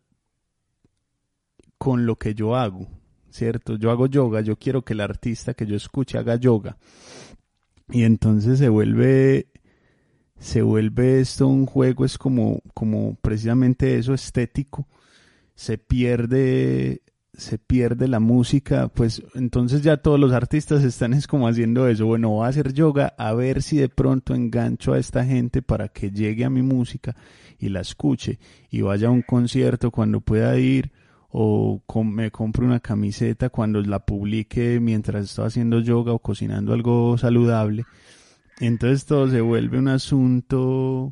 con 1.78 2.06
lo 2.06 2.18
que 2.18 2.34
yo 2.34 2.56
hago, 2.56 2.88
¿cierto? 3.30 3.76
Yo 3.76 3.92
hago 3.92 4.08
yoga, 4.08 4.42
yo 4.42 4.58
quiero 4.58 4.84
que 4.84 4.94
el 4.94 5.02
artista 5.02 5.54
que 5.54 5.66
yo 5.66 5.76
escuche 5.76 6.18
haga 6.18 6.36
yoga. 6.36 6.78
Y 7.90 8.04
entonces 8.04 8.60
se 8.60 8.70
vuelve 8.70 9.48
se 10.40 10.62
vuelve 10.62 11.22
esto 11.22 11.48
un 11.48 11.66
juego 11.66 12.06
es 12.06 12.18
como 12.18 12.62
como 12.74 13.16
precisamente 13.16 13.98
eso 13.98 14.14
estético. 14.14 14.88
Se 15.56 15.78
pierde 15.78 17.02
se 17.36 17.58
pierde 17.58 18.08
la 18.08 18.20
música, 18.20 18.90
pues 18.90 19.24
entonces 19.34 19.82
ya 19.82 19.98
todos 19.98 20.20
los 20.20 20.34
artistas 20.34 20.84
están 20.84 21.14
es 21.14 21.26
como 21.26 21.48
haciendo 21.48 21.88
eso, 21.88 22.06
bueno, 22.06 22.30
voy 22.30 22.46
a 22.46 22.50
hacer 22.50 22.74
yoga 22.74 23.16
a 23.18 23.34
ver 23.34 23.64
si 23.64 23.78
de 23.78 23.90
pronto 23.90 24.36
engancho 24.36 24.94
a 24.94 25.00
esta 25.00 25.26
gente 25.26 25.62
para 25.62 25.88
que 25.88 26.12
llegue 26.12 26.46
a 26.46 26.52
mi 26.52 26.62
música 26.62 27.16
y 27.58 27.70
la 27.70 27.82
escuche 27.82 28.40
y 28.70 28.82
vaya 28.82 29.08
a 29.08 29.12
un 29.12 29.24
concierto 29.24 29.90
cuando 29.90 30.22
pueda 30.22 30.58
ir 30.60 30.92
o 31.36 31.82
me 32.04 32.30
compre 32.30 32.64
una 32.64 32.80
camiseta 32.80 33.50
cuando 33.50 33.82
la 33.82 34.06
publique 34.06 34.80
mientras 34.80 35.26
estoy 35.26 35.48
haciendo 35.48 35.80
yoga 35.80 36.14
o 36.14 36.20
cocinando 36.20 36.74
algo 36.74 37.18
saludable. 37.18 37.86
Entonces 38.60 39.06
todo 39.06 39.28
se 39.28 39.42
vuelve 39.42 39.80
un 39.80 39.88
asunto 39.88 41.12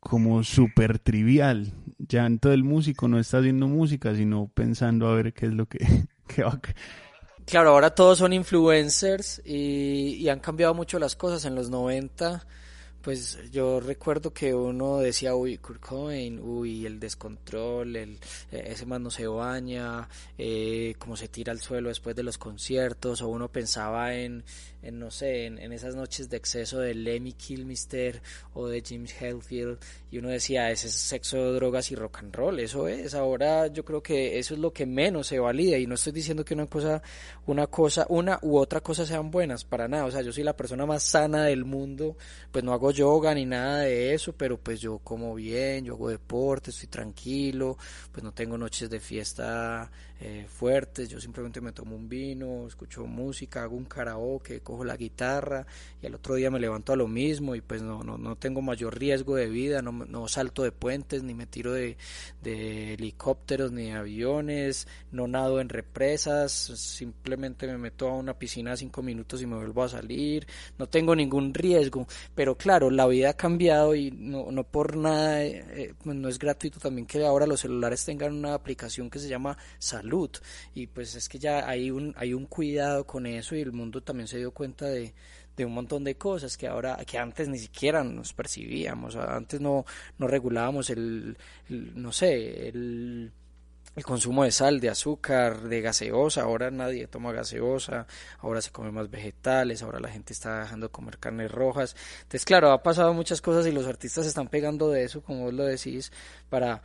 como 0.00 0.42
súper 0.42 0.98
trivial. 0.98 1.74
Ya 2.08 2.28
todo 2.40 2.52
el 2.52 2.64
músico 2.64 3.08
no 3.08 3.18
está 3.18 3.38
haciendo 3.38 3.68
música, 3.68 4.14
sino 4.14 4.50
pensando 4.52 5.08
a 5.08 5.14
ver 5.14 5.32
qué 5.32 5.46
es 5.46 5.52
lo 5.52 5.66
que, 5.66 5.78
va 6.42 6.48
a... 6.48 6.60
Claro, 7.44 7.70
ahora 7.70 7.94
todos 7.94 8.18
son 8.18 8.32
influencers 8.32 9.42
y, 9.44 10.14
y 10.14 10.28
han 10.28 10.40
cambiado 10.40 10.74
mucho 10.74 10.98
las 10.98 11.16
cosas. 11.16 11.44
En 11.44 11.54
los 11.54 11.70
90 11.70 12.46
pues 13.02 13.38
yo 13.50 13.80
recuerdo 13.80 14.32
que 14.32 14.54
uno 14.54 14.98
decía, 14.98 15.34
uy, 15.34 15.58
Kurt 15.58 15.80
Cobain, 15.80 16.38
uy, 16.38 16.86
el 16.86 17.00
descontrol, 17.00 17.96
el, 17.96 18.12
eh, 18.52 18.64
ese 18.68 18.86
man 18.86 19.02
no 19.02 19.10
se 19.10 19.26
baña, 19.26 20.08
eh, 20.38 20.94
cómo 20.98 21.16
se 21.16 21.26
tira 21.26 21.52
al 21.52 21.60
suelo 21.60 21.88
después 21.88 22.14
de 22.14 22.22
los 22.22 22.38
conciertos, 22.38 23.20
o 23.20 23.28
uno 23.28 23.48
pensaba 23.48 24.14
en, 24.14 24.44
en 24.82 25.00
no 25.00 25.10
sé, 25.10 25.46
en, 25.46 25.58
en, 25.58 25.72
esas 25.72 25.96
noches 25.96 26.30
de 26.30 26.36
exceso 26.36 26.78
de 26.78 26.94
Lemmy 26.94 27.32
Kilmister 27.32 28.22
o 28.54 28.68
de 28.68 28.82
James 28.86 29.12
Hetfield, 29.20 29.78
y 30.12 30.18
uno 30.18 30.28
decía, 30.28 30.70
ese 30.70 30.86
es 30.86 30.94
sexo, 30.94 31.52
drogas 31.54 31.90
y 31.90 31.96
rock 31.96 32.18
and 32.18 32.34
roll, 32.36 32.60
eso 32.60 32.86
es, 32.86 33.14
ahora 33.14 33.66
yo 33.66 33.84
creo 33.84 34.00
que 34.00 34.38
eso 34.38 34.54
es 34.54 34.60
lo 34.60 34.72
que 34.72 34.86
menos 34.86 35.26
se 35.26 35.40
valida, 35.40 35.76
y 35.76 35.88
no 35.88 35.96
estoy 35.96 36.12
diciendo 36.12 36.44
que 36.44 36.54
una 36.54 36.66
cosa, 36.66 37.02
una 37.46 37.66
cosa, 37.66 38.06
una 38.08 38.38
u 38.42 38.58
otra 38.58 38.80
cosa 38.80 39.04
sean 39.04 39.32
buenas, 39.32 39.64
para 39.64 39.88
nada, 39.88 40.04
o 40.04 40.10
sea, 40.12 40.22
yo 40.22 40.32
soy 40.32 40.44
la 40.44 40.56
persona 40.56 40.86
más 40.86 41.02
sana 41.02 41.46
del 41.46 41.64
mundo, 41.64 42.16
pues 42.52 42.62
no 42.62 42.72
hago 42.72 42.91
yoga 42.92 43.34
ni 43.34 43.44
nada 43.44 43.80
de 43.80 44.14
eso, 44.14 44.32
pero 44.32 44.58
pues 44.58 44.80
yo 44.80 44.98
como 44.98 45.34
bien, 45.34 45.84
yo 45.84 45.94
hago 45.94 46.08
deporte, 46.08 46.70
estoy 46.70 46.88
tranquilo, 46.88 47.76
pues 48.12 48.22
no 48.22 48.32
tengo 48.32 48.56
noches 48.56 48.88
de 48.88 49.00
fiesta 49.00 49.90
eh, 50.24 50.46
fuertes, 50.48 51.08
yo 51.08 51.20
simplemente 51.20 51.60
me 51.60 51.72
tomo 51.72 51.96
un 51.96 52.08
vino, 52.08 52.68
escucho 52.68 53.04
música, 53.06 53.64
hago 53.64 53.74
un 53.74 53.86
karaoke, 53.86 54.60
cojo 54.60 54.84
la 54.84 54.96
guitarra 54.96 55.66
y 56.00 56.06
al 56.06 56.14
otro 56.14 56.36
día 56.36 56.48
me 56.48 56.60
levanto 56.60 56.92
a 56.92 56.96
lo 56.96 57.08
mismo 57.08 57.56
y 57.56 57.60
pues 57.60 57.82
no, 57.82 58.04
no, 58.04 58.18
no 58.18 58.36
tengo 58.36 58.62
mayor 58.62 58.96
riesgo 58.96 59.34
de 59.34 59.48
vida, 59.48 59.82
no, 59.82 59.90
no 59.90 60.28
salto 60.28 60.62
de 60.62 60.70
puentes, 60.70 61.24
ni 61.24 61.34
me 61.34 61.46
tiro 61.46 61.72
de, 61.72 61.96
de 62.40 62.94
helicópteros, 62.94 63.72
ni 63.72 63.86
de 63.86 63.92
aviones, 63.94 64.86
no 65.10 65.26
nado 65.26 65.60
en 65.60 65.68
represas, 65.68 66.52
simplemente 66.52 67.66
me 67.66 67.78
meto 67.78 68.08
a 68.08 68.14
una 68.14 68.38
piscina 68.38 68.76
cinco 68.76 69.02
minutos 69.02 69.42
y 69.42 69.46
me 69.46 69.56
vuelvo 69.56 69.82
a 69.82 69.88
salir, 69.88 70.46
no 70.78 70.88
tengo 70.88 71.16
ningún 71.16 71.52
riesgo, 71.52 72.06
pero 72.34 72.56
claro, 72.56 72.81
la 72.90 73.06
vida 73.06 73.30
ha 73.30 73.34
cambiado 73.34 73.94
y 73.94 74.10
no, 74.10 74.50
no 74.50 74.64
por 74.64 74.96
nada, 74.96 75.44
eh, 75.44 75.64
eh, 75.70 75.94
pues 76.02 76.16
no 76.16 76.28
es 76.28 76.38
gratuito 76.38 76.78
también 76.78 77.06
que 77.06 77.24
ahora 77.24 77.46
los 77.46 77.60
celulares 77.60 78.04
tengan 78.04 78.34
una 78.34 78.54
aplicación 78.54 79.10
que 79.10 79.18
se 79.18 79.28
llama 79.28 79.56
Salud. 79.78 80.30
Y 80.74 80.86
pues 80.86 81.14
es 81.14 81.28
que 81.28 81.38
ya 81.38 81.68
hay 81.68 81.90
un, 81.90 82.14
hay 82.16 82.34
un 82.34 82.46
cuidado 82.46 83.06
con 83.06 83.26
eso 83.26 83.54
y 83.54 83.60
el 83.60 83.72
mundo 83.72 84.02
también 84.02 84.28
se 84.28 84.38
dio 84.38 84.52
cuenta 84.52 84.86
de, 84.86 85.14
un 85.58 85.74
montón 85.74 86.02
de 86.02 86.16
cosas 86.16 86.56
que 86.56 86.66
ahora 86.66 86.96
que 87.06 87.18
antes 87.18 87.48
ni 87.48 87.58
siquiera 87.58 88.02
nos 88.02 88.32
percibíamos. 88.32 89.14
Antes 89.14 89.60
no 89.60 89.84
no 90.18 90.26
regulábamos 90.26 90.90
el, 90.90 91.36
no 91.68 92.10
sé 92.10 92.68
el, 92.68 93.32
el 93.94 94.04
consumo 94.04 94.44
de 94.44 94.50
sal, 94.50 94.80
de 94.80 94.88
azúcar, 94.88 95.60
de 95.62 95.80
gaseosa, 95.80 96.42
ahora 96.42 96.70
nadie 96.70 97.06
toma 97.06 97.32
gaseosa, 97.32 98.06
ahora 98.38 98.62
se 98.62 98.70
come 98.70 98.90
más 98.90 99.10
vegetales, 99.10 99.82
ahora 99.82 100.00
la 100.00 100.08
gente 100.08 100.32
está 100.32 100.60
dejando 100.60 100.86
de 100.86 100.92
comer 100.92 101.18
carnes 101.18 101.50
rojas. 101.50 101.94
Entonces, 102.22 102.44
claro, 102.44 102.72
ha 102.72 102.82
pasado 102.82 103.12
muchas 103.12 103.40
cosas 103.40 103.66
y 103.66 103.72
los 103.72 103.86
artistas 103.86 104.26
están 104.26 104.48
pegando 104.48 104.90
de 104.90 105.04
eso, 105.04 105.22
como 105.22 105.44
vos 105.44 105.54
lo 105.54 105.64
decís, 105.64 106.10
para 106.48 106.82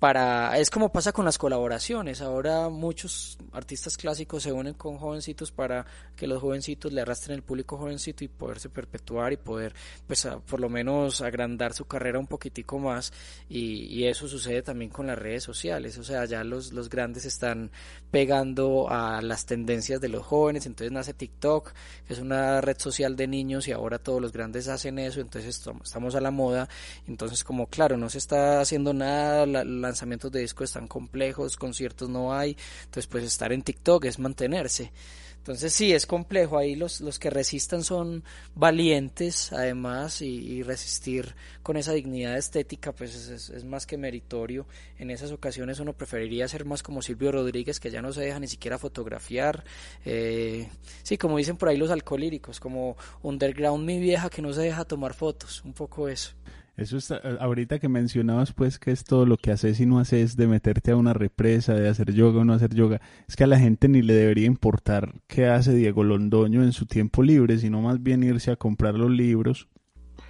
para 0.00 0.58
es 0.58 0.70
como 0.70 0.90
pasa 0.90 1.12
con 1.12 1.26
las 1.26 1.36
colaboraciones. 1.36 2.22
Ahora 2.22 2.70
muchos 2.70 3.36
artistas 3.52 3.98
clásicos 3.98 4.42
se 4.42 4.50
unen 4.50 4.72
con 4.72 4.96
jovencitos 4.96 5.52
para 5.52 5.84
que 6.16 6.26
los 6.26 6.40
jovencitos 6.40 6.90
le 6.90 7.02
arrastren 7.02 7.36
el 7.36 7.42
público 7.42 7.76
jovencito 7.76 8.24
y 8.24 8.28
poderse 8.28 8.70
perpetuar 8.70 9.34
y 9.34 9.36
poder 9.36 9.74
pues 10.06 10.26
por 10.46 10.58
lo 10.58 10.70
menos 10.70 11.20
agrandar 11.20 11.74
su 11.74 11.84
carrera 11.84 12.18
un 12.18 12.26
poquitico 12.26 12.78
más. 12.78 13.12
Y, 13.48 14.00
eso 14.00 14.26
sucede 14.26 14.62
también 14.62 14.90
con 14.90 15.06
las 15.06 15.18
redes 15.18 15.44
sociales. 15.44 15.98
O 15.98 16.02
sea 16.02 16.24
ya 16.24 16.42
los, 16.42 16.72
los 16.72 16.88
grandes 16.88 17.26
están 17.26 17.70
pegando 18.10 18.88
a 18.88 19.20
las 19.20 19.44
tendencias 19.44 20.00
de 20.00 20.08
los 20.08 20.24
jóvenes. 20.24 20.64
Entonces 20.64 20.92
nace 20.92 21.12
TikTok 21.12 21.72
que 22.06 22.14
es 22.14 22.18
una 22.18 22.62
red 22.62 22.78
social 22.78 23.16
de 23.16 23.28
niños 23.28 23.68
y 23.68 23.72
ahora 23.72 23.98
todos 23.98 24.22
los 24.22 24.32
grandes 24.32 24.66
hacen 24.68 24.98
eso. 24.98 25.20
Entonces 25.20 25.62
estamos 25.84 26.14
a 26.14 26.20
la 26.22 26.30
moda. 26.30 26.70
Entonces 27.06 27.44
como 27.44 27.66
claro 27.66 27.98
no 27.98 28.08
se 28.08 28.16
está 28.16 28.62
haciendo 28.62 28.94
nada 28.94 29.44
la 29.44 29.89
lanzamientos 29.90 30.32
de 30.32 30.40
discos 30.40 30.70
están 30.70 30.86
complejos, 30.88 31.56
conciertos 31.56 32.08
no 32.08 32.32
hay, 32.32 32.56
entonces 32.84 33.06
pues 33.06 33.24
estar 33.24 33.52
en 33.52 33.62
TikTok 33.62 34.04
es 34.06 34.18
mantenerse. 34.18 34.92
Entonces 35.40 35.72
sí, 35.72 35.92
es 35.94 36.04
complejo. 36.04 36.58
Ahí 36.58 36.74
los, 36.74 37.00
los 37.00 37.18
que 37.18 37.30
resistan 37.30 37.82
son 37.82 38.22
valientes, 38.54 39.54
además, 39.54 40.20
y, 40.20 40.62
resistir 40.62 41.34
con 41.62 41.78
esa 41.78 41.92
dignidad 41.92 42.36
estética, 42.36 42.92
pues 42.92 43.14
es, 43.16 43.64
más 43.64 43.86
que 43.86 43.96
meritorio. 43.96 44.66
En 44.98 45.10
esas 45.10 45.32
ocasiones 45.32 45.80
uno 45.80 45.94
preferiría 45.94 46.46
ser 46.46 46.66
más 46.66 46.82
como 46.82 47.00
Silvio 47.00 47.32
Rodríguez, 47.32 47.80
que 47.80 47.90
ya 47.90 48.02
no 48.02 48.12
se 48.12 48.20
deja 48.20 48.38
ni 48.38 48.48
siquiera 48.48 48.76
fotografiar. 48.76 49.64
Eh, 50.04 50.68
sí, 51.02 51.16
como 51.16 51.38
dicen 51.38 51.56
por 51.56 51.70
ahí 51.70 51.78
los 51.78 51.90
alcohólicos, 51.90 52.60
como 52.60 52.98
underground 53.22 53.86
mi 53.86 53.98
vieja 53.98 54.28
que 54.28 54.42
no 54.42 54.52
se 54.52 54.60
deja 54.60 54.84
tomar 54.84 55.14
fotos, 55.14 55.62
un 55.64 55.72
poco 55.72 56.08
eso. 56.08 56.32
Eso 56.76 56.96
está, 56.96 57.16
eh, 57.16 57.36
ahorita 57.40 57.78
que 57.78 57.88
mencionabas 57.88 58.52
pues 58.52 58.78
que 58.78 58.90
es 58.90 59.04
todo 59.04 59.26
lo 59.26 59.36
que 59.36 59.50
haces 59.50 59.80
y 59.80 59.86
no 59.86 59.98
haces 59.98 60.36
de 60.36 60.46
meterte 60.46 60.92
a 60.92 60.96
una 60.96 61.12
represa, 61.12 61.74
de 61.74 61.88
hacer 61.88 62.12
yoga 62.12 62.40
o 62.40 62.44
no 62.44 62.54
hacer 62.54 62.74
yoga, 62.74 63.00
es 63.28 63.36
que 63.36 63.44
a 63.44 63.46
la 63.46 63.58
gente 63.58 63.88
ni 63.88 64.02
le 64.02 64.14
debería 64.14 64.46
importar 64.46 65.14
qué 65.26 65.46
hace 65.46 65.74
Diego 65.74 66.04
Londoño 66.04 66.62
en 66.62 66.72
su 66.72 66.86
tiempo 66.86 67.22
libre, 67.22 67.58
sino 67.58 67.82
más 67.82 68.02
bien 68.02 68.22
irse 68.22 68.50
a 68.50 68.56
comprar 68.56 68.94
los 68.94 69.10
libros 69.10 69.68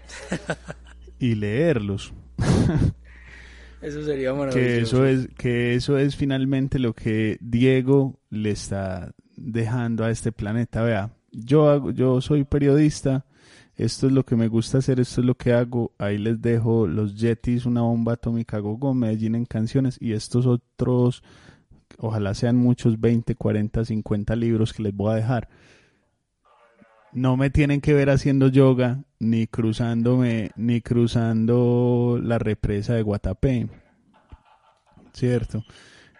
y 1.18 1.34
leerlos. 1.34 2.12
eso 3.82 4.02
sería 4.02 4.34
maravilloso. 4.34 4.58
Que 4.58 4.80
eso 4.80 5.06
es 5.06 5.28
que 5.36 5.74
eso 5.74 5.98
es 5.98 6.16
finalmente 6.16 6.78
lo 6.78 6.94
que 6.94 7.38
Diego 7.40 8.18
le 8.30 8.50
está 8.50 9.12
dejando 9.36 10.04
a 10.04 10.10
este 10.10 10.32
planeta, 10.32 10.82
vea. 10.82 11.10
Yo 11.32 11.70
hago, 11.70 11.92
yo 11.92 12.20
soy 12.20 12.44
periodista, 12.44 13.24
esto 13.80 14.08
es 14.08 14.12
lo 14.12 14.24
que 14.24 14.36
me 14.36 14.48
gusta 14.48 14.78
hacer, 14.78 15.00
esto 15.00 15.22
es 15.22 15.26
lo 15.26 15.36
que 15.36 15.54
hago, 15.54 15.92
ahí 15.98 16.18
les 16.18 16.42
dejo 16.42 16.86
los 16.86 17.14
Yetis, 17.14 17.64
una 17.64 17.80
bomba 17.80 18.12
atómica 18.12 18.58
Gogo, 18.58 18.92
Medellín 18.92 19.34
en 19.34 19.46
canciones 19.46 19.96
y 19.98 20.12
estos 20.12 20.44
otros, 20.44 21.22
ojalá 21.96 22.34
sean 22.34 22.56
muchos, 22.56 23.00
20, 23.00 23.34
40, 23.34 23.86
50 23.86 24.36
libros 24.36 24.74
que 24.74 24.82
les 24.82 24.94
voy 24.94 25.12
a 25.12 25.16
dejar. 25.16 25.48
No 27.12 27.38
me 27.38 27.48
tienen 27.48 27.80
que 27.80 27.94
ver 27.94 28.10
haciendo 28.10 28.48
yoga, 28.48 29.02
ni 29.18 29.46
cruzándome, 29.46 30.50
ni 30.56 30.82
cruzando 30.82 32.20
la 32.22 32.38
represa 32.38 32.94
de 32.94 33.02
Guatapé. 33.02 33.66
¿Cierto? 35.14 35.64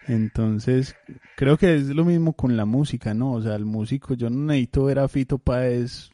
Entonces, 0.07 0.95
creo 1.37 1.57
que 1.57 1.75
es 1.75 1.85
lo 1.89 2.05
mismo 2.05 2.33
con 2.33 2.57
la 2.57 2.65
música, 2.65 3.13
¿no? 3.13 3.33
O 3.33 3.41
sea, 3.41 3.55
el 3.55 3.65
músico, 3.65 4.15
yo 4.15 4.31
no 4.31 4.47
necesito 4.47 4.85
ver 4.85 4.97
a 4.97 5.07
Fito 5.07 5.37
Páez 5.37 6.10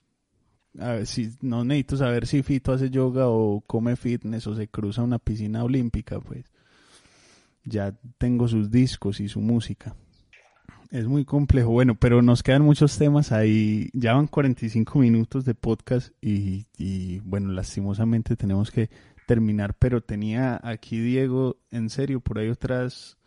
a 0.79 0.93
ver 0.93 1.07
si 1.07 1.31
no 1.41 1.63
necesito 1.63 1.97
saber 1.97 2.27
si 2.27 2.43
Fito 2.43 2.71
hace 2.71 2.89
yoga 2.89 3.27
o 3.27 3.61
come 3.61 3.95
fitness 3.95 4.47
o 4.47 4.55
se 4.55 4.67
cruza 4.67 5.03
una 5.03 5.19
piscina 5.19 5.63
olímpica, 5.63 6.19
pues 6.19 6.45
ya 7.63 7.93
tengo 8.17 8.47
sus 8.47 8.71
discos 8.71 9.19
y 9.19 9.27
su 9.27 9.41
música. 9.41 9.95
Es 10.89 11.05
muy 11.05 11.25
complejo, 11.25 11.71
bueno, 11.71 11.95
pero 11.95 12.21
nos 12.21 12.43
quedan 12.43 12.61
muchos 12.61 12.97
temas 12.97 13.33
ahí. 13.33 13.89
Ya 13.93 14.13
van 14.13 14.27
45 14.27 14.99
minutos 14.99 15.43
de 15.43 15.53
podcast 15.53 16.11
y, 16.21 17.19
bueno, 17.19 17.51
lastimosamente 17.51 18.37
tenemos 18.37 18.71
que 18.71 18.89
terminar, 19.27 19.75
pero 19.77 20.01
tenía 20.01 20.59
aquí 20.63 20.97
Diego, 20.99 21.57
en 21.71 21.89
serio, 21.89 22.21
por 22.21 22.39
ahí 22.39 22.47
otras 22.47 23.17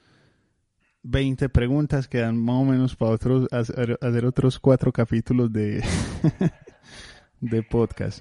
20 1.03 1.51
preguntas 1.51 2.09
que 2.09 2.18
dan 2.18 2.38
más 2.38 2.57
o 2.57 2.64
menos 2.64 2.96
para 2.96 3.11
otros, 3.11 3.46
hacer 3.53 4.24
otros 4.24 4.59
cuatro 4.59 4.90
capítulos 4.90 5.53
de, 5.53 5.84
de 7.41 7.62
podcast. 7.62 8.20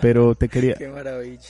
Pero 0.00 0.34
te 0.34 0.48
quería... 0.48 0.74
Qué 0.74 0.88
maravilla. 0.88 1.40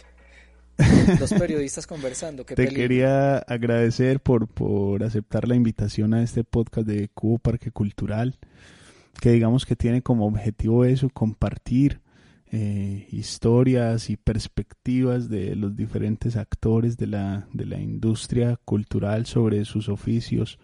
Los 1.20 1.32
periodistas 1.34 1.86
conversando. 1.86 2.44
te 2.44 2.68
quería 2.68 3.38
agradecer 3.38 4.20
por, 4.20 4.48
por 4.48 5.02
aceptar 5.04 5.46
la 5.46 5.54
invitación 5.54 6.14
a 6.14 6.22
este 6.22 6.42
podcast 6.44 6.86
de 6.86 7.08
Cubo 7.08 7.38
Parque 7.38 7.70
Cultural, 7.70 8.38
que 9.20 9.30
digamos 9.32 9.66
que 9.66 9.76
tiene 9.76 10.02
como 10.02 10.26
objetivo 10.26 10.84
eso, 10.84 11.10
compartir 11.10 12.00
eh, 12.52 13.06
historias 13.10 14.08
y 14.10 14.16
perspectivas 14.16 15.28
de 15.28 15.54
los 15.54 15.76
diferentes 15.76 16.36
actores 16.36 16.96
de 16.96 17.06
la, 17.08 17.46
de 17.52 17.66
la 17.66 17.78
industria 17.78 18.58
cultural 18.64 19.26
sobre 19.26 19.64
sus 19.66 19.88
oficios, 19.88 20.58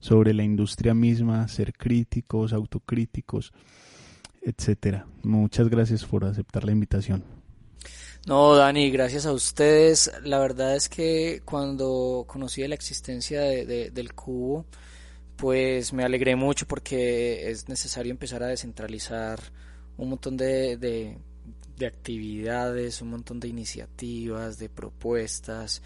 sobre 0.00 0.34
la 0.34 0.42
industria 0.42 0.92
misma, 0.92 1.46
ser 1.46 1.72
críticos, 1.72 2.52
autocríticos 2.52 3.52
etcétera. 4.42 5.06
Muchas 5.22 5.68
gracias 5.68 6.04
por 6.04 6.24
aceptar 6.24 6.64
la 6.64 6.72
invitación. 6.72 7.24
No, 8.26 8.54
Dani, 8.54 8.90
gracias 8.90 9.26
a 9.26 9.32
ustedes. 9.32 10.12
La 10.22 10.38
verdad 10.38 10.76
es 10.76 10.88
que 10.88 11.42
cuando 11.44 12.24
conocí 12.28 12.66
la 12.66 12.74
existencia 12.74 13.40
de, 13.40 13.90
del 13.90 14.14
cubo, 14.14 14.64
pues 15.36 15.92
me 15.92 16.04
alegré 16.04 16.36
mucho 16.36 16.66
porque 16.66 17.50
es 17.50 17.68
necesario 17.68 18.12
empezar 18.12 18.42
a 18.44 18.46
descentralizar 18.46 19.40
un 19.96 20.10
montón 20.10 20.36
de, 20.36 20.76
de, 20.76 21.18
de 21.76 21.86
actividades, 21.86 23.02
un 23.02 23.10
montón 23.10 23.40
de 23.40 23.48
iniciativas, 23.48 24.56
de 24.58 24.68
propuestas 24.68 25.82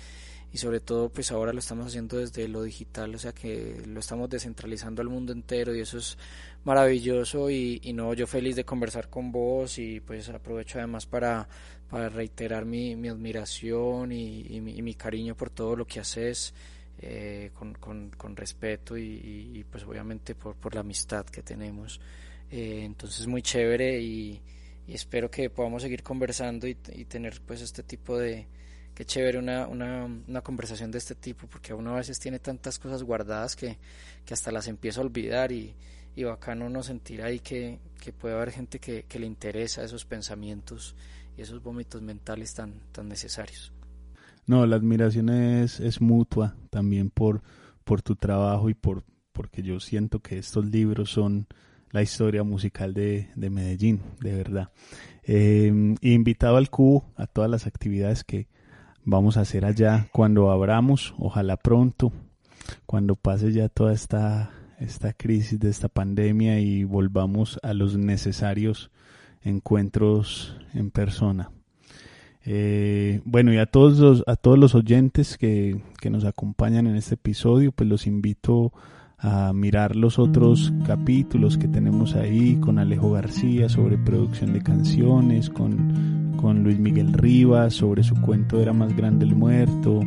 y 0.52 0.58
sobre 0.58 0.80
todo 0.80 1.08
pues 1.08 1.32
ahora 1.32 1.52
lo 1.52 1.58
estamos 1.58 1.86
haciendo 1.86 2.18
desde 2.18 2.48
lo 2.48 2.62
digital, 2.62 3.14
o 3.14 3.18
sea 3.18 3.32
que 3.32 3.82
lo 3.86 4.00
estamos 4.00 4.30
descentralizando 4.30 5.02
al 5.02 5.08
mundo 5.08 5.32
entero 5.32 5.74
y 5.74 5.80
eso 5.80 5.98
es 5.98 6.16
maravilloso 6.64 7.50
y, 7.50 7.80
no, 7.94 8.12
yo 8.14 8.26
feliz 8.26 8.56
de 8.56 8.64
conversar 8.64 9.08
con 9.08 9.30
vos 9.30 9.78
y 9.78 10.00
pues 10.00 10.28
aprovecho 10.28 10.78
además 10.78 11.06
para, 11.06 11.48
para 11.88 12.08
reiterar 12.08 12.64
mi, 12.64 12.96
mi 12.96 13.08
admiración 13.08 14.12
y, 14.12 14.60
mi, 14.60 14.94
cariño 14.94 15.36
por 15.36 15.50
todo 15.50 15.76
lo 15.76 15.86
que 15.86 16.00
haces 16.00 16.54
eh, 16.98 17.50
con, 17.54 17.74
con, 17.74 18.36
respeto 18.36 18.96
y, 18.96 19.64
pues 19.70 19.84
obviamente 19.84 20.34
por, 20.34 20.56
por 20.56 20.74
la 20.74 20.80
amistad 20.80 21.26
que 21.26 21.42
tenemos. 21.42 22.00
Eh, 22.50 22.82
entonces 22.84 23.26
muy 23.26 23.42
chévere 23.42 24.00
y, 24.00 24.40
espero 24.88 25.30
que 25.30 25.50
podamos 25.50 25.82
seguir 25.82 26.02
conversando 26.02 26.66
y, 26.66 26.74
tener 26.74 27.40
pues 27.44 27.60
este 27.60 27.82
tipo 27.82 28.18
de, 28.18 28.46
qué 28.96 29.04
chévere 29.04 29.38
una, 29.38 29.66
una, 29.66 30.06
una, 30.06 30.40
conversación 30.40 30.90
de 30.90 30.96
este 30.96 31.14
tipo, 31.14 31.46
porque 31.46 31.74
uno 31.74 31.92
a 31.92 31.96
veces 31.96 32.18
tiene 32.18 32.38
tantas 32.38 32.78
cosas 32.78 33.02
guardadas 33.02 33.54
que, 33.54 33.76
que 34.24 34.32
hasta 34.32 34.50
las 34.50 34.68
empieza 34.68 35.02
a 35.02 35.04
olvidar 35.04 35.52
y, 35.52 35.74
y 36.16 36.24
bacano 36.24 36.70
no 36.70 36.82
sentir 36.82 37.20
ahí 37.20 37.40
que, 37.40 37.78
que 38.00 38.14
puede 38.14 38.34
haber 38.34 38.52
gente 38.52 38.78
que, 38.78 39.04
que, 39.04 39.18
le 39.18 39.26
interesa 39.26 39.84
esos 39.84 40.06
pensamientos 40.06 40.96
y 41.36 41.42
esos 41.42 41.62
vómitos 41.62 42.00
mentales 42.00 42.54
tan, 42.54 42.72
tan 42.90 43.06
necesarios. 43.06 43.70
No, 44.46 44.64
la 44.64 44.76
admiración 44.76 45.28
es, 45.28 45.78
es 45.78 46.00
mutua 46.00 46.56
también 46.70 47.10
por, 47.10 47.42
por 47.84 48.00
tu 48.00 48.16
trabajo 48.16 48.70
y 48.70 48.74
por 48.74 49.04
porque 49.32 49.62
yo 49.62 49.78
siento 49.80 50.20
que 50.20 50.38
estos 50.38 50.64
libros 50.64 51.10
son 51.10 51.46
la 51.90 52.00
historia 52.00 52.42
musical 52.42 52.94
de, 52.94 53.28
de 53.36 53.50
Medellín, 53.50 54.00
de 54.18 54.34
verdad. 54.34 54.70
Eh, 55.24 55.70
invitado 56.00 56.56
al 56.56 56.70
cubo 56.70 57.12
a 57.16 57.26
todas 57.26 57.50
las 57.50 57.66
actividades 57.66 58.24
que 58.24 58.48
vamos 59.06 59.38
a 59.38 59.40
hacer 59.40 59.64
allá 59.64 60.08
cuando 60.12 60.50
abramos, 60.50 61.14
ojalá 61.16 61.56
pronto, 61.56 62.12
cuando 62.84 63.16
pase 63.16 63.52
ya 63.52 63.70
toda 63.70 63.94
esta 63.94 64.50
esta 64.78 65.12
crisis 65.14 65.58
de 65.58 65.70
esta 65.70 65.88
pandemia 65.88 66.60
y 66.60 66.84
volvamos 66.84 67.58
a 67.62 67.72
los 67.72 67.96
necesarios 67.96 68.90
encuentros 69.42 70.56
en 70.74 70.90
persona. 70.90 71.50
Eh, 72.44 73.20
bueno, 73.24 73.52
y 73.52 73.58
a 73.58 73.66
todos 73.66 73.98
los, 73.98 74.24
a 74.26 74.36
todos 74.36 74.58
los 74.58 74.74
oyentes 74.74 75.38
que, 75.38 75.82
que 76.00 76.10
nos 76.10 76.24
acompañan 76.24 76.86
en 76.86 76.96
este 76.96 77.14
episodio, 77.14 77.72
pues 77.72 77.88
los 77.88 78.06
invito 78.06 78.72
a 78.74 78.95
mirar 79.54 79.96
los 79.96 80.18
otros 80.18 80.72
capítulos 80.86 81.56
que 81.58 81.68
tenemos 81.68 82.14
ahí 82.14 82.56
con 82.56 82.78
Alejo 82.78 83.12
García 83.12 83.68
sobre 83.68 83.98
producción 83.98 84.52
de 84.52 84.62
canciones, 84.62 85.50
con, 85.50 86.34
con 86.40 86.62
Luis 86.62 86.78
Miguel 86.78 87.12
Rivas 87.12 87.74
sobre 87.74 88.02
su 88.02 88.14
cuento 88.20 88.60
Era 88.60 88.72
más 88.72 88.94
grande 88.96 89.24
el 89.24 89.34
muerto, 89.34 90.00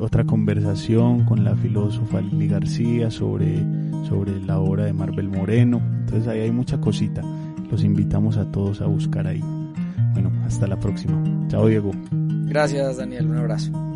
otra 0.00 0.24
conversación 0.24 1.24
con 1.24 1.44
la 1.44 1.56
filósofa 1.56 2.20
Lili 2.20 2.48
García 2.48 3.10
sobre, 3.10 3.58
sobre 4.06 4.40
la 4.40 4.58
obra 4.58 4.84
de 4.84 4.92
Marvel 4.92 5.28
Moreno. 5.28 5.80
Entonces 6.00 6.28
ahí 6.28 6.40
hay 6.40 6.52
mucha 6.52 6.80
cosita. 6.80 7.22
Los 7.70 7.82
invitamos 7.82 8.36
a 8.36 8.50
todos 8.50 8.80
a 8.80 8.86
buscar 8.86 9.26
ahí. 9.26 9.42
Bueno, 10.12 10.30
hasta 10.44 10.66
la 10.66 10.78
próxima. 10.78 11.22
Chao 11.48 11.66
Diego. 11.66 11.90
Gracias 12.46 12.96
Daniel, 12.96 13.26
un 13.26 13.36
abrazo. 13.36 13.95